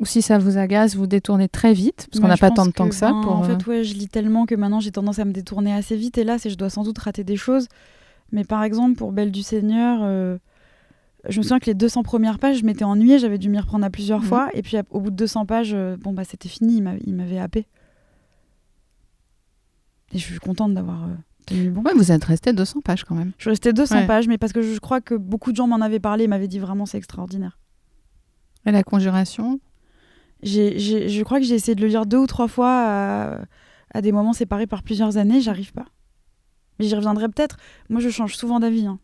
Ou 0.00 0.06
si 0.06 0.20
ça 0.22 0.38
vous 0.38 0.58
agace, 0.58 0.94
vous 0.94 1.06
détournez 1.06 1.48
très 1.48 1.72
vite? 1.72 2.08
Parce 2.10 2.20
qu'on 2.20 2.28
n'a 2.28 2.36
je 2.36 2.40
pas 2.40 2.50
tant 2.50 2.66
de 2.66 2.70
temps 2.72 2.88
que 2.88 2.94
ça 2.94 3.10
ben, 3.12 3.20
pour. 3.22 3.36
En 3.36 3.44
euh, 3.44 3.46
fait, 3.58 3.66
ouais, 3.66 3.84
je 3.84 3.94
lis 3.94 4.08
tellement 4.08 4.46
que 4.46 4.54
maintenant 4.54 4.80
j'ai 4.80 4.90
tendance 4.92 5.18
à 5.18 5.24
me 5.24 5.32
détourner 5.32 5.72
assez 5.72 5.96
vite. 5.96 6.18
Et 6.18 6.24
là, 6.24 6.38
c'est 6.38 6.50
je 6.50 6.56
dois 6.56 6.70
sans 6.70 6.82
doute 6.84 6.98
rater 6.98 7.24
des 7.24 7.36
choses. 7.36 7.68
Mais 8.32 8.44
par 8.44 8.62
exemple, 8.64 8.96
pour 8.96 9.12
Belle 9.12 9.30
du 9.30 9.42
Seigneur, 9.42 10.00
euh, 10.02 10.38
je 11.28 11.38
me 11.38 11.42
souviens 11.42 11.58
que 11.58 11.66
les 11.66 11.74
200 11.74 12.02
premières 12.02 12.38
pages, 12.38 12.58
je 12.58 12.64
m'étais 12.64 12.84
ennuyée. 12.84 13.18
J'avais 13.18 13.38
dû 13.38 13.48
m'y 13.48 13.58
reprendre 13.60 13.84
à 13.84 13.90
plusieurs 13.90 14.20
Mhm. 14.20 14.26
fois. 14.26 14.48
Et 14.54 14.62
puis 14.62 14.76
au 14.90 15.00
bout 15.00 15.10
de 15.10 15.16
200 15.16 15.46
pages, 15.46 15.72
euh, 15.74 15.96
bon 15.96 16.12
bah 16.12 16.24
c'était 16.24 16.48
fini. 16.48 16.76
Il 16.78 16.82
m'a- 16.82 16.96
il 17.04 17.14
m'avait 17.14 17.38
happé. 17.38 17.66
Et 20.14 20.18
je 20.18 20.24
suis 20.24 20.38
contente 20.38 20.74
d'avoir 20.74 21.04
euh, 21.04 21.14
tenu 21.46 21.70
bon. 21.70 21.82
Ouais, 21.82 21.92
vous 21.94 22.12
êtes 22.12 22.24
resté 22.24 22.52
200 22.52 22.80
pages 22.80 23.04
quand 23.04 23.14
même. 23.14 23.32
Je 23.38 23.42
suis 23.44 23.50
restée 23.50 23.72
200 23.72 23.96
Ouais. 24.00 24.06
pages, 24.06 24.28
mais 24.28 24.38
parce 24.38 24.52
que 24.52 24.62
je 24.62 24.78
crois 24.78 25.00
que 25.00 25.14
beaucoup 25.14 25.52
de 25.52 25.56
gens 25.56 25.66
m'en 25.66 25.80
avaient 25.80 26.00
parlé 26.00 26.24
et 26.24 26.28
m'avaient 26.28 26.48
dit 26.48 26.58
vraiment 26.58 26.86
c'est 26.86 26.98
extraordinaire. 26.98 27.58
Et 28.66 28.72
la 28.72 28.82
conjuration? 28.82 29.58
Je 30.42 31.22
crois 31.22 31.38
que 31.38 31.46
j'ai 31.46 31.54
essayé 31.54 31.74
de 31.74 31.80
le 31.80 31.86
lire 31.88 32.04
deux 32.06 32.18
ou 32.18 32.26
trois 32.26 32.48
fois 32.48 32.68
à, 32.70 33.38
à 33.94 34.00
des 34.02 34.12
moments 34.12 34.32
séparés 34.32 34.66
par 34.66 34.82
plusieurs 34.82 35.16
années, 35.16 35.40
j'arrive 35.40 35.72
pas. 35.72 35.86
J'y 36.82 36.94
reviendrai 36.94 37.28
peut-être. 37.28 37.56
Moi, 37.88 38.00
je 38.00 38.08
change 38.10 38.34
souvent 38.36 38.60
d'avis. 38.60 38.86
hein. 38.86 38.98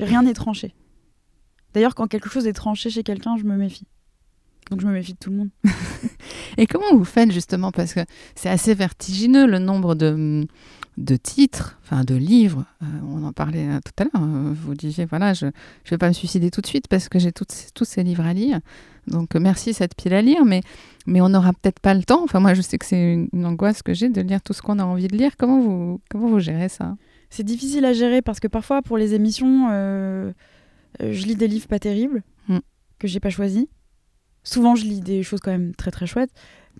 Rien 0.00 0.22
n'est 0.22 0.34
tranché. 0.34 0.74
D'ailleurs, 1.74 1.94
quand 1.94 2.06
quelque 2.06 2.28
chose 2.28 2.46
est 2.46 2.52
tranché 2.52 2.88
chez 2.90 3.02
quelqu'un, 3.02 3.36
je 3.36 3.44
me 3.44 3.56
méfie. 3.56 3.86
Donc 4.70 4.80
je 4.82 4.86
me 4.86 4.92
méfie 4.92 5.14
de 5.14 5.18
tout 5.18 5.30
le 5.30 5.36
monde. 5.36 5.48
Et 6.58 6.66
comment 6.66 6.92
vous 6.94 7.04
faites 7.04 7.30
justement? 7.32 7.72
Parce 7.72 7.94
que 7.94 8.00
c'est 8.34 8.50
assez 8.50 8.74
vertigineux 8.74 9.46
le 9.46 9.58
nombre 9.58 9.94
de, 9.94 10.46
de 10.98 11.16
titres, 11.16 11.78
enfin 11.82 12.04
de 12.04 12.14
livres. 12.14 12.64
Euh, 12.82 12.86
on 13.08 13.24
en 13.24 13.32
parlait 13.32 13.66
euh, 13.66 13.78
tout 13.82 13.92
à 14.02 14.04
l'heure. 14.04 14.22
euh, 14.28 14.52
Vous 14.54 14.74
disiez, 14.74 15.06
voilà, 15.06 15.32
je 15.32 15.46
ne 15.46 15.50
vais 15.90 15.96
pas 15.98 16.08
me 16.08 16.12
suicider 16.12 16.50
tout 16.50 16.60
de 16.60 16.66
suite 16.66 16.86
parce 16.88 17.08
que 17.08 17.18
j'ai 17.18 17.32
tous 17.32 17.84
ces 17.84 18.02
livres 18.02 18.26
à 18.26 18.34
lire. 18.34 18.60
Donc 19.06 19.34
euh, 19.36 19.40
merci 19.40 19.72
cette 19.72 19.94
pile 19.94 20.12
à 20.12 20.20
lire, 20.20 20.44
mais, 20.44 20.60
mais 21.06 21.22
on 21.22 21.30
n'aura 21.30 21.52
peut-être 21.54 21.80
pas 21.80 21.94
le 21.94 22.02
temps. 22.02 22.22
Enfin, 22.24 22.40
moi, 22.40 22.52
je 22.52 22.60
sais 22.60 22.76
que 22.76 22.84
c'est 22.84 23.14
une, 23.14 23.28
une 23.32 23.46
angoisse 23.46 23.82
que 23.82 23.94
j'ai 23.94 24.10
de 24.10 24.20
lire 24.20 24.42
tout 24.42 24.52
ce 24.52 24.60
qu'on 24.60 24.78
a 24.80 24.84
envie 24.84 25.08
de 25.08 25.16
lire. 25.16 25.32
Comment 25.38 25.60
vous, 25.60 26.00
comment 26.10 26.28
vous 26.28 26.40
gérez 26.40 26.68
ça? 26.68 26.94
C'est 27.30 27.42
difficile 27.44 27.84
à 27.84 27.92
gérer 27.92 28.22
parce 28.22 28.40
que 28.40 28.48
parfois, 28.48 28.82
pour 28.82 28.96
les 28.98 29.14
émissions, 29.14 29.68
euh, 29.70 30.32
euh, 31.02 31.12
je 31.12 31.26
lis 31.26 31.36
des 31.36 31.48
livres 31.48 31.68
pas 31.68 31.78
terribles 31.78 32.22
Mm. 32.48 32.58
que 32.98 33.06
j'ai 33.08 33.20
pas 33.20 33.28
choisis. 33.30 33.66
souvent 34.42 34.74
je 34.74 34.84
lis 34.84 35.00
des 35.02 35.22
choses 35.22 35.40
quand 35.40 35.50
même 35.50 35.74
très 35.74 35.90
très 35.90 36.06
chouettes. 36.06 36.30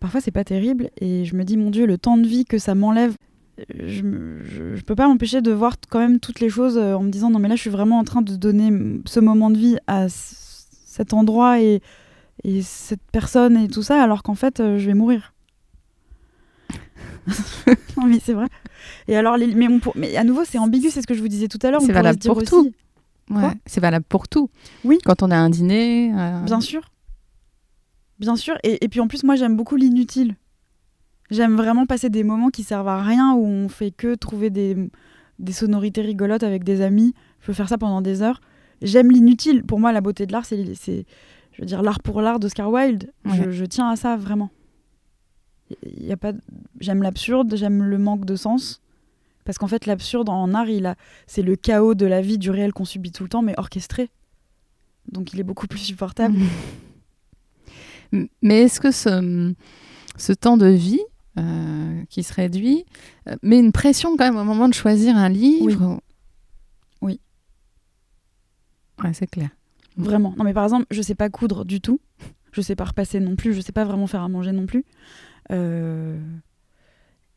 Parfois 0.01 0.21
c'est 0.23 0.31
pas 0.31 0.45
terrible 0.45 0.91
et 1.01 1.25
je 1.27 1.35
me 1.37 1.45
dis 1.45 1.57
mon 1.59 1.71
Dieu 1.71 1.85
le 1.87 1.99
temps 1.99 2.17
de 2.17 2.27
vie 2.27 2.45
que 2.47 2.57
ça 2.59 2.75
m'enlève. 2.75 3.15
euh, 3.61 3.65
Je, 3.87 4.03
je, 4.45 4.77
je 4.77 4.83
peux 4.83 4.95
pas 4.95 5.07
m'empêcher 5.09 5.43
de 5.43 5.53
voir 5.53 5.75
quand 5.91 5.99
même 5.99 6.21
toutes 6.21 6.41
les 6.41 6.49
choses 6.49 6.79
en 6.79 7.03
me 7.03 7.11
disant 7.11 7.29
non 7.31 7.39
mais 7.39 7.49
là 7.49 7.57
je 7.57 7.61
suis 7.61 7.71
vraiment 7.71 7.99
en 7.99 8.05
train 8.05 8.23
de 8.23 8.35
donner 8.37 8.71
ce 9.05 9.21
moment 9.21 9.51
de 9.51 9.59
vie 9.59 9.77
à 9.87 10.07
cet 10.09 11.13
endroit 11.13 11.61
et, 11.61 11.83
et 12.45 12.63
cette 12.63 13.03
personne 13.13 13.57
et 13.59 13.69
tout 13.69 13.83
ça 13.83 14.03
alors 14.03 14.23
qu'en 14.23 14.35
fait 14.37 14.57
je 14.79 14.87
vais 14.87 14.95
mourir. 14.95 15.35
non 17.97 18.05
mais 18.07 18.19
c'est 18.21 18.33
vrai. 18.33 18.47
Et 19.07 19.17
alors 19.17 19.37
les, 19.37 19.55
mais, 19.55 19.69
on 19.69 19.79
pour- 19.81 19.97
mais 19.97 20.17
à 20.17 20.25
nouveau 20.25 20.45
c'est 20.45 20.59
ambigu 20.59 20.91
c'est 20.91 21.03
ce 21.03 21.07
que 21.07 21.15
je 21.15 21.21
vous 21.21 21.29
disais 21.29 21.49
tout 21.49 21.59
à 21.63 21.71
l'heure. 21.71 21.81
C'est 21.81 21.93
valable 21.93 22.19
pour 22.29 22.43
tout. 22.51 22.73
Ouais, 23.31 23.53
c'est 23.67 23.81
valable 23.81 24.07
pour 24.09 24.27
tout. 24.29 24.49
Oui. 24.85 24.99
Quand 25.05 25.23
on 25.23 25.31
a 25.31 25.37
un 25.37 25.51
dîner. 25.51 26.13
euh, 26.15 26.41
Bien 26.45 26.61
sûr. 26.63 26.91
Bien 28.19 28.37
sûr. 28.37 28.57
Et, 28.65 28.83
et 28.85 28.89
puis 28.89 29.01
en 29.01 29.07
plus, 29.07 29.23
moi, 29.23 29.37
j'aime 29.37 29.55
beaucoup 29.55 29.77
l'inutile. 29.77 30.35
J'aime 31.31 31.55
vraiment 31.57 31.85
passer 31.85 32.09
des 32.09 32.25
moments 32.25 32.49
qui 32.49 32.63
servent 32.65 32.89
à 32.89 33.03
rien, 33.03 33.35
où 33.35 33.45
on 33.45 33.69
fait 33.69 33.91
que 33.91 34.15
trouver 34.15 34.49
des, 34.49 34.77
des 35.39 35.53
sonorités 35.53 36.01
rigolotes 36.01 36.43
avec 36.43 36.65
des 36.65 36.81
amis. 36.81 37.13
Je 37.41 37.47
peux 37.49 37.53
faire 37.53 37.69
ça 37.69 37.77
pendant 37.77 38.01
des 38.01 38.23
heures. 38.23 38.41
J'aime 38.81 39.11
l'inutile. 39.11 39.63
Pour 39.63 39.79
moi, 39.79 39.93
la 39.93 40.01
beauté 40.01 40.25
de 40.27 40.33
l'art, 40.33 40.47
c'est, 40.47 40.65
je 40.65 41.61
veux 41.61 41.67
dire, 41.67 41.83
l'art 41.83 42.01
pour 42.01 42.23
l'art 42.23 42.41
d'Oscar 42.41 42.71
Wilde. 42.71 43.13
Je 43.51 43.65
tiens 43.67 43.91
à 43.91 43.97
ça, 43.97 44.17
vraiment. 44.17 44.49
Y 45.85 46.13
a 46.13 46.17
pas, 46.17 46.33
j'aime 46.81 47.03
l'absurde, 47.03 47.55
j'aime 47.57 47.83
le 47.83 47.99
manque 47.99 48.25
de 48.25 48.37
sens. 48.37 48.81
Parce 49.45 49.59
qu'en 49.59 49.67
fait, 49.67 49.87
l'absurde 49.87 50.29
en 50.29 50.53
art, 50.53 50.69
il 50.69 50.87
a, 50.87 50.95
c'est 51.27 51.43
le 51.43 51.57
chaos 51.57 51.95
de 51.95 52.07
la 52.07 52.21
vie, 52.21 52.39
du 52.39 52.51
réel 52.51 52.73
qu'on 52.73 52.85
subit 52.85 53.13
tout 53.13 53.23
le 53.23 53.29
temps, 53.29 53.43
mais 53.43 53.55
orchestré. 53.57 54.11
Donc 55.11 55.33
il 55.33 55.41
est 55.41 55.45
beaucoup 55.45 55.67
plus 55.67 55.79
supportable. 55.79 56.39
Mais 58.43 58.63
est-ce 58.63 58.81
que 58.81 58.91
ce, 58.91 59.55
ce 60.17 60.33
temps 60.33 60.57
de 60.57 60.67
vie 60.67 61.01
euh, 61.39 62.03
qui 62.09 62.23
se 62.23 62.33
réduit 62.33 62.85
euh, 63.29 63.37
met 63.43 63.59
une 63.59 63.73
pression 63.73 64.17
quand 64.17 64.25
même 64.25 64.37
au 64.37 64.45
moment 64.45 64.69
de 64.69 64.75
choisir 64.75 65.17
un 65.17 65.29
livre 65.29 66.01
Oui. 67.03 67.21
Ouais, 69.03 69.13
c'est 69.13 69.27
clair. 69.27 69.51
Vraiment. 69.97 70.35
Non, 70.39 70.45
mais 70.45 70.55
par 70.55 70.65
exemple, 70.65 70.87
je 70.91 71.03
sais 71.03 71.15
pas 71.15 71.29
coudre 71.29 71.65
du 71.65 71.81
tout. 71.81 72.01
Je 72.53 72.61
sais 72.61 72.77
pas 72.77 72.85
repasser 72.85 73.21
non 73.21 73.37
plus. 73.37 73.53
Je 73.53 73.61
sais 73.61 73.73
pas 73.73 73.85
vraiment 73.85 74.07
faire 74.07 74.23
à 74.23 74.29
manger 74.29 74.53
non 74.53 74.67
plus. 74.67 74.85
Euh, 75.53 76.19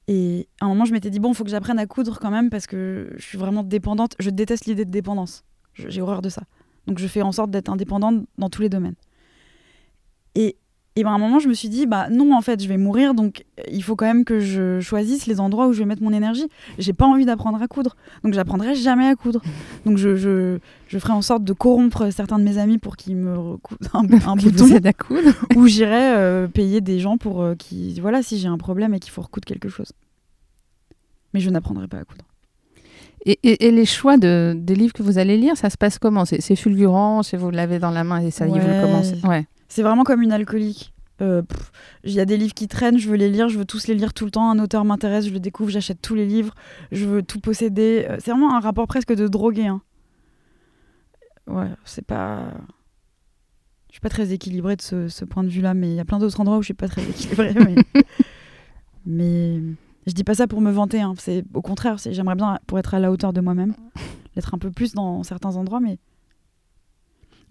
Et 0.08 0.48
à 0.60 0.66
un 0.66 0.70
moment, 0.70 0.86
je 0.86 0.92
m'étais 0.92 1.10
dit, 1.10 1.20
bon, 1.20 1.32
il 1.32 1.36
faut 1.36 1.44
que 1.44 1.50
j'apprenne 1.50 1.80
à 1.80 1.86
coudre 1.86 2.20
quand 2.20 2.32
même 2.32 2.50
parce 2.50 2.68
que 2.68 3.14
je 3.18 3.24
suis 3.24 3.38
vraiment 3.38 3.64
dépendante. 3.64 4.16
Je 4.20 4.30
déteste 4.30 4.66
l'idée 4.66 4.86
de 4.86 4.92
dépendance. 4.92 5.44
J'ai 5.74 6.02
horreur 6.02 6.22
de 6.22 6.30
ça. 6.30 6.44
Donc, 6.88 7.00
je 7.00 7.08
fais 7.08 7.22
en 7.22 7.32
sorte 7.32 7.52
d'être 7.52 7.70
indépendante 7.70 8.26
dans 8.38 8.50
tous 8.50 8.62
les 8.62 8.70
domaines. 8.70 8.96
Et, 10.36 10.58
et 10.98 11.04
ben, 11.04 11.12
à 11.12 11.14
un 11.14 11.18
moment, 11.18 11.40
je 11.40 11.48
me 11.48 11.54
suis 11.54 11.70
dit, 11.70 11.86
bah 11.86 12.10
non, 12.10 12.36
en 12.36 12.42
fait, 12.42 12.62
je 12.62 12.68
vais 12.68 12.76
mourir. 12.78 13.14
Donc, 13.14 13.46
euh, 13.60 13.64
il 13.72 13.82
faut 13.82 13.96
quand 13.96 14.06
même 14.06 14.26
que 14.26 14.40
je 14.42 14.80
choisisse 14.82 15.26
les 15.26 15.40
endroits 15.40 15.68
où 15.68 15.74
je 15.74 15.80
vais 15.80 15.86
mettre 15.86 16.04
mon 16.04 16.12
énergie. 16.12 16.48
J'ai 16.80 16.92
pas 16.92 17.06
envie 17.06 17.24
d'apprendre 17.26 17.62
à 17.62 17.68
coudre. 17.68 17.96
Donc, 18.26 18.34
j'apprendrai 18.34 18.76
jamais 18.76 19.08
à 19.08 19.16
coudre. 19.16 19.42
Donc, 19.86 19.98
je, 19.98 20.18
je, 20.18 20.58
je 20.90 21.00
ferai 21.00 21.14
en 21.14 21.22
sorte 21.22 21.44
de 21.46 21.54
corrompre 21.54 22.10
certains 22.12 22.40
de 22.40 22.44
mes 22.44 22.58
amis 22.58 22.78
pour 22.78 22.98
qu'ils 22.98 23.16
me 23.16 23.38
recoudent 23.38 23.88
un, 23.94 24.00
un 24.28 24.36
bouton 24.36 24.66
à 24.84 24.94
coudre. 24.94 25.32
ou 25.56 25.68
j'irai 25.68 26.14
euh, 26.18 26.48
payer 26.50 26.82
des 26.82 27.00
gens 27.00 27.18
pour 27.18 27.42
euh, 27.42 27.56
qui 27.56 27.98
voilà 28.02 28.22
si 28.22 28.38
j'ai 28.38 28.50
un 28.50 28.58
problème 28.58 28.94
et 28.94 29.00
qu'il 29.00 29.12
faut 29.12 29.22
recoudre 29.22 29.46
quelque 29.46 29.70
chose 29.70 29.92
mais 31.34 31.40
je 31.40 31.50
n'apprendrai 31.50 31.88
pas 31.88 31.98
à 32.00 32.04
coudre 32.04 32.26
Et, 33.26 33.40
et- 33.44 33.68
et 33.68 33.72
les 33.72 33.86
choix 33.86 34.18
de, 34.18 34.54
des 34.58 34.76
livres 34.76 34.92
que 34.94 35.04
vous 35.04 35.18
allez 35.18 35.38
lire, 35.38 35.56
ça 35.56 35.70
se 35.70 35.78
passe 35.78 35.98
comment? 35.98 36.26
C'est 36.26 36.56
fulgurant, 36.58 37.24
c'est 37.24 37.38
vous 37.38 37.52
l'avez 37.52 37.80
dans 37.80 37.92
la 37.92 38.04
main 38.04 38.20
et 38.20 38.32
ça 38.32 38.48
y 38.48 38.50
est, 38.50 38.60
vous 38.60 38.68
le 38.68 38.82
commencez? 38.82 39.16
Ouais. 39.26 39.46
C'est 39.72 39.84
vraiment 39.84 40.04
comme 40.04 40.22
une 40.22 40.32
alcoolique 40.34 40.94
Euh, 41.22 41.44
il 42.04 42.14
y 42.14 42.20
a 42.20 42.26
des 42.26 42.36
livres 42.36 42.56
qui 42.56 42.68
traînent 42.68 42.98
je 42.98 43.08
veux 43.08 43.16
les 43.16 43.30
lire 43.30 43.48
je 43.48 43.58
veux 43.60 43.66
tous 43.66 43.86
les 43.88 43.94
lire 43.94 44.12
tout 44.12 44.26
le 44.26 44.32
temps 44.32 44.50
un 44.50 44.58
auteur 44.58 44.84
m'intéresse 44.86 45.28
je 45.28 45.34
le 45.34 45.40
découvre 45.40 45.70
j'achète 45.70 46.02
tous 46.02 46.16
les 46.16 46.26
livres 46.26 46.56
je 46.92 47.06
veux 47.06 47.22
tout 47.22 47.40
posséder 47.40 48.08
Euh, 48.10 48.18
c'est 48.20 48.32
vraiment 48.32 48.56
un 48.56 48.60
rapport 48.60 48.88
presque 48.88 49.14
de 49.14 49.28
drogué 49.28 49.68
hein. 49.68 49.82
ouais 51.46 51.70
c'est 51.86 52.04
pas 52.06 52.52
je 53.90 53.94
suis 53.96 54.02
pas 54.02 54.10
très 54.10 54.32
équilibrée 54.34 54.76
de 54.78 54.82
ce, 54.82 55.10
ce 55.10 55.24
point 55.26 55.44
de 55.44 55.50
vue 55.50 55.62
là 55.62 55.74
mais 55.76 55.90
il 55.92 55.96
y 55.96 56.00
a 56.00 56.06
plein 56.06 56.18
d'autres 56.18 56.40
endroits 56.42 56.58
où 56.58 56.64
je 56.64 56.70
suis 56.72 56.74
pas 56.74 56.88
très 56.88 57.04
équilibrée 57.04 57.54
mais 57.54 57.76
mais 59.06 59.60
je 60.08 60.14
dis 60.14 60.24
pas 60.24 60.34
ça 60.36 60.48
pour 60.48 60.62
me 60.62 60.72
vanter 60.72 61.02
hein. 61.02 61.14
c'est 61.20 61.44
au 61.54 61.62
contraire 61.62 62.00
c'est 62.00 62.14
j'aimerais 62.14 62.36
bien 62.36 62.58
pour 62.66 62.80
être 62.80 62.94
à 62.96 63.00
la 63.00 63.12
hauteur 63.12 63.32
de 63.32 63.42
moi-même 63.42 63.74
l'être 64.36 64.56
un 64.56 64.58
peu 64.58 64.72
plus 64.72 64.94
dans 64.94 65.22
certains 65.24 65.56
endroits 65.56 65.80
mais 65.82 66.00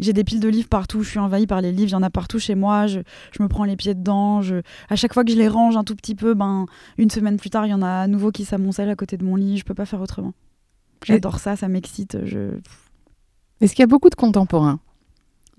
j'ai 0.01 0.13
des 0.13 0.25
piles 0.25 0.41
de 0.41 0.49
livres 0.49 0.69
partout, 0.69 1.03
je 1.03 1.11
suis 1.11 1.19
envahie 1.19 1.47
par 1.47 1.61
les 1.61 1.71
livres, 1.71 1.91
il 1.91 1.93
y 1.93 1.97
en 1.97 2.03
a 2.03 2.11
partout 2.11 2.39
chez 2.39 2.55
moi, 2.55 2.87
je, 2.87 3.01
je 3.33 3.43
me 3.43 3.49
prends 3.49 3.65
les 3.65 3.77
pieds 3.77 3.95
dedans, 3.95 4.43
je, 4.43 4.57
à 4.89 4.97
chaque 4.97 5.15
fois 5.15 5.25
que 5.25 5.31
je 5.31 5.37
les 5.37 5.49
range 5.49 5.77
un 5.77 5.85
tout 5.85 5.95
petit 5.95 6.15
peu, 6.15 6.35
ben, 6.35 6.67
une 6.99 7.11
semaine 7.11 7.37
plus 7.37 7.51
tard, 7.51 7.67
il 7.67 7.71
y 7.71 7.75
en 7.75 7.83
a 7.83 8.03
à 8.03 8.07
nouveau 8.07 8.33
qui 8.33 8.45
s'amoncellent 8.45 8.91
à 8.91 8.97
côté 8.97 9.17
de 9.17 9.25
mon 9.25 9.37
lit, 9.37 9.59
je 9.59 9.65
peux 9.65 9.75
pas 9.75 9.87
faire 9.87 10.01
autrement. 10.01 10.33
J'adore 11.05 11.39
ça, 11.39 11.57
ça 11.57 11.69
m'excite. 11.69 12.19
Je... 12.25 12.59
Est-ce 13.61 13.75
qu'il 13.75 13.83
y 13.83 13.85
a 13.85 13.87
beaucoup 13.87 14.11
de 14.11 14.15
contemporains? 14.15 14.81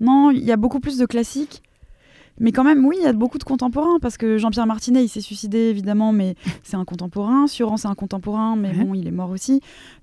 Non, 0.00 0.30
il 0.30 0.44
y 0.44 0.52
a 0.52 0.56
beaucoup 0.56 0.80
plus 0.80 0.98
de 0.98 1.06
classiques, 1.06 1.62
mais 2.40 2.50
quand 2.52 2.64
même, 2.64 2.84
oui, 2.86 2.96
il 2.98 3.04
y 3.04 3.06
a 3.06 3.12
beaucoup 3.12 3.38
de 3.38 3.44
contemporains, 3.44 3.98
parce 4.00 4.16
que 4.16 4.38
Jean-Pierre 4.38 4.66
Martinet, 4.66 5.04
il 5.04 5.08
s'est 5.08 5.20
suicidé 5.20 5.58
évidemment, 5.58 6.12
mais 6.12 6.34
c'est 6.62 6.76
un 6.76 6.84
contemporain, 6.84 7.46
Suran, 7.46 7.76
c'est 7.76 7.88
un 7.88 7.94
contemporain, 7.94 8.56
mais 8.56 8.70
Ouais. 8.76 8.84
bon, 8.84 8.94
il 8.94 9.06
est 9.06 9.10
mort 9.12 9.30
aussi. 9.30 9.60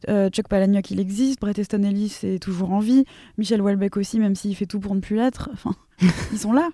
Euh, 0.07 0.29
Chuck 0.29 0.47
Palahniuk, 0.47 0.89
il 0.91 0.99
existe, 0.99 1.41
Bret 1.41 1.53
Easton 1.57 1.83
Ellis 1.83 2.19
est 2.23 2.41
toujours 2.41 2.71
en 2.71 2.79
vie, 2.79 3.03
Michel 3.37 3.61
Houellebecq 3.61 3.97
aussi, 3.97 4.19
même 4.19 4.35
s'il 4.35 4.55
fait 4.55 4.65
tout 4.67 4.79
pour 4.79 4.95
ne 4.95 4.99
plus 5.01 5.15
l'être, 5.15 5.49
enfin, 5.53 5.73
ils 6.31 6.39
sont 6.39 6.53
là. 6.53 6.69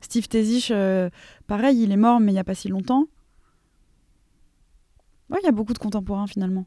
Steve 0.00 0.28
Tezich, 0.28 0.70
euh, 0.70 1.10
pareil, 1.46 1.82
il 1.82 1.90
est 1.90 1.96
mort, 1.96 2.20
mais 2.20 2.30
il 2.30 2.34
n'y 2.34 2.40
a 2.40 2.44
pas 2.44 2.54
si 2.54 2.68
longtemps. 2.68 3.06
Ouais, 5.30 5.38
il 5.42 5.44
y 5.44 5.48
a 5.48 5.52
beaucoup 5.52 5.72
de 5.74 5.78
contemporains 5.78 6.26
finalement. 6.26 6.66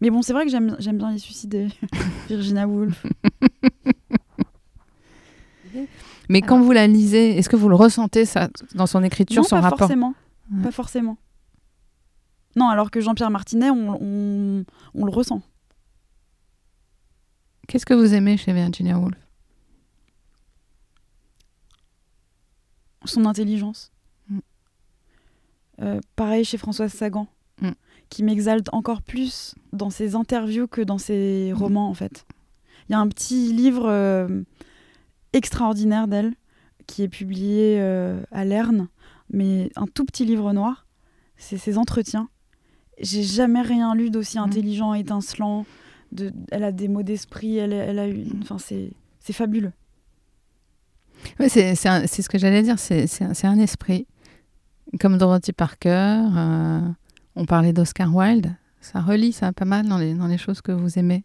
Mais 0.00 0.10
bon, 0.10 0.20
c'est 0.22 0.32
vrai 0.34 0.44
que 0.44 0.50
j'aime 0.50 0.76
j'aime 0.78 0.98
bien 0.98 1.10
les 1.10 1.18
suicider. 1.18 1.68
Virginia 2.28 2.68
Woolf. 2.68 3.04
Mais 6.28 6.42
quand 6.42 6.60
vous 6.60 6.72
la 6.72 6.86
lisez, 6.86 7.36
est-ce 7.38 7.48
que 7.48 7.56
vous 7.56 7.68
le 7.68 7.76
ressentez 7.76 8.24
ça, 8.24 8.48
dans 8.74 8.86
son 8.86 9.02
écriture, 9.04 9.42
non, 9.42 9.48
son 9.48 9.56
pas 9.56 9.62
rapport 9.62 9.78
forcément. 9.80 10.14
Ouais. 10.52 10.62
Pas 10.62 10.72
forcément. 10.72 11.16
Non, 12.56 12.68
alors 12.68 12.90
que 12.90 13.00
Jean-Pierre 13.00 13.30
Martinet, 13.30 13.70
on, 13.70 13.98
on- 14.00 14.64
on 14.94 15.04
le 15.04 15.10
ressent. 15.12 15.42
Qu'est-ce 17.68 17.84
que 17.86 17.94
vous 17.94 18.14
aimez 18.14 18.36
chez 18.36 18.52
Virginia 18.52 18.98
Woolf? 18.98 19.16
Son 23.04 23.24
intelligence. 23.24 23.92
Mm. 24.28 24.38
Euh, 25.82 26.00
pareil 26.16 26.44
chez 26.44 26.58
Françoise 26.58 26.92
Sagan, 26.92 27.28
Mm. 27.62 27.70
qui 28.10 28.22
m'exalte 28.22 28.68
encore 28.72 29.02
plus 29.02 29.54
dans 29.72 29.90
ses 29.90 30.14
interviews 30.14 30.66
que 30.66 30.80
dans 30.80 30.98
ses 30.98 31.52
Mm. 31.52 31.56
romans, 31.58 31.88
en 31.88 31.94
fait. 31.94 32.26
Il 32.88 32.92
y 32.92 32.94
a 32.94 32.98
un 33.00 33.08
petit 33.08 33.52
livre 33.52 33.86
euh, 33.88 34.42
extraordinaire 35.36 36.08
d'elle, 36.08 36.34
qui 36.86 37.02
est 37.02 37.08
publié 37.08 37.78
euh, 37.80 38.20
à 38.32 38.44
Lerne, 38.44 38.88
mais 39.30 39.70
un 39.76 39.86
tout 39.86 40.04
petit 40.04 40.24
livre 40.24 40.52
noir. 40.52 40.86
C'est 41.36 41.58
ses 41.58 41.76
entretiens. 41.78 42.28
J'ai 43.00 43.22
jamais 43.22 43.60
rien 43.62 43.94
lu 43.94 44.10
d'aussi 44.10 44.38
Mm. 44.38 44.42
intelligent, 44.42 44.94
étincelant. 44.94 45.66
De, 46.12 46.32
elle 46.50 46.64
a 46.64 46.72
des 46.72 46.88
mots 46.88 47.02
d'esprit, 47.02 47.56
elle, 47.58 47.72
elle 47.72 47.98
a 47.98 48.06
une. 48.06 48.40
Enfin, 48.42 48.56
c'est 48.58 49.32
fabuleux. 49.32 49.72
Ouais, 51.40 51.48
c'est 51.48 51.74
ce 51.74 52.28
que 52.28 52.38
j'allais 52.38 52.62
dire, 52.62 52.78
c'est 52.78 53.06
un, 53.22 53.32
un 53.50 53.58
esprit. 53.58 54.06
Comme 55.00 55.18
Dorothy 55.18 55.52
Parker, 55.52 56.22
euh, 56.36 56.80
on 57.34 57.44
parlait 57.44 57.72
d'Oscar 57.72 58.14
Wilde, 58.14 58.54
ça 58.80 59.00
relie 59.00 59.32
ça 59.32 59.52
pas 59.52 59.64
mal 59.64 59.88
dans 59.88 59.98
les, 59.98 60.14
dans 60.14 60.28
les 60.28 60.38
choses 60.38 60.60
que 60.62 60.70
vous 60.72 60.98
aimez. 60.98 61.24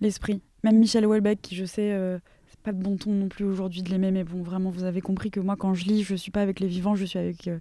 l'esprit. 0.00 0.42
Même 0.64 0.78
Michel 0.78 1.06
Houellebecq, 1.06 1.40
qui 1.40 1.54
je 1.54 1.64
sais, 1.64 1.92
euh, 1.92 2.18
pas 2.66 2.72
de 2.72 2.82
bon 2.82 2.96
ton 2.96 3.12
non 3.12 3.28
plus 3.28 3.44
aujourd'hui 3.44 3.82
de 3.82 3.90
l'aimer, 3.90 4.10
mais 4.10 4.24
bon, 4.24 4.42
vraiment, 4.42 4.70
vous 4.70 4.82
avez 4.82 5.00
compris 5.00 5.30
que 5.30 5.38
moi, 5.38 5.54
quand 5.56 5.72
je 5.74 5.84
lis, 5.84 6.02
je 6.02 6.16
suis 6.16 6.32
pas 6.32 6.42
avec 6.42 6.58
les 6.58 6.66
vivants, 6.66 6.96
je 6.96 7.04
suis 7.04 7.18
avec 7.18 7.46
euh, 7.46 7.60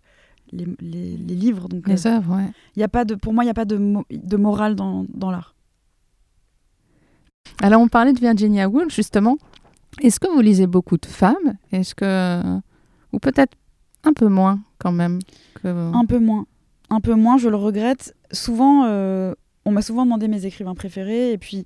les, 0.52 0.66
les- 0.82 1.16
les 1.18 1.36
livres. 1.36 1.68
Donc, 1.70 1.88
Les 1.88 2.08
euh, 2.08 2.16
œuvres, 2.18 2.36
ouais. 2.38 2.50
y 2.76 2.82
a 2.82 2.88
pas 2.88 3.06
de, 3.06 3.14
pour 3.14 3.32
moi, 3.32 3.44
il 3.44 3.48
n'y 3.48 3.52
a 3.52 3.54
pas 3.54 3.66
de, 3.66 3.78
mo- 3.78 4.06
de 4.10 4.36
morale 4.38 4.74
dans, 4.76 5.06
dans 5.14 5.30
l'art. 5.30 5.54
Alors, 7.62 7.82
on 7.82 7.88
parlait 7.88 8.14
de 8.14 8.20
Virginia 8.20 8.68
Woolf, 8.68 8.94
justement. 8.94 9.38
Est-ce 10.02 10.20
que 10.20 10.28
vous 10.28 10.42
lisez 10.42 10.68
beaucoup 10.68 10.98
de 10.98 11.06
femmes? 11.06 11.56
Est-ce 11.72 11.94
que. 11.96 12.60
Ou 13.14 13.20
peut-être 13.20 13.54
un 14.04 14.14
peu 14.14 14.28
moins, 14.28 14.60
quand 14.80 14.92
même. 14.92 15.20
Que... 15.62 15.68
Un 15.68 16.06
peu 16.06 16.20
moins. 16.20 16.46
Un 16.90 17.00
peu 17.00 17.14
moins, 17.14 17.38
je 17.38 17.48
le 17.50 17.56
regrette. 17.56 18.16
Souvent, 18.32 18.86
euh, 18.86 19.34
on 19.66 19.72
m'a 19.72 19.82
souvent 19.82 20.04
demandé 20.06 20.28
mes 20.28 20.46
écrivains 20.46 20.76
préférés, 20.76 21.32
et 21.32 21.38
puis 21.38 21.66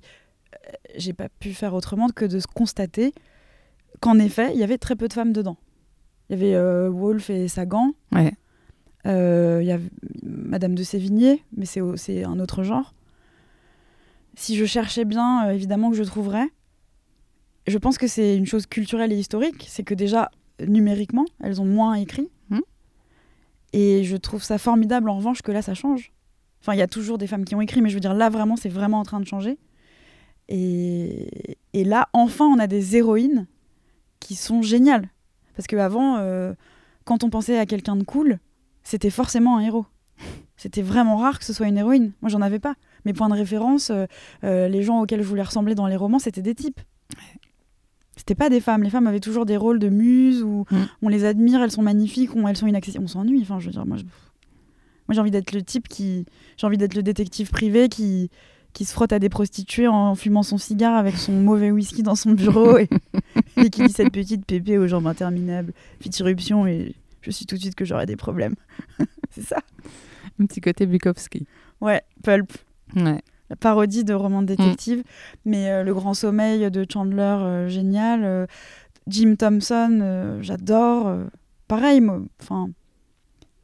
euh, 0.54 0.58
j'ai 0.96 1.12
pas 1.12 1.28
pu 1.28 1.52
faire 1.54 1.74
autrement 1.74 2.08
que 2.08 2.24
de 2.26 2.38
se 2.38 2.46
constater 2.46 3.12
qu'en 4.00 4.18
effet, 4.18 4.52
il 4.54 4.58
y 4.58 4.64
avait 4.64 4.78
très 4.78 4.96
peu 4.96 5.08
de 5.08 5.12
femmes 5.12 5.32
dedans. 5.32 5.56
Il 6.28 6.38
y 6.38 6.40
avait 6.40 6.54
euh, 6.54 6.88
Woolf 6.88 7.30
et 7.30 7.48
Sagan. 7.48 7.92
Ouais. 8.12 8.32
Euh, 9.06 9.58
Il 9.62 9.66
y 9.66 9.72
a 9.72 9.78
Madame 10.22 10.74
de 10.74 10.82
Sévigné, 10.82 11.44
mais 11.56 11.66
c'est 11.66 12.24
un 12.24 12.40
autre 12.40 12.62
genre. 12.62 12.94
Si 14.34 14.56
je 14.56 14.64
cherchais 14.64 15.04
bien, 15.04 15.46
euh, 15.46 15.50
évidemment 15.52 15.90
que 15.90 15.96
je 15.96 16.04
trouverais. 16.04 16.46
je 17.66 17.78
pense 17.78 17.98
que 17.98 18.06
c'est 18.06 18.36
une 18.36 18.46
chose 18.46 18.66
culturelle 18.66 19.12
et 19.12 19.18
historique. 19.18 19.66
C'est 19.68 19.82
que 19.82 19.94
déjà, 19.94 20.30
numériquement, 20.66 21.26
elles 21.42 21.60
ont 21.60 21.66
moins 21.66 21.94
écrit. 21.94 22.28
Hmm. 22.48 22.60
Et 23.72 24.04
je 24.04 24.16
trouve 24.16 24.42
ça 24.42 24.58
formidable, 24.58 25.08
en 25.10 25.16
revanche, 25.16 25.42
que 25.42 25.52
là, 25.52 25.62
ça 25.62 25.74
change. 25.74 26.12
Enfin, 26.62 26.74
il 26.74 26.78
y 26.78 26.82
a 26.82 26.88
toujours 26.88 27.18
des 27.18 27.26
femmes 27.26 27.44
qui 27.44 27.54
ont 27.54 27.60
écrit, 27.60 27.80
mais 27.80 27.88
je 27.88 27.94
veux 27.94 28.00
dire, 28.00 28.14
là, 28.14 28.28
vraiment, 28.28 28.56
c'est 28.56 28.68
vraiment 28.68 29.00
en 29.00 29.04
train 29.04 29.20
de 29.20 29.26
changer. 29.26 29.58
Et, 30.48 31.58
et 31.72 31.84
là, 31.84 32.08
enfin, 32.12 32.46
on 32.46 32.58
a 32.58 32.66
des 32.66 32.96
héroïnes 32.96 33.46
qui 34.20 34.34
sont 34.36 34.62
géniales. 34.62 35.08
Parce 35.56 35.66
qu'avant, 35.66 36.16
euh, 36.18 36.54
quand 37.04 37.24
on 37.24 37.30
pensait 37.30 37.58
à 37.58 37.66
quelqu'un 37.66 37.96
de 37.96 38.04
cool, 38.04 38.38
c'était 38.82 39.10
forcément 39.10 39.56
un 39.58 39.60
héros. 39.60 39.86
C'était 40.56 40.82
vraiment 40.82 41.16
rare 41.16 41.38
que 41.38 41.44
ce 41.46 41.52
soit 41.54 41.66
une 41.68 41.78
héroïne. 41.78 42.12
Moi, 42.20 42.28
j'en 42.28 42.42
avais 42.42 42.58
pas. 42.58 42.74
Mes 43.06 43.14
points 43.14 43.30
de 43.30 43.34
référence, 43.34 43.88
euh, 43.90 44.04
euh, 44.44 44.68
les 44.68 44.82
gens 44.82 45.00
auxquels 45.00 45.22
je 45.22 45.26
voulais 45.26 45.42
ressembler 45.42 45.74
dans 45.74 45.86
les 45.86 45.96
romans, 45.96 46.18
c'était 46.18 46.42
des 46.42 46.54
types. 46.54 46.80
C'était 48.16 48.34
pas 48.34 48.50
des 48.50 48.60
femmes. 48.60 48.82
Les 48.82 48.90
femmes 48.90 49.06
avaient 49.06 49.20
toujours 49.20 49.46
des 49.46 49.56
rôles 49.56 49.78
de 49.78 49.88
muses 49.88 50.42
où 50.42 50.66
Mm. 50.70 50.76
on 51.02 51.08
les 51.08 51.24
admire, 51.24 51.62
elles 51.62 51.70
sont 51.70 51.82
magnifiques, 51.82 52.36
on- 52.36 52.46
elles 52.46 52.56
sont 52.58 52.66
inaccessibles. 52.66 53.02
On 53.04 53.08
s'ennuie. 53.08 53.40
Enfin, 53.40 53.58
je 53.58 53.66
veux 53.66 53.72
dire, 53.72 53.86
moi, 53.86 53.96
je- 53.96 54.02
moi 54.04 55.14
j'ai 55.14 55.20
envie 55.20 55.30
d'être 55.30 55.52
le 55.52 55.62
type 55.62 55.88
qui. 55.88 56.26
J'ai 56.58 56.66
envie 56.66 56.76
d'être 56.76 56.94
le 56.94 57.02
détective 57.02 57.50
privé 57.50 57.88
qui 57.88 58.30
qui 58.72 58.84
se 58.84 58.92
frotte 58.92 59.12
à 59.12 59.18
des 59.18 59.28
prostituées 59.28 59.88
en 59.88 60.14
fumant 60.14 60.42
son 60.42 60.58
cigare 60.58 60.94
avec 60.94 61.16
son 61.16 61.32
mauvais 61.32 61.70
whisky 61.70 62.02
dans 62.02 62.14
son 62.14 62.32
bureau 62.32 62.78
et, 62.78 62.88
et 63.56 63.70
qui 63.70 63.82
dit 63.84 63.92
cette 63.92 64.12
petite 64.12 64.46
pépé 64.46 64.78
aux 64.78 64.86
jambes 64.86 65.06
interminables, 65.06 65.72
fit 66.00 66.10
irruption 66.10 66.66
et 66.66 66.94
je 67.22 67.30
suis 67.30 67.46
tout 67.46 67.56
de 67.56 67.60
suite 67.60 67.74
que 67.74 67.84
j'aurai 67.84 68.06
des 68.06 68.16
problèmes. 68.16 68.54
C'est 69.30 69.42
ça. 69.44 69.58
Un 70.40 70.46
petit 70.46 70.60
côté 70.60 70.86
Bukowski. 70.86 71.46
Ouais, 71.80 72.02
Pulp. 72.22 72.52
Ouais. 72.96 73.20
la 73.50 73.56
parodie 73.56 74.04
de 74.04 74.14
roman 74.14 74.42
de 74.42 74.52
Mm. 74.52 74.56
détective, 74.56 75.02
mais 75.44 75.70
euh, 75.70 75.82
Le 75.84 75.92
Grand 75.94 76.14
Sommeil 76.14 76.70
de 76.70 76.86
Chandler, 76.90 77.20
euh, 77.40 77.68
génial. 77.68 78.22
euh, 78.24 78.46
Jim 79.08 79.34
Thompson, 79.36 80.38
j'adore. 80.40 81.16
pareil, 81.66 82.00
moi, 82.00 82.20
enfin, 82.40 82.68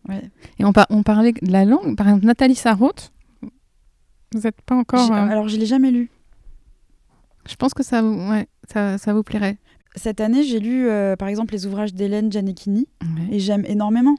ouais. 0.08 0.22
Et 0.58 0.64
on, 0.64 0.72
par- 0.72 0.86
on 0.90 1.02
parlait 1.02 1.32
de 1.32 1.52
la 1.52 1.64
langue. 1.64 1.96
Par 1.96 2.08
exemple, 2.08 2.26
Nathalie 2.26 2.54
Sarraute, 2.56 3.12
vous 4.36 4.42
n'êtes 4.42 4.60
pas 4.62 4.74
encore. 4.76 5.10
Euh, 5.10 5.14
Alors, 5.14 5.48
je 5.48 5.56
l'ai 5.56 5.66
jamais 5.66 5.90
lu. 5.90 6.10
Je 7.48 7.54
pense 7.56 7.74
que 7.74 7.82
ça, 7.82 8.02
vous- 8.02 8.28
ouais, 8.30 8.48
ça, 8.72 8.98
ça 8.98 9.12
vous 9.14 9.22
plairait. 9.22 9.56
Cette 9.94 10.20
année, 10.20 10.42
j'ai 10.42 10.60
lu, 10.60 10.88
euh, 10.88 11.16
par 11.16 11.28
exemple, 11.28 11.54
les 11.54 11.66
ouvrages 11.66 11.94
d'Hélène 11.94 12.30
Gianecchini, 12.30 12.86
Ouais. 13.02 13.34
et 13.36 13.38
j'aime 13.38 13.64
énormément. 13.66 14.16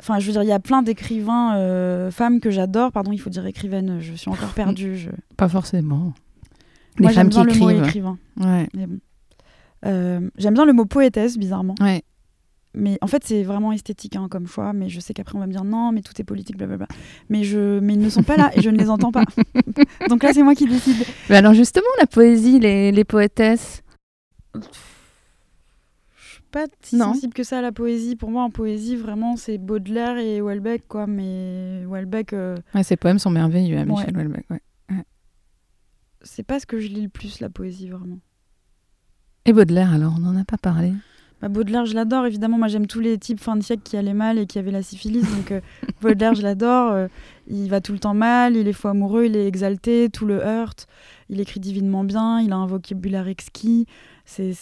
Enfin, 0.00 0.18
je 0.18 0.26
veux 0.26 0.32
dire, 0.32 0.42
il 0.42 0.48
y 0.48 0.52
a 0.52 0.58
plein 0.60 0.82
d'écrivains 0.82 1.56
euh, 1.56 2.10
femmes 2.10 2.40
que 2.40 2.50
j'adore. 2.50 2.90
Pardon, 2.92 3.12
il 3.12 3.18
faut 3.18 3.30
dire 3.30 3.46
écrivaine, 3.46 4.00
je 4.00 4.12
suis 4.14 4.28
encore 4.30 4.52
perdue. 4.52 4.96
Je... 4.96 5.10
Pas 5.36 5.48
forcément. 5.48 6.12
Les 6.98 7.04
Moi, 7.04 7.12
j'aime 7.12 7.30
femmes 7.32 7.46
qui 7.48 7.58
bien 7.58 7.58
le 7.58 7.60
mot 7.60 7.70
écrivent. 7.70 7.84
écrivain. 7.86 8.18
Ouais. 8.40 8.68
Bon. 8.74 8.98
J'aime 10.36 10.54
bien 10.54 10.64
le 10.64 10.72
mot 10.72 10.84
poétesse, 10.84 11.38
bizarrement. 11.38 11.74
Ouais. 11.80 12.02
Mais 12.74 12.98
en 13.02 13.06
fait, 13.06 13.22
c'est 13.24 13.42
vraiment 13.44 13.70
esthétique 13.72 14.16
hein, 14.16 14.26
comme 14.30 14.46
choix. 14.46 14.72
Mais 14.72 14.88
je 14.88 14.98
sais 15.00 15.14
qu'après, 15.14 15.36
on 15.36 15.40
va 15.40 15.46
me 15.46 15.52
dire 15.52 15.64
non, 15.64 15.92
mais 15.92 16.02
tout 16.02 16.12
est 16.20 16.24
politique, 16.24 16.56
blablabla. 16.56 16.88
Mais, 17.28 17.44
je... 17.44 17.78
mais 17.80 17.94
ils 17.94 18.00
ne 18.00 18.08
sont 18.10 18.22
pas 18.24 18.36
là 18.36 18.50
et 18.56 18.62
je 18.62 18.70
ne 18.70 18.76
les 18.76 18.90
entends 18.90 19.12
pas. 19.12 19.24
Donc 20.08 20.22
là, 20.22 20.32
c'est 20.32 20.42
moi 20.42 20.54
qui 20.54 20.66
décide. 20.66 20.96
Mais 21.30 21.36
alors 21.36 21.54
justement, 21.54 21.86
la 22.00 22.06
poésie, 22.06 22.58
les, 22.58 22.90
les 22.92 23.04
poétesses? 23.04 23.82
Je 24.54 24.60
suis 26.30 26.42
pas 26.50 26.66
si 26.80 26.96
Non. 26.96 27.12
sensible 27.14 27.32
que 27.34 27.42
ça 27.44 27.58
à 27.58 27.62
la 27.62 27.72
poésie. 27.72 28.16
Pour 28.16 28.30
moi, 28.30 28.42
en 28.42 28.50
poésie, 28.50 28.96
vraiment, 28.96 29.36
c'est 29.36 29.58
Baudelaire 29.58 30.16
et 30.18 30.40
Houellebecq, 30.40 30.86
quoi. 30.88 31.06
Mais 31.06 31.84
Houellebecq, 31.86 32.32
euh, 32.32 32.56
Ouais, 32.74 32.82
ces 32.82 32.96
poèmes 32.96 33.18
sont 33.18 33.30
merveilleux, 33.30 33.76
à 33.78 33.80
Ouais. 33.80 33.86
Michel 33.86 34.16
Houellebecq. 34.16 34.48
ouais. 34.50 34.60
c'est 36.22 36.42
pas 36.44 36.58
ce 36.58 36.66
que 36.66 36.78
je 36.80 36.88
lis 36.88 37.02
le 37.02 37.08
plus, 37.08 37.40
la 37.40 37.50
poésie, 37.50 37.88
vraiment. 37.88 38.18
Et 39.46 39.52
Baudelaire, 39.52 39.92
alors, 39.92 40.14
on 40.16 40.20
n'en 40.20 40.36
a 40.40 40.44
pas 40.44 40.56
parlé. 40.56 40.92
Bah, 41.44 41.50
Baudelaire, 41.50 41.84
je 41.84 41.94
l'adore, 41.94 42.24
évidemment. 42.24 42.56
Moi, 42.56 42.68
j'aime 42.68 42.86
tous 42.86 43.00
les 43.00 43.18
types 43.18 43.38
fin 43.38 43.54
de 43.54 43.62
siècle 43.62 43.82
qui 43.84 43.98
allaient 43.98 44.14
mal 44.14 44.38
et 44.38 44.46
qui 44.46 44.58
avaient 44.58 44.70
la 44.70 44.82
syphilis. 44.82 45.20
Donc, 45.36 45.52
euh, 45.52 45.60
Baudelaire, 46.00 46.34
je 46.34 46.40
l'adore. 46.40 46.92
Euh, 46.92 47.08
il 47.48 47.68
va 47.68 47.82
tout 47.82 47.92
le 47.92 47.98
temps 47.98 48.14
mal, 48.14 48.56
il 48.56 48.66
est 48.66 48.72
faux 48.72 48.88
amoureux, 48.88 49.26
il 49.26 49.36
est 49.36 49.46
exalté, 49.46 50.08
tout 50.10 50.24
le 50.24 50.42
heurte. 50.42 50.86
Il 51.28 51.42
écrit 51.42 51.60
divinement 51.60 52.02
bien, 52.02 52.40
il 52.40 52.50
a 52.50 52.56
un 52.56 52.66
vocabulaire 52.66 53.28
exquis. 53.28 53.84
C'est 54.24 54.54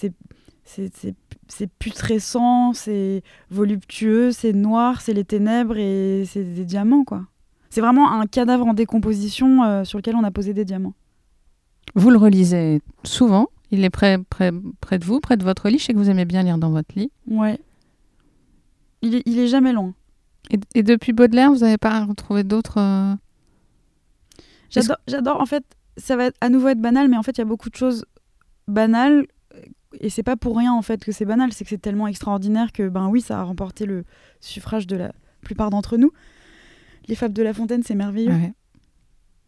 putrescent, 1.78 2.72
c'est 2.72 3.22
voluptueux, 3.49 4.33
c'est 4.33 4.53
noir, 4.53 5.03
c'est 5.03 5.14
les 5.14 5.24
ténèbres 5.24 5.76
et 5.76 6.24
c'est 6.26 6.43
des 6.43 6.64
diamants, 6.64 7.05
quoi. 7.05 7.22
C'est 7.70 7.80
vraiment 7.80 8.11
un 8.11 8.26
cadavre 8.26 8.66
en 8.66 8.74
décomposition 8.74 9.62
euh, 9.62 9.85
sur 9.85 9.99
lequel 9.99 10.16
on 10.16 10.24
a 10.24 10.33
posé 10.33 10.53
des 10.53 10.64
diamants. 10.64 10.95
Vous 11.95 12.11
le 12.11 12.18
relisez 12.18 12.83
souvent. 13.05 13.51
Il 13.72 13.82
est 13.84 13.90
près, 13.90 14.18
près, 14.18 14.52
près 14.80 14.98
de 15.00 15.04
vous, 15.04 15.18
près 15.18 15.36
de 15.36 15.42
votre 15.44 15.68
lit. 15.68 15.78
Je 15.78 15.84
sais 15.86 15.92
que 15.94 15.98
vous 15.98 16.10
aimez 16.10 16.24
bien 16.26 16.42
lire 16.44 16.58
dans 16.58 16.70
votre 16.70 16.94
lit. 16.96 17.10
Ouais. 17.26 17.58
Il 19.00 19.16
est, 19.16 19.22
il 19.26 19.38
est 19.38 19.48
jamais 19.48 19.72
loin. 19.72 19.94
Et, 20.50 20.58
et 20.74 20.82
depuis 20.82 21.12
Baudelaire, 21.12 21.50
vous 21.50 21.60
n'avez 21.60 21.78
pas 21.78 22.04
retrouvé 22.04 22.44
d'autres. 22.44 22.78
euh, 22.78 23.14
J'adore, 24.70 24.96
j'adore. 25.08 25.40
En 25.40 25.46
fait, 25.46 25.64
ça 25.96 26.16
va 26.16 26.30
à 26.40 26.48
nouveau 26.48 26.68
être 26.68 26.80
banal, 26.80 27.08
mais 27.08 27.16
en 27.16 27.22
fait, 27.22 27.32
il 27.32 27.38
y 27.38 27.42
a 27.42 27.46
beaucoup 27.46 27.70
de 27.70 27.76
choses 27.76 28.04
banales. 28.68 29.26
Et 30.00 30.08
c'est 30.08 30.22
pas 30.22 30.36
pour 30.36 30.56
rien 30.56 30.72
en 30.72 30.80
fait 30.80 31.04
que 31.04 31.12
c'est 31.12 31.26
banal, 31.26 31.52
c'est 31.52 31.64
que 31.64 31.70
c'est 31.70 31.76
tellement 31.80 32.06
extraordinaire 32.06 32.72
que 32.72 32.88
ben 32.88 33.08
oui, 33.08 33.20
ça 33.20 33.40
a 33.40 33.42
remporté 33.42 33.84
le 33.84 34.04
suffrage 34.40 34.86
de 34.86 34.96
la 34.96 35.12
plupart 35.42 35.68
d'entre 35.68 35.98
nous. 35.98 36.10
Les 37.08 37.14
Fables 37.14 37.34
de 37.34 37.42
La 37.42 37.52
Fontaine, 37.52 37.82
c'est 37.82 37.94
merveilleux. 37.94 38.30
ouais. 38.32 38.54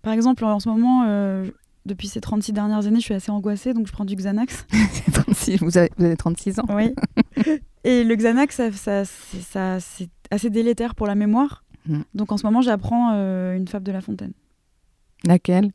Par 0.03 0.13
exemple, 0.13 0.45
en 0.45 0.61
ce 0.61 0.69
moment, 0.69 1.05
euh, 1.07 1.51
depuis 1.87 2.09
ces 2.09 2.21
36 2.21 2.53
dernières 2.53 2.87
années, 2.87 3.01
je 3.01 3.05
suis 3.05 3.15
assez 3.15 3.31
angoissée, 3.31 3.75
donc 3.75 3.87
je 3.87 3.93
prends 3.93 4.05
du 4.05 4.15
Xanax. 4.17 4.67
C'est 4.93 5.13
36, 5.13 5.57
vous, 5.61 5.77
avez, 5.79 5.91
vous 5.99 6.05
avez 6.05 6.17
36 6.17 6.61
ans. 6.61 6.67
Oui. 6.71 6.95
Et 7.85 8.05
le 8.05 8.15
Xanax, 8.17 8.57
ça, 8.57 8.73
ça, 8.73 9.05
c'est, 9.05 9.41
ça- 9.43 9.79
c'est 9.81 10.09
assez 10.31 10.49
délétère 10.51 10.95
pour 10.95 11.07
la 11.07 11.15
mémoire. 11.15 11.65
Mm. 11.87 12.01
Donc 12.15 12.33
en 12.33 12.39
ce 12.39 12.47
moment, 12.47 12.63
j'apprends 12.63 13.11
euh, 13.15 13.55
une 13.55 13.69
fable 13.69 13.85
de 13.85 13.93
La 13.93 14.01
Fontaine. 14.01 14.33
Laquelle? 15.27 15.71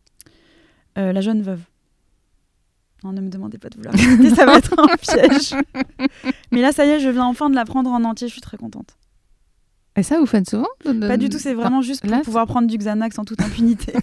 Euh, 0.97 1.13
la 1.13 1.21
jeune 1.21 1.41
veuve. 1.43 1.61
Non, 3.03 3.13
ne 3.13 3.21
me 3.21 3.29
demandez 3.29 3.57
pas 3.59 3.69
de 3.69 3.77
vous 3.77 3.83
la 3.83 3.91
répéter, 3.91 4.35
ça 4.35 4.45
va 4.45 4.57
être 4.57 4.73
un 4.77 4.87
piège. 4.97 5.53
Mais 6.51 6.61
là, 6.61 6.71
ça 6.71 6.85
y 6.85 6.89
est, 6.89 6.99
je 6.99 7.09
viens 7.09 7.25
enfin 7.25 7.49
de 7.49 7.55
la 7.55 7.63
prendre 7.63 7.91
en 7.91 8.03
entier, 8.03 8.27
je 8.27 8.33
suis 8.33 8.41
très 8.41 8.57
contente. 8.57 8.97
Et 9.95 10.03
ça, 10.03 10.19
vous 10.19 10.25
faites 10.25 10.49
souvent? 10.49 10.67
De- 10.85 11.07
Pas 11.07 11.17
du 11.17 11.29
tout, 11.29 11.37
c'est 11.39 11.53
vraiment 11.53 11.81
juste 11.81 12.01
pour 12.01 12.09
là, 12.11 12.21
pouvoir 12.21 12.45
prendre 12.47 12.67
du 12.67 12.77
Xanax 12.77 13.17
en 13.19 13.23
toute 13.25 13.41
impunité. 13.41 13.93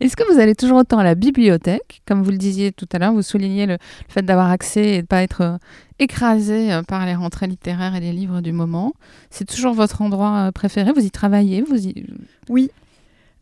Est-ce 0.00 0.16
que 0.16 0.24
vous 0.32 0.38
allez 0.38 0.54
toujours 0.54 0.78
autant 0.78 0.98
à 0.98 1.04
la 1.04 1.14
bibliothèque? 1.14 2.02
Comme 2.06 2.22
vous 2.22 2.30
le 2.30 2.38
disiez 2.38 2.72
tout 2.72 2.88
à 2.92 2.98
l'heure, 2.98 3.12
vous 3.12 3.22
soulignez 3.22 3.66
le, 3.66 3.74
le 3.74 3.78
fait 4.08 4.22
d'avoir 4.22 4.50
accès 4.50 4.88
et 4.88 4.96
de 4.96 5.02
ne 5.02 5.06
pas 5.06 5.22
être 5.22 5.40
euh, 5.40 5.58
écrasé 5.98 6.72
euh, 6.72 6.82
par 6.82 7.06
les 7.06 7.14
rentrées 7.14 7.46
littéraires 7.46 7.94
et 7.94 8.00
les 8.00 8.12
livres 8.12 8.40
du 8.40 8.52
moment. 8.52 8.94
C'est 9.30 9.44
toujours 9.44 9.74
votre 9.74 10.02
endroit 10.02 10.36
euh, 10.36 10.52
préféré? 10.52 10.92
Vous 10.92 11.04
y 11.04 11.10
travaillez? 11.10 11.62
Vous 11.62 11.86
y... 11.86 12.06
Oui. 12.48 12.70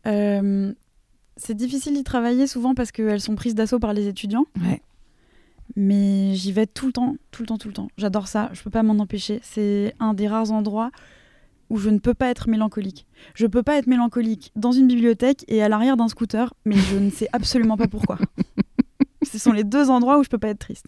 C'est 0.05 1.53
difficile 1.53 1.95
d'y 1.95 2.03
travailler 2.03 2.47
souvent 2.47 2.75
parce 2.75 2.91
qu'elles 2.91 3.19
sont 3.19 3.35
prises 3.35 3.55
d'assaut 3.55 3.79
par 3.79 3.93
les 3.93 4.07
étudiants. 4.07 4.45
Ouais. 4.61 4.81
Mais 5.75 6.35
j'y 6.35 6.51
vais 6.51 6.67
tout 6.67 6.85
le 6.85 6.93
temps, 6.93 7.15
tout 7.31 7.41
le 7.41 7.47
temps, 7.47 7.57
tout 7.57 7.67
le 7.67 7.73
temps. 7.73 7.87
J'adore 7.97 8.27
ça, 8.27 8.51
je 8.53 8.61
peux 8.61 8.69
pas 8.69 8.83
m'en 8.83 8.99
empêcher. 8.99 9.39
C'est 9.41 9.95
un 9.99 10.13
des 10.13 10.27
rares 10.27 10.51
endroits 10.51 10.91
où 11.69 11.77
je 11.77 11.89
ne 11.89 11.97
peux 11.99 12.13
pas 12.13 12.27
être 12.29 12.47
mélancolique. 12.49 13.05
Je 13.33 13.47
peux 13.47 13.63
pas 13.63 13.77
être 13.77 13.87
mélancolique 13.87 14.51
dans 14.55 14.71
une 14.71 14.87
bibliothèque 14.87 15.43
et 15.47 15.63
à 15.63 15.69
l'arrière 15.69 15.97
d'un 15.97 16.07
scooter, 16.07 16.53
mais 16.65 16.75
je 16.75 16.97
ne 16.97 17.09
sais 17.09 17.27
absolument 17.33 17.77
pas 17.77 17.87
pourquoi. 17.87 18.17
Ce 19.23 19.39
sont 19.39 19.51
les 19.51 19.63
deux 19.63 19.89
endroits 19.89 20.19
où 20.19 20.23
je 20.23 20.29
peux 20.29 20.37
pas 20.37 20.49
être 20.49 20.59
triste. 20.59 20.85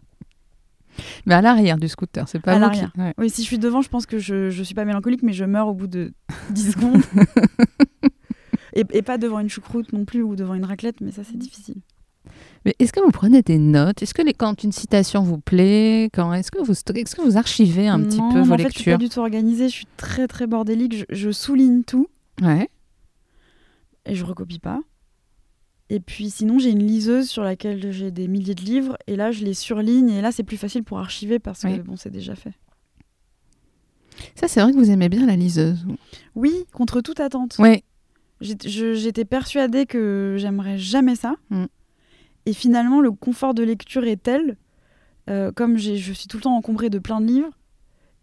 Mais 1.25 1.33
à 1.35 1.41
l'arrière 1.41 1.77
du 1.77 1.87
scooter, 1.87 2.27
c'est 2.27 2.39
pas 2.39 2.53
À 2.53 2.59
l'arrière. 2.59 2.91
qui- 2.93 2.99
ouais. 3.01 3.13
Oui, 3.17 3.29
si 3.29 3.41
je 3.41 3.47
suis 3.47 3.59
devant, 3.59 3.81
je 3.81 3.89
pense 3.89 4.05
que 4.05 4.17
je, 4.19 4.49
je 4.49 4.63
suis 4.63 4.73
pas 4.75 4.85
mélancolique, 4.85 5.21
mais 5.23 5.33
je 5.33 5.45
meurs 5.45 5.67
au 5.67 5.73
bout 5.73 5.87
de 5.87 6.13
10 6.51 6.71
secondes. 6.71 7.01
et, 8.73 8.83
et 8.91 9.01
pas 9.01 9.17
devant 9.17 9.39
une 9.39 9.49
choucroute 9.49 9.93
non 9.93 10.05
plus 10.05 10.21
ou 10.23 10.35
devant 10.35 10.53
une 10.53 10.65
raclette, 10.65 11.01
mais 11.01 11.11
ça 11.11 11.23
c'est 11.23 11.37
difficile. 11.37 11.81
Mais 12.67 12.75
est-ce 12.79 12.91
que 12.91 12.99
vous 12.99 13.11
prenez 13.11 13.41
des 13.41 13.57
notes? 13.57 14.03
Est-ce 14.03 14.13
que 14.13 14.21
les, 14.21 14.33
quand 14.33 14.61
une 14.63 14.73
citation 14.73 15.23
vous 15.23 15.37
plaît 15.39 16.09
quand 16.13 16.33
Est-ce 16.33 16.51
que 16.51 16.59
vous 16.61 16.73
Est-ce 16.73 17.15
que 17.15 17.21
vous 17.21 17.37
archivez 17.37 17.87
un 17.87 18.01
petit 18.03 18.17
peu 18.17 18.41
vos 18.41 18.51
en 18.53 18.57
fait, 18.57 18.63
je 18.67 18.73
suis 18.73 18.83
pas 18.83 18.91
lectures? 18.91 18.97
du 18.97 19.07
tout 19.09 19.19
organisée, 19.21 19.69
je 19.69 19.73
suis 19.73 19.87
très 19.95 20.27
très 20.27 20.47
bordélique, 20.47 20.93
je, 20.97 21.05
je 21.09 21.31
souligne 21.31 21.83
tout 21.83 22.07
Ouais. 22.41 22.67
et 24.05 24.15
je 24.15 24.25
recopie 24.25 24.59
pas. 24.59 24.81
Et 25.89 26.01
puis 26.01 26.29
sinon, 26.29 26.59
j'ai 26.59 26.71
une 26.71 26.85
liseuse 26.85 27.29
sur 27.29 27.41
laquelle 27.41 27.89
j'ai 27.93 28.11
des 28.11 28.27
milliers 28.27 28.53
de 28.53 28.61
livres 28.63 28.97
et 29.07 29.15
là 29.15 29.31
je 29.31 29.45
les 29.45 29.53
surligne 29.53 30.09
et 30.09 30.21
là 30.21 30.33
c'est 30.33 30.43
plus 30.43 30.57
facile 30.57 30.83
pour 30.83 30.99
archiver 30.99 31.39
parce 31.39 31.61
que 31.61 31.67
Oui. 31.69 31.79
bon, 31.79 31.95
c'est 31.95 32.11
déjà 32.11 32.35
fait. 32.35 32.51
Ça, 34.35 34.49
c'est 34.49 34.61
vrai 34.61 34.73
que 34.73 34.77
vous 34.77 34.91
aimez 34.91 35.07
bien 35.07 35.25
la 35.25 35.37
liseuse. 35.37 35.85
Oui, 36.35 36.65
contre 36.73 36.99
toute 36.99 37.21
attente. 37.21 37.55
Oui. 37.59 37.83
J'étais 38.41 39.23
persuadée 39.25 39.85
que 39.85 40.35
j'aimerais 40.37 40.77
jamais 40.77 41.15
ça. 41.15 41.35
Mm. 41.49 41.65
Et 42.47 42.53
finalement, 42.53 43.01
le 43.01 43.11
confort 43.11 43.53
de 43.53 43.61
lecture 43.61 44.05
est 44.05 44.23
tel, 44.23 44.55
euh, 45.29 45.51
comme 45.51 45.77
je 45.77 45.95
suis 46.13 46.27
tout 46.27 46.37
le 46.37 46.43
temps 46.43 46.55
encombrée 46.55 46.89
de 46.89 46.97
plein 46.97 47.19
de 47.19 47.27
livres, 47.27 47.49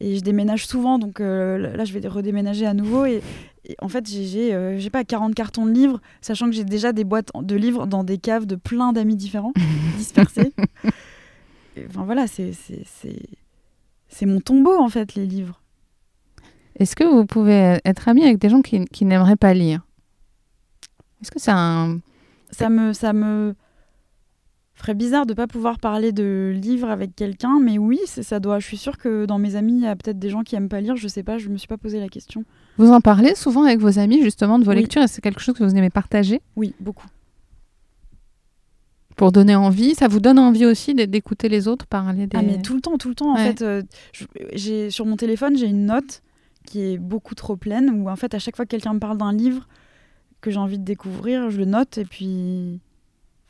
Et 0.00 0.16
je 0.16 0.22
déménage 0.22 0.66
souvent, 0.66 0.98
donc 0.98 1.20
euh, 1.20 1.76
là, 1.76 1.84
je 1.84 1.92
vais 1.96 2.08
redéménager 2.08 2.64
à 2.66 2.72
nouveau. 2.72 3.04
Et, 3.04 3.20
et 3.66 3.76
en 3.82 3.88
fait, 3.88 4.08
j'ai- 4.08 4.54
euh, 4.54 4.80
pas 4.90 5.04
40 5.04 5.34
cartons 5.34 5.66
de 5.66 5.72
livres, 5.72 6.00
sachant 6.22 6.46
que 6.46 6.52
j'ai 6.52 6.64
déjà 6.64 6.92
des 6.94 7.04
boîtes 7.04 7.30
de 7.38 7.54
livres 7.54 7.86
dans 7.86 8.02
des 8.02 8.16
caves 8.18 8.46
de 8.46 8.56
plein 8.56 8.92
d'amis 8.94 9.14
différents, 9.16 9.52
dispersés. 9.98 10.52
Et, 11.76 11.84
Enfin 11.86 12.04
voilà, 12.04 12.24
c'est 12.26 12.50
mon 14.26 14.40
tombeau 14.40 14.76
en 14.78 14.88
fait, 14.88 15.14
les 15.16 15.26
livres. 15.26 15.60
Est-ce 16.76 16.96
que 16.96 17.04
vous 17.04 17.26
pouvez 17.26 17.78
être 17.84 18.08
ami 18.08 18.24
avec 18.24 18.38
des 18.38 18.48
gens 18.48 18.62
qui, 18.62 18.84
qui 18.86 19.04
n'aimeraient 19.04 19.36
pas 19.36 19.52
lire? 19.54 19.86
Est-ce 21.20 21.30
que 21.30 21.38
c'est 21.38 21.52
un... 21.52 22.00
Ça 22.50 22.68
me, 22.70 22.92
ça 22.94 23.12
me 23.12 23.54
ferait 24.84 24.94
bizarre 24.94 25.24
de 25.24 25.32
pas 25.34 25.46
pouvoir 25.46 25.78
parler 25.78 26.12
de 26.12 26.52
livres 26.54 26.88
avec 26.90 27.16
quelqu'un, 27.16 27.58
mais 27.60 27.78
oui, 27.78 27.98
ça 28.04 28.38
doit. 28.38 28.58
Je 28.58 28.66
suis 28.66 28.76
sûre 28.76 28.98
que 28.98 29.24
dans 29.24 29.38
mes 29.38 29.56
amis, 29.56 29.72
il 29.78 29.82
y 29.82 29.86
a 29.86 29.96
peut-être 29.96 30.18
des 30.18 30.28
gens 30.28 30.42
qui 30.42 30.56
aiment 30.56 30.68
pas 30.68 30.80
lire. 30.80 30.94
Je 30.96 31.08
sais 31.08 31.22
pas, 31.22 31.38
je 31.38 31.48
me 31.48 31.56
suis 31.56 31.68
pas 31.68 31.78
posé 31.78 31.98
la 32.00 32.08
question. 32.08 32.44
Vous 32.76 32.90
en 32.90 33.00
parlez 33.00 33.34
souvent 33.34 33.64
avec 33.64 33.78
vos 33.78 33.98
amis 33.98 34.22
justement 34.22 34.58
de 34.58 34.64
vos 34.64 34.72
Oui. 34.72 34.76
lectures 34.76 35.02
et 35.02 35.08
c'est 35.08 35.22
quelque 35.22 35.40
chose 35.40 35.54
que 35.54 35.64
vous 35.64 35.74
aimez 35.74 35.90
partager? 35.90 36.40
Oui, 36.56 36.74
beaucoup. 36.80 37.06
pour 39.16 39.30
donner 39.30 39.54
envie 39.54 39.94
Ça 39.94 40.08
vous 40.08 40.18
donne 40.20 40.38
envie 40.40 40.66
aussi 40.66 40.92
d'écouter 40.92 41.48
les 41.48 41.68
autres 41.68 41.86
parler 41.86 42.26
des... 42.26 42.36
Ah 42.36 42.42
mais 42.42 42.60
tout 42.60 42.74
le 42.74 42.80
temps, 42.80 42.98
tout 42.98 43.08
le 43.08 43.14
temps. 43.14 43.32
En 43.32 43.36
fait, 43.36 43.62
euh, 43.62 43.82
j'ai 44.52 44.90
sur 44.90 45.06
mon 45.06 45.16
téléphone, 45.16 45.56
j'ai 45.56 45.66
une 45.68 45.86
note 45.86 46.22
qui 46.66 46.80
est 46.82 46.98
beaucoup 46.98 47.34
trop 47.34 47.56
pleine 47.56 47.90
où 47.90 48.10
en 48.10 48.16
fait 48.16 48.34
à 48.34 48.38
chaque 48.38 48.56
fois 48.56 48.64
que 48.64 48.70
quelqu'un 48.70 48.92
me 48.94 48.98
parle 48.98 49.16
d'un 49.16 49.32
livre 49.32 49.68
que 50.40 50.50
j'ai 50.50 50.58
envie 50.58 50.78
de 50.78 50.84
découvrir, 50.84 51.48
je 51.50 51.58
le 51.58 51.64
note 51.64 51.96
et 51.96 52.04
puis. 52.04 52.80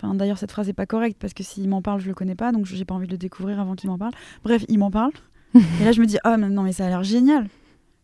Enfin, 0.00 0.14
d'ailleurs, 0.14 0.38
cette 0.38 0.50
phrase 0.52 0.68
est 0.68 0.72
pas 0.74 0.86
correcte 0.86 1.18
parce 1.20 1.34
que 1.34 1.42
s'il 1.42 1.68
m'en 1.68 1.82
parle, 1.82 2.00
je 2.00 2.08
le 2.08 2.14
connais 2.14 2.34
pas, 2.34 2.50
donc 2.52 2.66
j'ai 2.66 2.84
pas 2.84 2.94
envie 2.94 3.06
de 3.06 3.12
le 3.12 3.18
découvrir 3.18 3.60
avant 3.60 3.74
qu'il 3.74 3.88
m'en 3.90 3.98
parle. 3.98 4.12
Bref, 4.42 4.64
il 4.68 4.78
m'en 4.78 4.90
parle. 4.90 5.12
et 5.54 5.84
là, 5.84 5.92
je 5.92 6.00
me 6.00 6.06
dis, 6.06 6.18
ah 6.24 6.36
mais 6.36 6.48
non, 6.48 6.62
mais 6.62 6.72
ça 6.72 6.86
a 6.86 6.88
l'air 6.88 7.04
génial. 7.04 7.48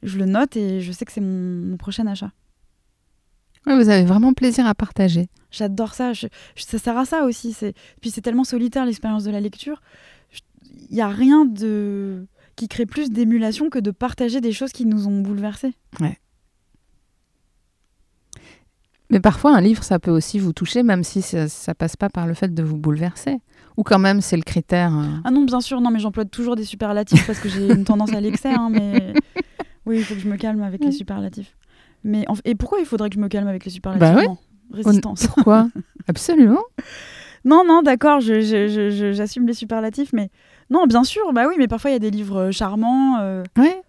Je 0.02 0.18
le 0.18 0.24
note 0.26 0.56
et 0.56 0.80
je 0.80 0.92
sais 0.92 1.04
que 1.04 1.12
c'est 1.12 1.20
mon, 1.20 1.66
mon 1.66 1.76
prochain 1.76 2.06
achat. 2.06 2.30
Ouais, 3.66 3.76
vous 3.76 3.90
avez 3.90 4.04
vraiment 4.04 4.32
plaisir 4.32 4.66
à 4.66 4.74
partager. 4.74 5.28
J'adore 5.50 5.92
ça. 5.94 6.12
Je- 6.14 6.28
je- 6.56 6.62
ça 6.64 6.78
sert 6.78 6.96
à 6.96 7.04
ça 7.04 7.24
aussi. 7.24 7.54
Puis 8.00 8.10
c'est 8.10 8.22
tellement 8.22 8.44
solitaire 8.44 8.86
l'expérience 8.86 9.24
de 9.24 9.30
la 9.30 9.40
lecture. 9.40 9.82
Il 10.88 10.96
y 10.96 11.00
a 11.02 11.08
rien 11.08 11.44
de 11.44 12.26
qui 12.56 12.68
crée 12.68 12.86
plus 12.86 13.10
d'émulation 13.10 13.68
que 13.70 13.78
de 13.78 13.90
partager 13.90 14.40
des 14.40 14.52
choses 14.52 14.72
qui 14.72 14.86
nous 14.86 15.08
ont 15.08 15.20
bouleversés. 15.20 15.74
Mais 19.10 19.20
parfois, 19.20 19.56
un 19.56 19.60
livre, 19.60 19.82
ça 19.82 19.98
peut 19.98 20.10
aussi 20.10 20.38
vous 20.38 20.52
toucher, 20.52 20.82
même 20.82 21.02
si 21.04 21.20
ça, 21.22 21.48
ça 21.48 21.74
passe 21.74 21.96
pas 21.96 22.08
par 22.08 22.26
le 22.26 22.34
fait 22.34 22.54
de 22.54 22.62
vous 22.62 22.76
bouleverser. 22.76 23.38
Ou 23.76 23.82
quand 23.82 23.98
même, 23.98 24.20
c'est 24.20 24.36
le 24.36 24.42
critère. 24.42 24.96
euh, 24.96 25.04
Ah 25.24 25.30
non, 25.30 25.44
bien 25.44 25.60
sûr, 25.60 25.80
non, 25.80 25.90
mais 25.90 25.98
j'emploie 25.98 26.24
toujours 26.24 26.54
des 26.56 26.64
superlatifs 26.64 27.26
parce 27.26 27.40
que 27.40 27.48
j'ai 27.48 27.68
une 27.72 27.84
tendance 27.84 28.12
à 28.12 28.20
l'excès. 28.20 28.52
hein, 28.52 28.68
mais 28.70 29.12
oui, 29.86 29.98
il 29.98 30.04
faut 30.04 30.14
que 30.14 30.20
je 30.20 30.28
me 30.28 30.36
calme 30.36 30.62
avec 30.62 30.84
les 30.84 30.92
superlatifs. 30.92 31.56
Mais 32.04 32.24
en- 32.28 32.34
et 32.44 32.54
pourquoi 32.54 32.78
il 32.78 32.86
faudrait 32.86 33.08
que 33.10 33.16
je 33.16 33.20
me 33.20 33.28
calme 33.28 33.48
avec 33.48 33.64
les 33.64 33.70
superlatifs 33.70 34.14
Bah. 34.16 34.22
Non, 34.24 34.38
Résistance. 34.72 35.26
Pourquoi? 35.26 35.68
Absolument. 36.08 36.62
Non, 37.44 37.64
non, 37.66 37.82
d'accord, 37.82 38.20
je- 38.20 38.40
je- 38.40 38.68
je- 38.68 38.90
je- 38.90 39.12
j'assume 39.12 39.46
les 39.46 39.54
superlatifs, 39.54 40.12
mais 40.12 40.30
non, 40.70 40.86
bien 40.86 41.02
sûr, 41.04 41.32
bah 41.32 41.46
oui, 41.48 41.54
mais 41.58 41.66
parfois 41.68 41.90
il 41.90 41.94
y 41.94 41.96
a 41.96 42.00
des 42.00 42.10
livres 42.10 42.36
euh, 42.38 42.50
charmants. 42.52 43.18
euh, 43.20 43.42
Ouais. 43.58 43.82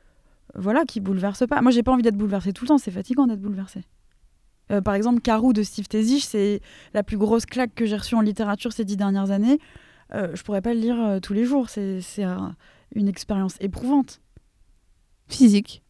voilà, 0.56 0.84
qui 0.86 1.00
bouleverse 1.00 1.44
pas. 1.48 1.62
Moi, 1.62 1.72
j'ai 1.72 1.84
pas 1.84 1.92
envie 1.92 2.02
d'être 2.02 2.18
bouleversée 2.18 2.54
tout 2.54 2.64
le 2.64 2.70
temps, 2.70 2.78
c'est 2.78 2.92
fatigant 2.92 3.28
d'être 3.28 3.42
bouleversée. 3.42 3.84
Euh, 4.72 4.82
par 4.82 4.94
exemple, 4.96 5.22
Carou 5.22 5.54
de 5.54 5.64
Steve 5.64 5.88
Tezich, 5.88 6.24
c'est 6.26 6.62
la 6.94 7.04
plus 7.04 7.18
grosse 7.18 7.46
claque 7.46 7.76
que 7.76 7.86
j'ai 7.86 7.98
reçue 7.98 8.16
en 8.16 8.22
littérature 8.22 8.72
ces 8.72 8.86
dix 8.86 8.98
dernières 8.98 9.32
années. 9.32 9.60
Euh, 10.14 10.34
je 10.36 10.44
pourrais 10.44 10.62
pas 10.62 10.74
le 10.74 10.80
lire 10.80 11.00
euh, 11.00 11.20
tous 11.20 11.34
les 11.34 11.46
jours, 11.46 11.70
c'est 11.70 12.02
c'est 12.02 12.24
un- 12.24 12.56
une 12.96 13.08
expérience 13.08 13.56
éprouvante, 13.60 14.22
Physique. 15.28 15.82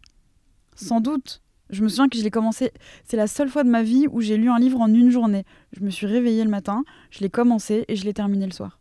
sans 0.76 1.02
doute. 1.02 1.42
Je 1.70 1.84
me 1.84 1.88
souviens 1.90 2.10
que 2.10 2.18
je 2.18 2.24
l'ai 2.24 2.32
commencé, 2.32 2.72
c'est 3.06 3.16
la 3.18 3.28
seule 3.28 3.48
fois 3.50 3.64
de 3.64 3.70
ma 3.70 3.82
vie 3.82 4.06
où 4.12 4.20
j'ai 4.20 4.36
lu 4.36 4.50
un 4.50 4.60
livre 4.60 4.80
en 4.82 4.94
une 4.94 5.10
journée. 5.10 5.46
Je 5.72 5.82
me 5.84 5.90
suis 5.90 6.06
réveillée 6.06 6.44
le 6.44 6.50
matin, 6.50 6.84
je 7.12 7.20
l'ai 7.22 7.30
commencé 7.30 7.86
et 7.88 7.96
je 7.96 8.04
l'ai 8.04 8.14
terminé 8.14 8.46
le 8.46 8.52
soir. 8.52 8.80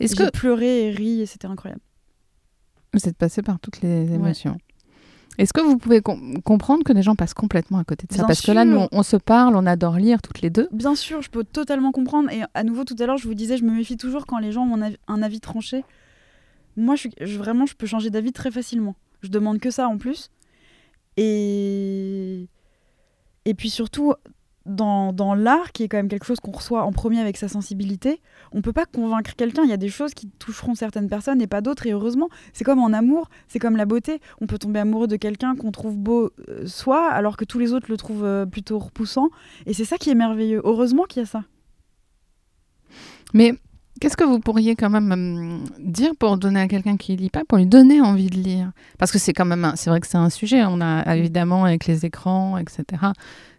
Est-ce 0.00 0.14
J'ai 0.16 0.24
que 0.26 0.30
pleuré 0.30 0.88
et 0.88 0.90
ri 0.90 1.20
et 1.22 1.26
c'était 1.26 1.46
incroyable. 1.46 1.80
vous 2.92 3.08
êtes 3.08 3.16
passé 3.16 3.42
par 3.42 3.58
toutes 3.58 3.80
les 3.80 4.12
émotions 4.12 4.58
Est-ce 5.38 5.52
que 5.52 5.60
vous 5.60 5.78
pouvez 5.78 6.00
com- 6.00 6.40
comprendre 6.42 6.84
que 6.84 6.92
des 6.92 7.02
gens 7.02 7.14
passent 7.16 7.34
complètement 7.34 7.78
à 7.78 7.84
côté 7.84 8.06
de 8.06 8.12
ça 8.12 8.18
Bien 8.18 8.26
Parce 8.26 8.40
que 8.40 8.52
là, 8.52 8.64
nous, 8.64 8.76
on, 8.76 8.88
on 8.92 9.02
se 9.02 9.16
parle, 9.16 9.56
on 9.56 9.66
adore 9.66 9.96
lire 9.96 10.22
toutes 10.22 10.40
les 10.42 10.50
deux. 10.50 10.68
Bien 10.72 10.94
sûr, 10.94 11.22
je 11.22 11.30
peux 11.30 11.42
totalement 11.44 11.90
comprendre. 11.92 12.30
Et 12.30 12.42
à 12.54 12.62
nouveau, 12.62 12.84
tout 12.84 12.94
à 13.00 13.06
l'heure, 13.06 13.16
je 13.18 13.26
vous 13.26 13.34
disais, 13.34 13.56
je 13.56 13.64
me 13.64 13.72
méfie 13.72 13.96
toujours 13.96 14.26
quand 14.26 14.38
les 14.38 14.52
gens 14.52 14.62
ont 14.66 14.74
un 14.76 14.82
avis, 14.82 14.96
un 15.08 15.22
avis 15.22 15.40
tranché. 15.40 15.84
Moi, 16.76 16.94
je- 16.96 17.36
vraiment, 17.36 17.66
je 17.66 17.74
peux 17.74 17.86
changer 17.86 18.10
d'avis 18.10 18.32
très 18.32 18.50
facilement. 18.50 18.94
Je 19.22 19.28
demande 19.28 19.58
que 19.58 19.70
ça 19.70 19.88
en 19.88 19.98
plus. 19.98 20.30
Et, 21.16 22.48
et 23.44 23.54
puis 23.54 23.70
surtout, 23.70 24.14
dans, 24.66 25.34
l'art, 25.34 25.72
qui 25.72 25.82
est 25.82 25.88
quand 25.88 25.98
même 25.98 26.08
quelque 26.08 26.24
chose 26.24 26.40
qu'on 26.40 26.52
reçoit 26.52 26.84
en 26.84 26.92
premier 26.92 27.20
avec 27.20 27.36
sa 27.36 27.48
sensibilité, 27.48 28.20
on 28.52 28.62
peut 28.62 28.72
pas 28.72 28.86
convaincre 28.86 29.34
quelqu'un. 29.36 29.62
Il 29.64 29.70
y 29.70 29.74
a 29.74 29.78
des 29.78 29.88
choses 29.88 30.14
qui 30.14 30.28
toucheront 30.38 30.74
certaines 30.74 31.08
personnes 31.08 31.42
et 31.42 31.46
pas 31.46 31.60
d'autres. 31.60 31.86
Et 31.86 31.92
heureusement, 31.92 32.28
c'est 32.52 32.64
comme 32.64 32.78
en 32.78 32.92
amour, 32.92 33.28
c'est 33.48 33.58
comme 33.58 33.76
la 33.76 33.84
beauté. 33.84 34.20
On 34.40 34.46
peut 34.46 34.58
tomber 34.58 34.80
amoureux 34.80 35.06
de 35.06 35.16
quelqu'un 35.16 35.54
qu'on 35.56 35.70
trouve 35.70 35.96
beau 35.96 36.30
euh, 36.48 36.66
soi, 36.66 37.10
alors 37.10 37.36
que 37.36 37.44
tous 37.44 37.58
les 37.58 37.72
autres 37.72 37.86
le 37.90 37.96
trouvent 37.96 38.24
euh, 38.24 38.46
plutôt 38.46 38.78
repoussant. 38.78 39.28
Et 39.66 39.74
c'est 39.74 39.84
ça 39.84 39.98
qui 39.98 40.10
est 40.10 40.14
merveilleux. 40.14 40.62
Heureusement 40.64 41.04
qu'il 41.04 41.20
y 41.20 41.24
a 41.24 41.26
ça. 41.26 41.44
Mais 43.34 43.54
qu'est-ce 44.00 44.16
que 44.16 44.24
vous 44.24 44.40
pourriez 44.40 44.76
quand 44.76 44.90
même 44.90 45.12
hum, 45.12 45.64
dire 45.78 46.12
pour 46.18 46.38
donner 46.38 46.60
à 46.60 46.68
quelqu'un 46.68 46.96
qui 46.96 47.16
lit 47.16 47.30
pas, 47.30 47.44
pour 47.44 47.58
lui 47.58 47.66
donner 47.66 48.00
envie 48.00 48.30
de 48.30 48.36
lire? 48.36 48.72
Parce 48.98 49.12
que 49.12 49.18
c'est 49.18 49.32
quand 49.32 49.44
même, 49.44 49.72
c'est 49.76 49.90
vrai 49.90 50.00
que 50.00 50.06
c'est 50.06 50.16
un 50.16 50.30
sujet. 50.30 50.64
On 50.64 50.80
a 50.80 51.16
évidemment 51.16 51.64
avec 51.64 51.86
les 51.86 52.06
écrans, 52.06 52.56
etc. 52.56 52.84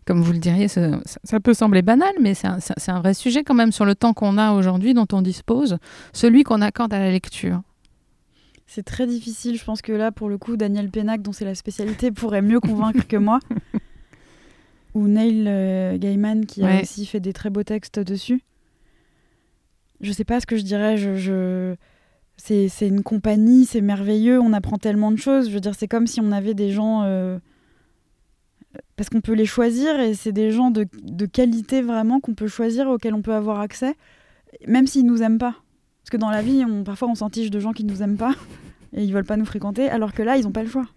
Comme 0.06 0.22
vous 0.22 0.34
le 0.34 0.38
diriez, 0.40 0.68
ça, 0.68 1.40
peut 1.44 1.56
sembler 1.56 1.82
banal, 1.82 2.14
mais 2.22 2.36
c'est 2.36 2.48
un, 2.48 3.00
vrai 3.00 3.16
sujet 3.16 3.44
quand 3.44 3.56
même 3.56 3.72
sur 3.72 3.86
le 3.86 3.96
temps 3.96 4.14
qu'on 4.14 4.38
a 4.38 4.52
aujourd'hui, 4.52 4.94
dont 4.94 5.08
on 5.12 5.24
dispose, 5.24 5.78
celui 6.14 6.44
qu'on 6.44 6.62
accorde 6.62 6.94
à 6.94 7.00
la 7.00 7.10
lecture. 7.10 7.62
C'est 8.68 8.84
très 8.84 9.08
difficile. 9.08 9.58
Je 9.58 9.64
pense 9.64 9.82
que 9.82 9.92
là, 9.92 10.12
pour 10.12 10.30
le 10.30 10.38
coup, 10.38 10.58
Daniel 10.58 10.92
Pénac, 10.92 11.24
dont 11.24 11.32
c'est 11.32 11.46
la 11.46 11.56
spécialité, 11.56 12.12
pourrait 12.12 12.44
mieux 12.44 12.60
convaincre 12.60 13.08
que 13.08 13.18
moi. 13.18 13.40
Ou 14.94 15.08
Neil 15.08 15.46
euh, 15.48 15.98
Gaiman, 15.98 16.46
qui 16.46 16.64
a 16.64 16.82
aussi 16.82 17.06
fait 17.08 17.20
des 17.20 17.34
très 17.34 17.50
beaux 17.50 17.64
textes 17.64 18.00
dessus. 18.00 18.42
Je 20.02 20.12
sais 20.12 20.24
pas 20.24 20.40
ce 20.40 20.46
que 20.46 20.56
je 20.56 20.64
dirais. 20.64 20.98
Je, 20.98 21.16
je... 21.16 21.76
C'est 22.38 22.68
c'est 22.68 22.88
une 22.88 23.02
compagnie, 23.02 23.66
c'est 23.66 23.82
merveilleux. 23.82 24.40
On 24.40 24.54
apprend 24.54 24.78
tellement 24.78 25.12
de 25.12 25.18
choses. 25.18 25.50
Je 25.50 25.54
veux 25.54 25.62
dire, 25.62 25.74
c'est 25.76 25.88
comme 25.88 26.06
si 26.06 26.22
on 26.22 26.32
avait 26.32 26.54
des 26.54 26.70
gens. 26.70 27.02
euh, 27.04 27.40
Parce 28.96 29.10
qu'on 29.10 29.22
peut 29.22 29.34
les 29.34 29.46
choisir 29.46 30.00
et 30.00 30.14
c'est 30.14 30.32
des 30.32 30.52
gens 30.52 30.72
de, 30.72 30.88
de 31.04 31.26
qualité 31.26 31.82
vraiment 31.82 32.20
qu'on 32.20 32.34
peut 32.34 32.48
choisir, 32.48 32.88
auxquels 32.88 33.14
on 33.14 33.22
peut 33.22 33.34
avoir 33.34 33.60
accès, 33.60 33.96
même 34.68 34.88
s'ils 34.88 35.06
nous 35.06 35.22
aiment 35.22 35.38
pas. 35.38 35.56
Parce 36.04 36.12
que 36.12 36.18
dans 36.18 36.30
la 36.30 36.42
vie, 36.42 36.64
on, 36.66 36.84
parfois, 36.84 37.10
on 37.10 37.16
s'entiche 37.16 37.50
de 37.50 37.60
gens 37.60 37.74
qui 37.74 37.84
nous 37.84 38.02
aiment 38.02 38.18
pas 38.18 38.36
et 38.94 39.04
ils 39.04 39.14
veulent 39.14 39.26
pas 39.26 39.38
nous 39.38 39.46
fréquenter, 39.46 39.90
alors 39.90 40.14
que 40.14 40.24
là, 40.24 40.38
ils 40.38 40.48
ont 40.48 40.52
pas 40.52 40.64
le 40.64 40.70
choix. 40.70 40.88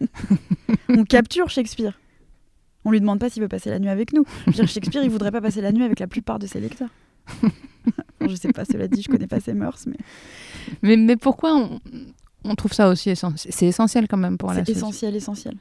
on 0.88 1.04
capture 1.04 1.48
Shakespeare. 1.48 1.98
On 2.84 2.90
lui 2.90 3.00
demande 3.00 3.18
pas 3.18 3.30
s'il 3.30 3.42
veut 3.42 3.48
passer 3.48 3.70
la 3.70 3.78
nuit 3.78 3.88
avec 3.88 4.12
nous. 4.12 4.24
Je 4.46 4.50
veux 4.50 4.56
dire, 4.56 4.68
Shakespeare, 4.68 5.02
il 5.02 5.10
voudrait 5.10 5.32
pas 5.32 5.40
passer 5.40 5.60
la 5.60 5.72
nuit 5.72 5.84
avec 5.84 5.98
la 5.98 6.06
plupart 6.06 6.38
de 6.38 6.46
ses 6.46 6.60
lecteurs. 6.60 6.90
Je 8.20 8.34
sais 8.34 8.52
pas, 8.52 8.64
cela 8.64 8.88
dit, 8.88 9.02
je 9.02 9.08
connais 9.08 9.28
pas 9.28 9.38
ses 9.38 9.54
mœurs, 9.54 9.86
mais 9.86 9.96
Mais, 10.82 10.96
mais 10.96 11.16
pourquoi 11.16 11.54
on, 11.54 11.78
on 12.44 12.54
trouve 12.54 12.72
ça 12.72 12.88
aussi 12.88 13.10
essentiel? 13.10 13.52
C'est 13.54 13.66
essentiel 13.66 14.08
quand 14.08 14.16
même 14.16 14.36
pour 14.38 14.52
la 14.52 14.64
c'est 14.64 14.72
essentiel, 14.72 15.14
essentiel. 15.14 15.54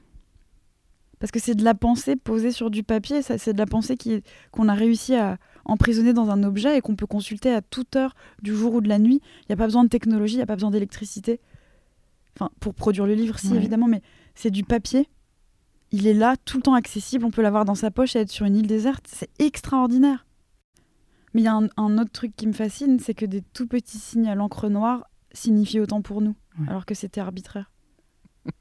Parce 1.25 1.31
que 1.31 1.39
c'est 1.39 1.55
de 1.55 1.63
la 1.63 1.73
pensée 1.73 2.15
posée 2.15 2.51
sur 2.51 2.69
du 2.69 2.83
papier, 2.83 3.23
ça, 3.23 3.39
c'est 3.39 3.51
de 3.51 3.57
la 3.57 3.65
pensée 3.65 3.97
qui 3.97 4.21
qu'on 4.51 4.67
a 4.69 4.75
réussi 4.75 5.15
à 5.15 5.39
emprisonner 5.65 6.13
dans 6.13 6.29
un 6.29 6.43
objet 6.43 6.77
et 6.77 6.81
qu'on 6.81 6.95
peut 6.95 7.07
consulter 7.07 7.51
à 7.51 7.63
toute 7.63 7.95
heure 7.95 8.13
du 8.43 8.55
jour 8.55 8.75
ou 8.75 8.79
de 8.81 8.87
la 8.87 8.99
nuit. 8.99 9.21
Il 9.39 9.45
n'y 9.49 9.53
a 9.53 9.55
pas 9.55 9.65
besoin 9.65 9.83
de 9.83 9.89
technologie, 9.89 10.35
il 10.35 10.37
n'y 10.37 10.43
a 10.43 10.45
pas 10.45 10.53
besoin 10.53 10.69
d'électricité. 10.69 11.39
Enfin, 12.35 12.51
pour 12.59 12.75
produire 12.75 13.07
le 13.07 13.15
livre, 13.15 13.39
si, 13.39 13.47
Ouais. 13.49 13.57
évidemment, 13.57 13.87
mais 13.87 14.03
c'est 14.35 14.51
du 14.51 14.63
papier. 14.63 15.09
Il 15.91 16.05
est 16.05 16.13
là, 16.13 16.35
tout 16.45 16.57
le 16.57 16.61
temps 16.61 16.75
accessible, 16.75 17.25
on 17.25 17.31
peut 17.31 17.41
l'avoir 17.41 17.65
dans 17.65 17.73
sa 17.73 17.89
poche 17.89 18.15
et 18.15 18.19
être 18.19 18.29
sur 18.29 18.45
une 18.45 18.55
île 18.55 18.67
déserte. 18.67 19.07
C'est 19.11 19.31
extraordinaire. 19.39 20.27
Mais 21.33 21.41
il 21.41 21.45
y 21.45 21.47
a 21.47 21.55
un, 21.55 21.69
un 21.77 21.97
autre 21.97 22.11
truc 22.11 22.35
qui 22.35 22.45
me 22.45 22.53
fascine, 22.53 22.99
c'est 22.99 23.15
que 23.15 23.25
des 23.25 23.41
tout 23.41 23.65
petits 23.65 23.97
signes 23.97 24.27
à 24.27 24.35
l'encre 24.35 24.69
noire 24.69 25.05
signifient 25.33 25.79
autant 25.79 26.03
pour 26.03 26.21
nous, 26.21 26.35
Ouais. 26.59 26.67
alors 26.69 26.85
que 26.85 26.93
c'était 26.93 27.19
arbitraire. 27.19 27.71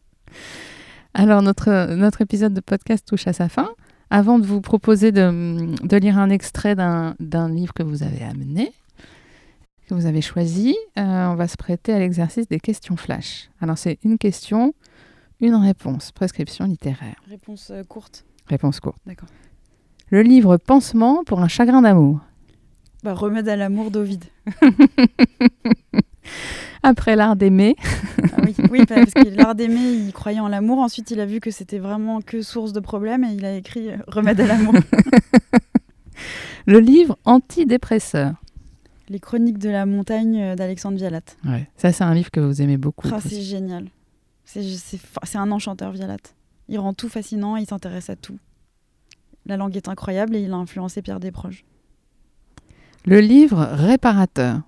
Alors, 1.14 1.42
notre, 1.42 1.94
notre 1.94 2.22
épisode 2.22 2.54
de 2.54 2.60
podcast 2.60 3.06
touche 3.06 3.28
à 3.28 3.32
sa 3.32 3.48
fin. 3.48 3.70
Avant 4.10 4.40
de 4.40 4.46
vous 4.46 4.60
proposer 4.60 5.12
de, 5.12 5.86
de 5.86 5.96
lire 5.96 6.18
un 6.18 6.28
extrait 6.28 6.74
d'un 6.74 7.48
livre 7.48 7.72
que 7.72 7.84
vous 7.84 8.02
avez 8.02 8.24
amené, 8.24 8.72
que 9.88 9.94
vous 9.94 10.06
avez 10.06 10.20
choisi, 10.20 10.76
euh, 10.98 11.26
on 11.28 11.36
va 11.36 11.46
se 11.46 11.56
prêter 11.56 11.92
à 11.92 12.00
l'exercice 12.00 12.48
des 12.48 12.58
questions 12.58 12.96
flash. 12.96 13.48
Alors, 13.60 13.78
c'est 13.78 13.98
une 14.02 14.18
question, 14.18 14.74
une 15.40 15.54
réponse, 15.54 16.10
prescription 16.10 16.66
littéraire. 16.66 17.14
Réponse 17.28 17.70
euh, 17.70 17.84
courte. 17.84 18.24
Réponse 18.48 18.80
courte. 18.80 18.98
D'accord. 19.06 19.28
Le 20.10 20.22
livre 20.22 20.56
Pansement 20.56 21.22
pour 21.24 21.40
un 21.40 21.48
chagrin 21.48 21.82
d'amour. 21.82 22.18
Bah, 23.04 23.14
remède 23.14 23.48
à 23.48 23.54
l'amour 23.54 23.92
d'Ovide. 23.92 24.24
Après 26.82 27.14
l'art 27.14 27.36
d'aimer. 27.36 27.76
Oui, 28.70 28.84
parce 28.86 29.12
que 29.12 29.28
l'art 29.28 29.54
d'aimer, 29.54 29.92
il 29.92 30.12
croyait 30.12 30.40
en 30.40 30.48
l'amour. 30.48 30.78
Ensuite, 30.78 31.10
il 31.10 31.20
a 31.20 31.26
vu 31.26 31.40
que 31.40 31.50
c'était 31.50 31.78
vraiment 31.78 32.20
que 32.20 32.42
source 32.42 32.72
de 32.72 32.80
problèmes 32.80 33.24
et 33.24 33.32
il 33.32 33.44
a 33.44 33.54
écrit 33.54 33.90
euh, 33.90 33.96
Remède 34.06 34.40
à 34.40 34.46
l'amour. 34.46 34.74
Le 36.66 36.78
livre 36.80 37.18
antidépresseur. 37.24 38.34
Les 39.08 39.20
chroniques 39.20 39.58
de 39.58 39.68
la 39.68 39.84
montagne 39.84 40.40
euh, 40.40 40.56
d'Alexandre 40.56 40.96
Vialat. 40.96 41.20
Ouais. 41.44 41.68
Ça, 41.76 41.92
c'est 41.92 42.04
un 42.04 42.14
livre 42.14 42.30
que 42.30 42.40
vous 42.40 42.62
aimez 42.62 42.78
beaucoup. 42.78 43.08
Ah, 43.12 43.20
c'est 43.20 43.42
génial. 43.42 43.88
C'est 44.44 45.36
un 45.36 45.50
enchanteur, 45.50 45.92
Vialat. 45.92 46.16
Il 46.68 46.78
rend 46.78 46.94
tout 46.94 47.08
fascinant, 47.08 47.56
il 47.56 47.66
s'intéresse 47.66 48.08
à 48.08 48.16
tout. 48.16 48.38
La 49.46 49.56
langue 49.56 49.76
est 49.76 49.88
incroyable 49.88 50.36
et 50.36 50.40
il 50.40 50.52
a 50.52 50.56
influencé 50.56 51.02
Pierre 51.02 51.20
Desproges. 51.20 51.64
Le 53.04 53.20
livre 53.20 53.60
réparateur. 53.60 54.62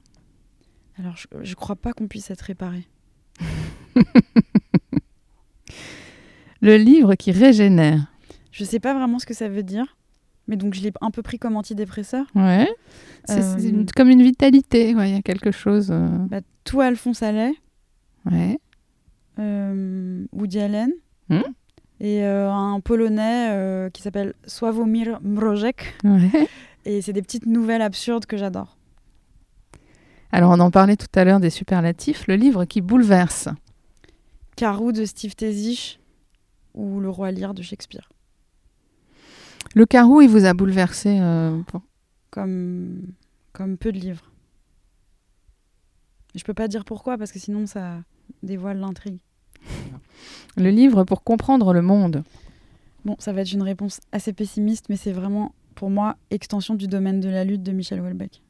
Alors, 0.99 1.17
je, 1.17 1.27
je 1.43 1.55
crois 1.55 1.77
pas 1.77 1.95
qu'on 1.95 2.07
puisse 2.07 2.31
être 2.31 2.43
réparé. 2.43 2.87
Le 6.63 6.77
livre 6.77 7.15
qui 7.15 7.33
régénère. 7.33 8.07
Je 8.51 8.65
sais 8.65 8.81
pas 8.81 8.95
vraiment 8.95 9.19
ce 9.19 9.27
que 9.27 9.35
ça 9.35 9.49
veut 9.49 9.63
dire, 9.63 9.97
mais 10.49 10.57
donc 10.57 10.75
je 10.75 10.83
l'ai 10.83 10.93
un 11.01 11.11
peu 11.11 11.23
pris 11.23 11.39
comme 11.39 11.57
antidépresseur. 11.57 12.27
Ouais. 12.35 12.69
C'est 13.27 13.43
Euh, 13.43 13.85
comme 13.95 14.09
une 14.09 14.23
vitalité. 14.23 14.95
ouais, 14.95 15.11
Il 15.11 15.15
y 15.17 15.19
a 15.19 15.23
quelque 15.23 15.51
chose. 15.51 15.89
euh, 15.91 16.09
Bah, 16.31 16.41
tout 16.65 16.81
Alphonse 16.81 17.23
Allais, 17.23 17.53
Ouais. 18.25 18.59
euh, 19.39 20.25
Woody 20.33 20.59
Allen 20.61 20.91
Hmm. 21.29 21.41
et 22.01 22.25
un 22.25 22.81
Polonais 22.81 23.91
qui 23.93 24.01
s'appelle 24.03 24.35
Sławomir 24.47 25.19
Mrożek. 25.23 25.95
Ouais. 26.05 26.49
Et 26.85 27.03
c'est 27.03 27.13
des 27.13 27.23
petites 27.23 27.47
nouvelles 27.47 27.83
absurdes 27.83 28.27
que 28.27 28.37
j'adore. 28.37 28.77
Alors, 30.33 30.53
on 30.53 30.61
en 30.61 30.71
parlait 30.71 30.97
tout 30.97 31.07
à 31.17 31.25
l'heure 31.25 31.41
des 31.41 31.51
superlatifs. 31.51 32.27
Le 32.29 32.37
livre 32.37 32.65
qui 32.65 32.81
bouleverse. 32.81 33.49
Carou 34.57 34.93
de 34.93 35.05
Steve 35.05 35.35
Tezich 35.37 36.01
ou 36.75 37.01
Le 37.01 37.09
Roi 37.11 37.31
Lear 37.31 37.55
de 37.55 37.63
Shakespeare. 37.63 38.09
Le 39.75 39.85
carreau, 39.87 40.21
il 40.23 40.29
vous 40.29 40.45
a 40.47 40.55
bouleversé. 40.55 41.19
euh, 41.21 41.61
Comme, 42.31 43.03
comme 43.53 43.77
peu 43.77 43.93
de 43.93 43.99
livres. 43.99 44.31
Je 46.35 46.45
peux 46.45 46.55
pas 46.55 46.69
dire 46.69 46.85
pourquoi 46.85 47.17
parce 47.19 47.33
que 47.33 47.39
sinon 47.39 47.67
ça 47.67 48.03
dévoile 48.43 48.79
l'intrigue. 48.79 49.19
Le 50.57 50.71
livre 50.71 51.05
pour 51.05 51.23
comprendre 51.23 51.73
le 51.75 51.83
monde. 51.83 52.25
Bon, 53.05 53.17
ça 53.19 53.33
va 53.33 53.43
être 53.43 53.53
une 53.53 53.63
réponse 53.63 54.01
assez 54.13 54.33
pessimiste, 54.33 54.87
mais 54.89 54.97
c'est 54.97 55.13
vraiment, 55.13 55.55
pour 55.75 55.91
moi, 55.91 56.17
extension 56.31 56.75
du 56.75 56.89
domaine 56.89 57.21
de 57.21 57.29
la 57.29 57.45
lutte 57.45 57.63
de 57.63 57.73
Michel 57.73 58.01
Houellebecq. 58.01 58.43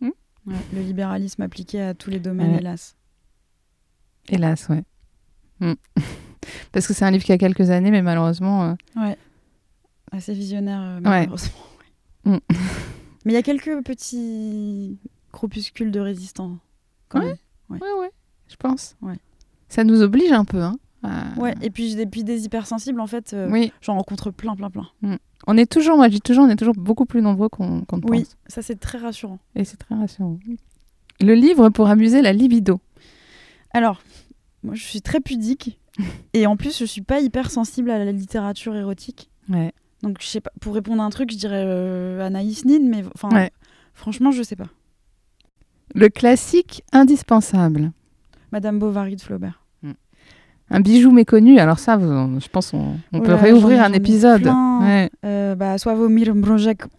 Hmm. 0.00 0.10
Ouais, 0.46 0.56
le 0.72 0.82
libéralisme 0.82 1.42
appliqué 1.42 1.80
à 1.80 1.94
tous 1.94 2.10
les 2.10 2.18
domaines, 2.20 2.52
Ouais. 2.52 2.58
hélas. 2.58 2.96
Hélas, 4.28 4.68
ouais. 4.68 4.82
Mm. 5.60 5.72
Parce 6.72 6.86
que 6.86 6.92
c'est 6.94 7.04
un 7.04 7.10
livre 7.10 7.24
qui 7.24 7.32
a 7.32 7.38
quelques 7.38 7.70
années, 7.70 7.90
mais 7.90 8.02
malheureusement. 8.02 8.64
euh, 8.64 8.74
Ouais. 8.96 9.16
Assez 10.12 10.32
visionnaire, 10.34 10.80
euh, 10.80 11.00
malheureusement. 11.02 11.52
Mm. 12.24 12.36
Mais 13.24 13.32
il 13.32 13.34
y 13.34 13.36
a 13.36 13.42
quelques 13.42 13.82
petits 13.84 14.98
groupuscules 15.32 15.90
de 15.90 16.00
résistants. 16.00 16.58
Quand 17.08 17.20
Ouais. 17.20 17.26
même. 17.26 17.80
Ouais, 17.80 17.92
ouais, 18.00 18.10
je 18.48 18.56
pense. 18.56 18.96
Ouais. 19.02 19.16
Ça 19.68 19.84
nous 19.84 20.02
oblige 20.02 20.30
un 20.32 20.44
peu. 20.44 20.60
Hein, 20.62 20.76
à- 21.02 21.38
Ouais, 21.38 21.54
et 21.62 21.70
puis, 21.70 21.98
et 21.98 22.06
puis 22.06 22.22
des 22.24 22.44
hypersensibles, 22.44 23.00
en 23.00 23.06
fait, 23.06 23.32
euh, 23.32 23.48
Oui, 23.50 23.72
j'en 23.80 23.94
rencontre 23.96 24.30
plein, 24.30 24.54
plein, 24.54 24.70
plein. 24.70 24.86
on 25.46 25.56
est 25.58 25.70
toujours, 25.70 25.96
moi 25.96 26.08
je 26.08 26.14
dis 26.14 26.20
toujours, 26.20 26.44
on 26.44 26.48
est 26.50 26.56
toujours 26.56 26.74
beaucoup 26.74 27.04
plus 27.06 27.20
nombreux 27.22 27.48
qu'on 27.48 27.82
qu'on 27.82 27.96
ne 27.98 28.02
Oui, 28.08 28.20
pense. 28.24 28.36
ça 28.46 28.62
c'est 28.62 28.78
très 28.78 28.98
rassurant. 28.98 29.38
Et 29.56 29.64
c'est 29.64 29.76
très 29.78 29.94
rassurant. 29.94 30.38
Le 31.20 31.34
livre 31.34 31.68
pour 31.70 31.88
amuser 31.88 32.22
la 32.22 32.32
libido. 32.32 32.80
Alors, 33.72 34.00
moi 34.64 34.74
je 34.74 34.82
suis 34.82 35.00
très 35.02 35.20
pudique, 35.20 35.78
et 36.32 36.46
en 36.46 36.56
plus 36.56 36.78
je 36.78 36.84
suis 36.84 37.02
pas 37.02 37.20
hyper 37.20 37.50
sensible 37.50 37.90
à 37.90 38.04
la 38.04 38.10
littérature 38.10 38.74
érotique. 38.74 39.30
Ouais. 39.48 39.72
Donc, 40.02 40.18
je 40.20 40.26
sais 40.26 40.40
pas, 40.40 40.50
pour 40.60 40.74
répondre 40.74 41.02
à 41.02 41.06
un 41.06 41.10
truc, 41.10 41.30
je 41.32 41.36
dirais 41.38 41.62
euh, 41.64 42.20
Anaïs 42.20 42.64
Nin, 42.66 42.80
mais 42.90 43.04
enfin, 43.14 43.30
Ouais. 43.30 43.50
franchement, 43.94 44.32
je 44.32 44.42
sais 44.42 44.56
pas. 44.56 44.66
Le 45.94 46.08
classique 46.10 46.82
indispensable. 46.92 47.92
Madame 48.52 48.78
Bovary 48.78 49.16
de 49.16 49.22
Flaubert. 49.22 49.60
Un 50.70 50.80
bijou 50.80 51.10
méconnu. 51.10 51.58
Alors 51.58 51.78
ça, 51.78 51.98
je 52.00 52.48
pense 52.48 52.72
on, 52.72 52.96
on 53.12 53.18
Oh 53.18 53.20
peut 53.20 53.34
réouvrir 53.34 53.82
un 53.82 53.92
épisode. 53.92 54.46
Ouais. 54.80 55.10
Euh, 55.24 55.54
bah, 55.54 55.76
Sławomir 55.76 56.32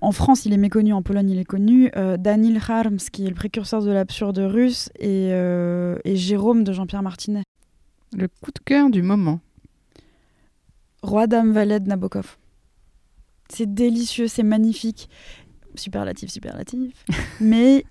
en 0.01 0.11
France, 0.11 0.45
il 0.45 0.53
est 0.53 0.57
méconnu, 0.57 0.93
en 0.93 1.01
Pologne, 1.01 1.31
il 1.31 1.39
est 1.39 1.45
connu. 1.45 1.89
Euh, 1.95 2.15
Danil 2.15 2.59
Harms, 2.67 2.97
qui 3.11 3.25
est 3.25 3.29
le 3.29 3.35
précurseur 3.35 3.81
de 3.83 3.91
l'absurde 3.91 4.37
russe, 4.37 4.89
et, 4.99 5.29
euh, 5.31 5.97
et 6.05 6.15
Jérôme 6.15 6.63
de 6.63 6.73
Jean-Pierre 6.73 7.01
Martinet. 7.03 7.41
Le 8.13 8.27
coup 8.27 8.51
de 8.51 8.59
cœur 8.63 8.89
du 8.89 9.01
moment. 9.01 9.39
Roi, 11.01 11.27
Dame, 11.27 11.51
Valet 11.51 11.79
de 11.79 11.87
Nabokov. 11.87 12.37
C'est 13.49 13.71
délicieux, 13.73 14.27
c'est 14.27 14.43
magnifique. 14.43 15.09
Superlatif, 15.75 16.29
superlatif. 16.31 17.05
Mais 17.41 17.83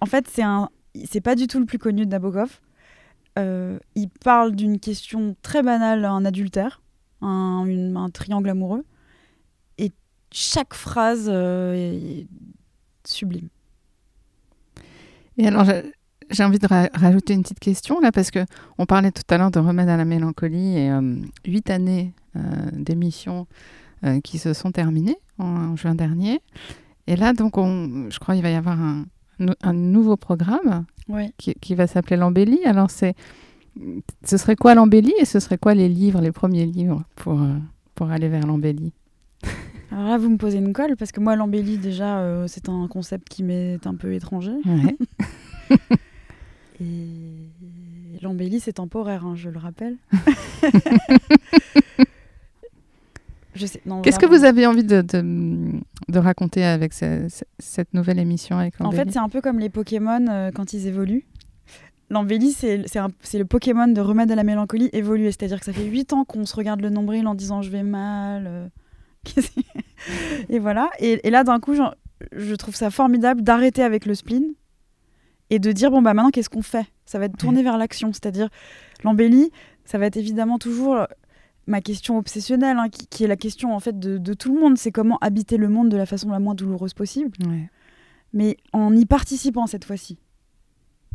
en 0.00 0.06
fait, 0.06 0.26
c'est 0.28 0.42
un, 0.42 0.70
c'est 1.04 1.20
pas 1.20 1.34
du 1.34 1.46
tout 1.46 1.58
le 1.58 1.66
plus 1.66 1.78
connu 1.78 2.06
de 2.06 2.10
Nabokov. 2.10 2.60
Euh, 3.38 3.78
il 3.94 4.08
parle 4.08 4.54
d'une 4.54 4.78
question 4.78 5.36
très 5.42 5.62
banale, 5.62 6.04
un 6.04 6.24
adultère, 6.24 6.82
un, 7.20 7.64
une- 7.66 7.96
un 7.96 8.10
triangle 8.10 8.48
amoureux. 8.50 8.84
Et 9.78 9.90
chaque 10.30 10.74
phrase 10.74 11.26
euh, 11.28 11.74
est 11.74 12.26
sublime. 13.04 13.48
Et 15.38 15.46
alors, 15.46 15.66
j'ai- 16.32 16.44
envie 16.44 16.58
de 16.58 16.66
ra- 16.66 16.88
rajouter 16.94 17.34
une 17.34 17.42
petite 17.42 17.60
question 17.60 18.00
là, 18.00 18.10
parce 18.12 18.30
que 18.30 18.40
on 18.78 18.86
parlait 18.86 19.10
tout 19.12 19.22
à 19.30 19.38
l'heure 19.38 19.50
de 19.50 19.58
remède 19.58 19.88
à 19.88 19.96
la 19.96 20.04
mélancolie 20.04 20.76
et 20.78 20.90
euh, 20.90 21.16
huit 21.46 21.70
années 21.70 22.12
euh, 22.36 22.40
d'émissions 22.72 23.46
euh, 24.04 24.20
qui 24.20 24.38
se 24.38 24.52
sont 24.52 24.72
terminées 24.72 25.16
en, 25.38 25.44
en 25.44 25.76
juin 25.76 25.94
dernier. 25.94 26.40
Et 27.06 27.16
là, 27.16 27.32
donc, 27.32 27.58
on, 27.58 28.08
je 28.10 28.18
crois 28.18 28.34
qu'il 28.34 28.42
va 28.42 28.50
y 28.50 28.54
avoir 28.54 28.80
un, 28.80 29.06
nou- 29.38 29.54
un 29.62 29.72
nouveau 29.72 30.16
programme 30.16 30.84
qui, 31.36 31.54
qui 31.60 31.74
va 31.74 31.86
s'appeler 31.86 32.16
l'embellie. 32.16 32.64
Alors, 32.64 32.90
c'est, 32.90 33.14
ce 34.24 34.36
serait 34.36 34.56
quoi 34.56 34.74
l'embellie 34.74 35.14
et 35.20 35.24
ce 35.24 35.40
serait 35.40 35.58
quoi 35.58 35.74
les 35.74 35.88
livres, 35.88 36.20
les 36.20 36.32
premiers 36.32 36.64
livres 36.66 37.02
pour, 37.16 37.40
pour 37.94 38.10
aller 38.10 38.28
vers 38.28 38.46
l'embellie? 38.46 38.92
Alors 39.90 40.06
là, 40.08 40.16
vous 40.16 40.30
me 40.30 40.36
posez 40.38 40.58
une 40.58 40.72
colle 40.72 40.96
parce 40.96 41.12
que 41.12 41.20
moi, 41.20 41.36
l'embellie, 41.36 41.76
déjà, 41.76 42.20
euh, 42.20 42.46
c'est 42.48 42.68
un 42.70 42.86
concept 42.88 43.28
qui 43.28 43.42
m'est 43.42 43.86
un 43.86 43.94
peu 43.94 44.14
étranger. 44.14 44.54
Ouais. 44.64 44.96
Et 46.84 48.18
l'embellie, 48.22 48.58
c'est 48.60 48.72
temporaire, 48.74 49.24
hein, 49.24 49.34
je 49.36 49.48
le 49.50 49.58
rappelle. 49.58 49.96
Qu'est-ce 54.02 54.18
que 54.18 54.24
vous 54.26 54.44
avez 54.44 54.66
envie 54.66 54.82
de, 54.84 55.02
de, 55.02 55.72
de 56.08 56.18
raconter 56.18 56.64
avec 56.64 56.94
ce- 56.94 57.28
ce- 57.28 57.44
cette 57.58 57.92
nouvelle 57.92 58.18
émission 58.18 58.56
avec 58.56 58.80
En 58.80 58.90
fait, 58.90 59.10
c'est 59.12 59.18
un 59.18 59.28
peu 59.28 59.42
comme 59.42 59.58
les 59.58 59.68
Pokémon 59.68 60.26
euh, 60.28 60.50
quand 60.52 60.72
ils 60.72 60.86
évoluent. 60.86 61.26
L'embellie, 62.08 62.52
c'est 62.52 62.78
le 62.78 63.44
Pokémon 63.44 63.88
de 63.88 64.00
remède 64.00 64.30
à 64.30 64.34
la 64.36 64.44
mélancolie 64.44 64.88
évolué. 64.92 65.26
C'est-à-dire 65.32 65.58
que 65.60 65.66
ça 65.66 65.72
fait 65.72 65.84
8 65.84 66.12
ans 66.14 66.24
qu'on 66.24 66.46
se 66.46 66.56
regarde 66.56 66.80
le 66.80 66.88
nombril 66.90 67.26
en 67.26 67.34
disant 67.34 67.60
je 67.62 67.70
vais 67.70 67.82
mal. 67.82 68.44
euh, 68.46 68.66
et 70.48 70.58
voilà. 70.58 70.90
Et, 70.98 71.20
et 71.26 71.30
là, 71.30 71.44
d'un 71.44 71.60
coup, 71.60 71.74
je 72.32 72.54
trouve 72.54 72.74
ça 72.74 72.90
formidable 72.90 73.42
d'arrêter 73.42 73.82
avec 73.82 74.06
le 74.06 74.14
spleen 74.14 74.44
et 75.54 75.58
de 75.58 75.70
dire 75.72 75.90
bon, 75.90 76.02
bah 76.02 76.14
maintenant, 76.14 76.30
qu'est-ce 76.30 76.48
qu'on 76.50 76.62
fait? 76.62 76.86
Ça 77.04 77.18
va 77.18 77.26
être 77.26 77.36
tourné 77.36 77.62
vers 77.62 77.76
l'action. 77.78 78.12
C'est-à-dire, 78.12 78.48
l'embellie, 79.04 79.50
ça 79.84 79.98
va 79.98 80.06
être 80.06 80.16
évidemment 80.16 80.58
toujours 80.58 81.06
ma 81.66 81.80
question 81.80 82.16
obsessionnelle, 82.18 82.78
hein, 82.78 82.88
qui, 82.88 83.06
qui 83.06 83.24
est 83.24 83.28
la 83.28 83.36
question 83.36 83.74
en 83.74 83.80
fait 83.80 83.98
de, 83.98 84.18
de 84.18 84.34
tout 84.34 84.52
le 84.54 84.60
monde. 84.60 84.76
C'est 84.78 84.90
comment 84.92 85.18
habiter 85.20 85.56
le 85.58 85.68
monde 85.68 85.88
de 85.90 85.96
la 85.96 86.06
façon 86.06 86.30
la 86.30 86.40
moins 86.40 86.54
douloureuse 86.54 86.94
possible 86.94 87.30
Ouais. 87.46 87.68
mais 88.32 88.56
en 88.72 88.96
y 88.96 89.04
participant 89.06 89.66
cette 89.66 89.84
fois-ci. 89.84 90.18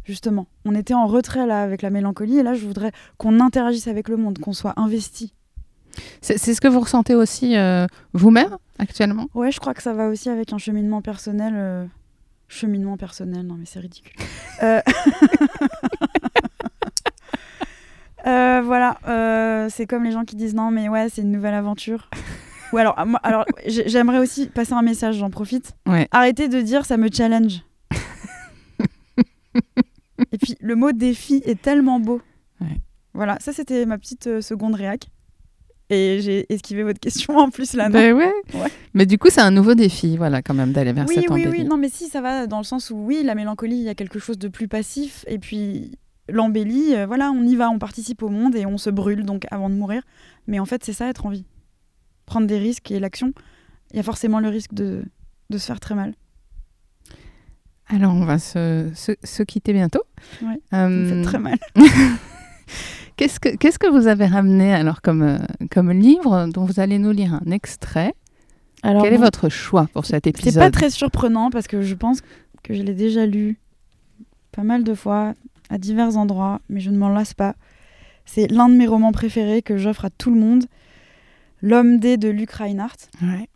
Justement, 0.06 0.48
on 0.64 0.74
était 0.74 0.94
en 0.94 1.06
retrait 1.08 1.46
là 1.46 1.62
avec 1.64 1.82
la 1.82 1.90
mélancolie 1.90 2.38
et 2.38 2.44
là 2.44 2.54
je 2.54 2.66
voudrais 2.66 2.94
qu'on 3.18 3.42
interagisse 3.42 3.88
avec 3.90 4.08
le 4.08 4.16
monde, 4.16 4.40
qu'on 4.40 4.54
soit 4.54 4.74
investi. 4.78 5.34
C'est 6.22 6.38
c'est 6.38 6.54
ce 6.54 6.62
que 6.62 6.68
vous 6.70 6.80
ressentez 6.80 7.14
aussi 7.16 7.58
euh, 7.58 7.88
vous-même 8.14 8.56
actuellement? 8.80 9.28
Ouais, 9.34 9.52
je 9.52 9.60
crois 9.60 9.74
que 9.74 9.82
ça 9.84 9.94
va 9.94 10.08
aussi 10.08 10.30
avec 10.30 10.54
un 10.54 10.58
cheminement 10.60 11.02
personnel. 11.02 11.54
euh, 11.58 11.86
Cheminement 12.50 12.98
personnel, 12.98 13.46
non 13.46 13.56
mais 13.56 13.66
c'est 13.66 13.80
ridicule. 13.80 14.14
Euh, 14.64 14.82
euh, 18.26 18.62
voilà, 18.64 18.98
euh, 19.08 19.68
c'est 19.70 19.86
comme 19.86 20.04
les 20.04 20.12
gens 20.12 20.26
qui 20.26 20.36
disent 20.36 20.56
non 20.56 20.72
mais 20.72 20.90
ouais 20.90 21.10
c'est 21.10 21.22
une 21.22 21.32
nouvelle 21.32 21.54
aventure. 21.54 22.10
Ou 22.74 22.78
alors, 22.78 22.96
ah, 22.98 23.06
moi- 23.06 23.20
alors 23.24 23.46
j'ai- 23.68 23.88
j'aimerais 23.88 24.18
aussi 24.18 24.48
passer 24.48 24.74
un 24.74 24.82
message, 24.82 25.18
j'en 25.18 25.30
profite. 25.30 25.74
Ouais. 25.88 26.08
Arrêtez 26.12 26.48
de 26.50 26.60
dire 26.62 26.86
ça 26.86 26.98
me 26.98 27.08
challenge. 27.14 27.62
Et 30.32 30.38
puis 30.40 30.56
le 30.60 30.76
mot 30.76 30.92
défi 30.92 31.42
est 31.46 31.62
tellement 31.62 32.00
beau. 32.00 32.20
Ouais. 32.60 32.78
Voilà, 33.14 33.38
ça 33.40 33.54
c'était 33.54 33.86
ma 33.86 33.98
petite 34.00 34.42
seconde 34.42 34.74
réac. 34.76 35.08
Et 35.90 36.20
j'ai 36.22 36.52
esquivé 36.54 36.84
votre 36.84 37.00
question 37.00 37.38
en 37.38 37.50
plus 37.50 37.74
là. 37.74 37.88
non 37.88 37.94
Ben 37.94 38.14
ouais. 38.14 38.34
Ouais. 38.54 38.72
Mais 38.94 39.06
du 39.06 39.18
coup, 39.18 39.30
c'est 39.32 39.40
un 39.42 39.52
nouveau 39.52 39.74
défi, 39.74 40.18
voilà, 40.18 40.42
quand 40.42 40.54
même, 40.54 40.74
d'aller 40.74 40.92
vers 40.92 41.06
oui, 41.08 41.16
cette 41.16 41.30
oui, 41.30 41.46
embellie. 41.46 41.62
oui. 41.62 41.68
Non, 41.68 41.78
mais 41.78 41.88
si, 41.90 42.08
ça 42.10 42.20
va 42.22 42.46
dans 42.46 42.58
le 42.58 42.66
sens 42.66 42.90
où, 42.92 42.96
oui, 42.98 43.22
la 43.24 43.36
mélancolie, 43.36 43.78
il 43.78 43.84
y 43.84 43.90
a 43.90 43.96
quelque 43.96 44.20
chose 44.20 44.38
de 44.38 44.50
plus 44.50 44.68
passif. 44.68 45.24
Et 45.28 45.40
puis, 45.40 45.92
l'embellit, 46.28 46.94
euh, 46.94 47.06
voilà, 47.06 47.32
on 47.32 47.44
y 47.44 47.56
va, 47.56 47.70
on 47.70 47.80
participe 47.80 48.22
au 48.22 48.28
monde 48.30 48.54
et 48.56 48.66
on 48.66 48.78
se 48.78 48.90
brûle 48.90 49.24
donc 49.24 49.46
avant 49.50 49.70
de 49.70 49.76
mourir. 49.76 50.02
Mais 50.46 50.60
en 50.60 50.66
fait, 50.66 50.84
c'est 50.84 50.92
ça 50.94 51.08
être 51.08 51.26
en 51.26 51.30
vie. 51.30 51.46
Prendre 52.26 52.48
des 52.48 52.58
risques 52.58 52.92
et 52.92 53.00
l'action, 53.00 53.32
il 53.92 53.96
y 53.98 54.00
a 54.02 54.04
forcément 54.04 54.42
le 54.42 54.50
risque 54.50 54.74
de, 54.74 55.04
de 55.50 55.58
se 55.58 55.66
faire 55.68 55.80
très 55.80 55.96
mal. 55.96 56.14
Alors, 57.88 58.14
on 58.14 58.26
va 58.26 58.38
se, 58.40 58.90
se- 58.94 59.14
se 59.24 59.44
quitter 59.44 59.72
bientôt. 59.72 60.02
Ouais, 60.42 60.60
Ça 60.70 60.90
me 60.90 61.06
Euh, 61.06 61.16
fait 61.16 61.22
très 61.22 61.40
mal. 61.40 61.58
Qu'est-ce 63.18 63.40
que, 63.40 63.56
qu'est-ce 63.56 63.80
que 63.80 63.88
vous 63.88 64.08
avez 64.08 64.26
ramené 64.28 64.74
alors 64.74 65.02
comme, 65.02 65.24
euh, 65.24 65.38
comme 65.72 65.92
livre 65.92 66.48
dont 66.54 66.66
vous 66.66 66.80
allez 66.80 67.00
nous 67.00 67.12
lire 67.12 67.34
un 67.34 67.52
extrait? 67.52 68.14
Alors, 68.84 69.04
Quel 69.04 69.14
est 69.14 69.18
votre 69.18 69.50
choix 69.50 69.88
pour 69.94 70.06
cet 70.06 70.26
C'est 70.26 70.30
épisode? 70.30 70.62
pas 70.64 70.72
très 70.72 70.90
surprenant 70.92 71.50
parce 71.50 71.68
que 71.68 71.82
je 71.82 71.96
pense 71.96 72.22
que 72.64 72.74
je 72.76 72.84
l'ai 72.84 72.94
déjà 72.94 73.26
lu 73.26 73.58
pas 74.52 74.62
mal 74.64 74.84
de 74.84 74.94
fois 74.94 75.34
à 75.70 75.78
divers 75.80 76.16
endroits, 76.16 76.62
mais 76.70 76.80
je 76.80 76.92
ne 76.92 76.98
m'en 76.98 77.10
lasse 77.10 77.34
pas. 77.34 77.56
C'est 78.26 78.48
l'un 78.52 78.70
de 78.70 78.76
mes 78.76 78.86
romans 78.88 79.12
préférés 79.12 79.62
que 79.64 79.78
j'offre 79.78 80.06
à 80.06 80.10
tout 80.12 80.32
le 80.34 80.40
monde. 80.40 80.66
L'homme 81.62 82.00
D 82.00 82.18
de 82.18 82.30
Luc 82.30 82.52
Reinhardt, 82.52 83.10
Ouais. 83.24 83.50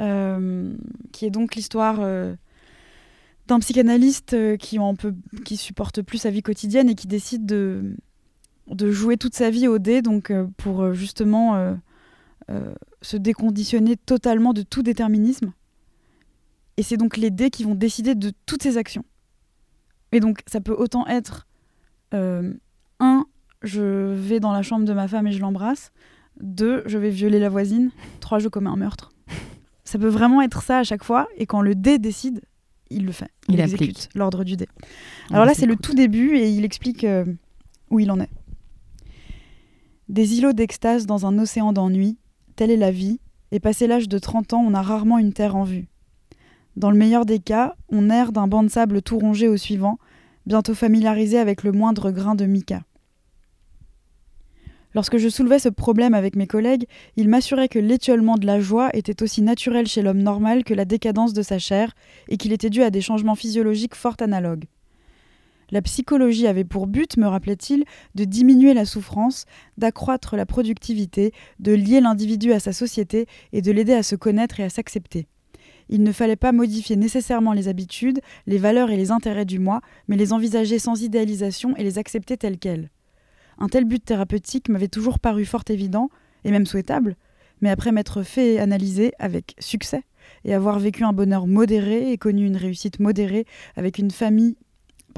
euh, 0.00 0.72
qui 1.12 1.26
est 1.26 1.30
donc 1.30 1.54
l'histoire 1.54 1.96
euh, 2.00 2.34
d'un 3.46 3.58
psychanalyste 3.60 4.32
euh, 4.34 4.56
qui 4.56 4.78
en 4.78 4.94
peut, 4.94 5.14
qui 5.44 5.56
supporte 5.58 6.00
plus 6.02 6.18
sa 6.18 6.30
vie 6.30 6.42
quotidienne 6.42 6.88
et 6.88 6.94
qui 6.94 7.06
décide 7.08 7.44
de, 7.46 7.94
de 8.74 8.90
jouer 8.90 9.16
toute 9.16 9.34
sa 9.34 9.50
vie 9.50 9.68
au 9.68 9.78
dé, 9.78 10.02
donc 10.02 10.30
euh, 10.30 10.46
pour 10.56 10.82
euh, 10.82 10.92
justement 10.92 11.56
euh, 12.50 12.74
se 13.02 13.16
déconditionner 13.16 13.96
totalement 13.96 14.52
de 14.52 14.62
tout 14.62 14.82
déterminisme. 14.82 15.52
Et 16.76 16.82
c'est 16.82 16.96
donc 16.96 17.16
les 17.16 17.30
dés 17.30 17.50
qui 17.50 17.64
vont 17.64 17.74
décider 17.74 18.14
de 18.14 18.32
toutes 18.46 18.62
ses 18.62 18.76
actions. 18.76 19.04
Et 20.12 20.20
donc 20.20 20.40
ça 20.46 20.60
peut 20.60 20.74
autant 20.76 21.06
être 21.06 21.46
un, 22.12 23.26
je 23.62 24.14
vais 24.14 24.40
dans 24.40 24.52
la 24.52 24.62
chambre 24.62 24.86
de 24.86 24.92
ma 24.92 25.08
femme 25.08 25.26
et 25.26 25.32
je 25.32 25.40
l'embrasse. 25.40 25.92
Deux, 26.40 26.82
je 26.86 26.96
vais 26.96 27.10
violer 27.10 27.38
la 27.38 27.48
voisine. 27.48 27.90
Trois, 28.20 28.38
je 28.38 28.48
commets 28.48 28.70
un 28.70 28.76
meurtre. 28.76 29.12
Ça 29.84 29.98
peut 29.98 30.08
vraiment 30.08 30.40
être 30.40 30.62
ça 30.62 30.78
à 30.78 30.84
chaque 30.84 31.02
fois. 31.02 31.28
Et 31.36 31.46
quand 31.46 31.60
le 31.60 31.74
dé 31.74 31.98
décide, 31.98 32.42
il 32.90 33.04
le 33.04 33.12
fait. 33.12 33.30
Il, 33.48 33.54
Il 33.54 33.60
exécute 33.60 34.08
l'ordre 34.14 34.44
du 34.44 34.56
dé. 34.56 34.68
Alors 35.30 35.44
là, 35.44 35.54
c'est 35.54 35.66
le 35.66 35.76
tout 35.76 35.94
début 35.94 36.36
et 36.36 36.50
il 36.50 36.64
explique 36.64 37.04
euh, 37.04 37.24
où 37.90 37.98
il 38.00 38.10
en 38.10 38.20
est. 38.20 38.30
Des 40.08 40.38
îlots 40.38 40.54
d'extase 40.54 41.04
dans 41.04 41.26
un 41.26 41.38
océan 41.38 41.74
d'ennui, 41.74 42.16
telle 42.56 42.70
est 42.70 42.78
la 42.78 42.90
vie, 42.90 43.20
et 43.52 43.60
passé 43.60 43.86
l'âge 43.86 44.08
de 44.08 44.18
30 44.18 44.54
ans, 44.54 44.64
on 44.66 44.72
a 44.72 44.80
rarement 44.80 45.18
une 45.18 45.34
terre 45.34 45.54
en 45.54 45.64
vue. 45.64 45.88
Dans 46.76 46.90
le 46.90 46.96
meilleur 46.96 47.26
des 47.26 47.40
cas, 47.40 47.74
on 47.90 48.08
erre 48.08 48.32
d'un 48.32 48.48
banc 48.48 48.62
de 48.62 48.68
sable 48.68 49.02
tout 49.02 49.18
rongé 49.18 49.48
au 49.48 49.58
suivant, 49.58 49.98
bientôt 50.46 50.74
familiarisé 50.74 51.38
avec 51.38 51.62
le 51.62 51.72
moindre 51.72 52.10
grain 52.10 52.34
de 52.34 52.46
mica. 52.46 52.84
Lorsque 54.94 55.18
je 55.18 55.28
soulevais 55.28 55.58
ce 55.58 55.68
problème 55.68 56.14
avec 56.14 56.36
mes 56.36 56.46
collègues, 56.46 56.86
ils 57.16 57.28
m'assuraient 57.28 57.68
que 57.68 57.78
l'étiolement 57.78 58.36
de 58.36 58.46
la 58.46 58.60
joie 58.60 58.88
était 58.94 59.22
aussi 59.22 59.42
naturel 59.42 59.86
chez 59.86 60.00
l'homme 60.00 60.22
normal 60.22 60.64
que 60.64 60.72
la 60.72 60.86
décadence 60.86 61.34
de 61.34 61.42
sa 61.42 61.58
chair, 61.58 61.94
et 62.28 62.38
qu'il 62.38 62.54
était 62.54 62.70
dû 62.70 62.82
à 62.82 62.88
des 62.88 63.02
changements 63.02 63.34
physiologiques 63.34 63.94
fort 63.94 64.16
analogues. 64.20 64.64
La 65.70 65.82
psychologie 65.82 66.46
avait 66.46 66.64
pour 66.64 66.86
but, 66.86 67.18
me 67.18 67.26
rappelait-il, 67.26 67.84
de 68.14 68.24
diminuer 68.24 68.72
la 68.72 68.86
souffrance, 68.86 69.44
d'accroître 69.76 70.34
la 70.34 70.46
productivité, 70.46 71.32
de 71.58 71.72
lier 71.72 72.00
l'individu 72.00 72.52
à 72.52 72.60
sa 72.60 72.72
société 72.72 73.26
et 73.52 73.60
de 73.60 73.70
l'aider 73.70 73.92
à 73.92 74.02
se 74.02 74.16
connaître 74.16 74.60
et 74.60 74.64
à 74.64 74.70
s'accepter. 74.70 75.26
Il 75.90 76.02
ne 76.02 76.12
fallait 76.12 76.36
pas 76.36 76.52
modifier 76.52 76.96
nécessairement 76.96 77.52
les 77.52 77.68
habitudes, 77.68 78.20
les 78.46 78.58
valeurs 78.58 78.90
et 78.90 78.96
les 78.96 79.10
intérêts 79.10 79.44
du 79.44 79.58
moi, 79.58 79.80
mais 80.06 80.16
les 80.16 80.32
envisager 80.32 80.78
sans 80.78 81.02
idéalisation 81.02 81.76
et 81.76 81.84
les 81.84 81.98
accepter 81.98 82.36
telles 82.36 82.58
quelles. 82.58 82.90
Un 83.58 83.68
tel 83.68 83.84
but 83.84 84.04
thérapeutique 84.04 84.68
m'avait 84.68 84.88
toujours 84.88 85.18
paru 85.18 85.44
fort 85.44 85.64
évident, 85.68 86.10
et 86.44 86.50
même 86.50 86.66
souhaitable, 86.66 87.16
mais 87.60 87.70
après 87.70 87.92
m'être 87.92 88.22
fait 88.22 88.54
et 88.54 88.60
analysé 88.60 89.12
avec 89.18 89.54
succès, 89.58 90.02
et 90.44 90.54
avoir 90.54 90.78
vécu 90.78 91.04
un 91.04 91.12
bonheur 91.12 91.46
modéré 91.46 92.12
et 92.12 92.18
connu 92.18 92.46
une 92.46 92.56
réussite 92.56 93.00
modérée 93.00 93.46
avec 93.76 93.98
une 93.98 94.10
famille 94.10 94.56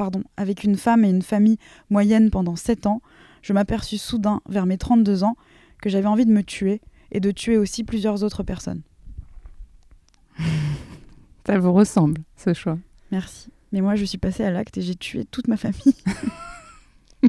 pardon, 0.01 0.25
avec 0.39 0.65
une 0.65 0.77
femme 0.77 1.05
et 1.05 1.11
une 1.11 1.21
famille 1.21 1.59
moyenne 1.91 2.31
pendant 2.31 2.57
7 2.57 2.87
ans, 2.87 3.03
je 3.43 3.53
m'aperçus 3.53 3.99
soudain, 3.99 4.41
vers 4.49 4.65
mes 4.65 4.79
32 4.79 5.25
ans, 5.25 5.37
que 5.83 5.91
j'avais 5.91 6.07
envie 6.07 6.25
de 6.25 6.33
me 6.33 6.43
tuer 6.43 6.81
et 7.13 7.21
de 7.21 7.31
tuer 7.31 7.59
aussi 7.59 7.85
plusieurs 7.85 8.25
autres 8.25 8.43
personnes. 8.43 8.81
Ça 11.47 11.59
vous 11.59 11.75
ressemble, 11.75 12.23
ce 12.39 12.55
choix. 12.55 12.79
Merci. 13.13 13.51
Mais 13.73 13.83
moi, 13.83 13.95
je 13.95 14.07
suis 14.07 14.17
passée 14.17 14.43
à 14.43 14.51
l'acte 14.51 14.79
et 14.79 14.81
j'ai 14.81 14.95
tué 14.95 15.27
toute 15.27 15.49
ma 15.49 15.59
famille. 15.59 15.95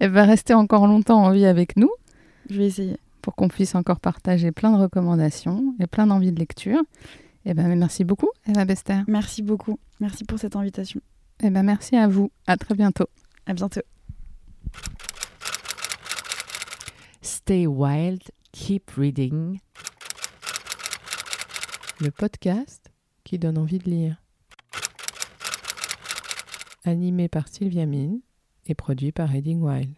Elle 0.00 0.12
va 0.12 0.24
rester 0.24 0.54
encore 0.54 0.86
longtemps 0.86 1.22
en 1.22 1.30
vie 1.30 1.44
avec 1.44 1.76
nous 1.76 1.90
je 2.48 2.56
vais 2.56 2.68
essayer. 2.68 2.96
pour 3.20 3.34
qu'on 3.34 3.48
puisse 3.48 3.74
encore 3.74 4.00
partager 4.00 4.50
plein 4.50 4.72
de 4.72 4.80
recommandations 4.80 5.74
et 5.78 5.86
plein 5.86 6.06
d'envies 6.06 6.32
de 6.32 6.38
lecture. 6.38 6.80
Eh 7.44 7.54
ben, 7.54 7.74
merci 7.76 8.04
beaucoup, 8.04 8.30
Eva 8.46 8.64
Bester. 8.64 9.00
Merci 9.08 9.42
beaucoup. 9.42 9.78
Merci 10.00 10.24
pour 10.24 10.38
cette 10.38 10.56
invitation. 10.56 11.00
Eh 11.42 11.50
ben, 11.50 11.62
merci 11.62 11.96
à 11.96 12.06
vous. 12.06 12.30
À 12.46 12.56
très 12.56 12.74
bientôt. 12.74 13.06
À 13.46 13.54
bientôt. 13.54 13.80
Stay 17.20 17.66
wild, 17.66 18.22
keep 18.52 18.90
reading. 18.92 19.58
Le 22.00 22.10
podcast 22.10 22.90
qui 23.24 23.38
donne 23.38 23.58
envie 23.58 23.78
de 23.78 23.90
lire. 23.90 24.22
Animé 26.84 27.28
par 27.28 27.48
Sylvia 27.48 27.86
Mine 27.86 28.20
et 28.66 28.74
produit 28.74 29.12
par 29.12 29.28
Reading 29.28 29.60
Wild. 29.60 29.94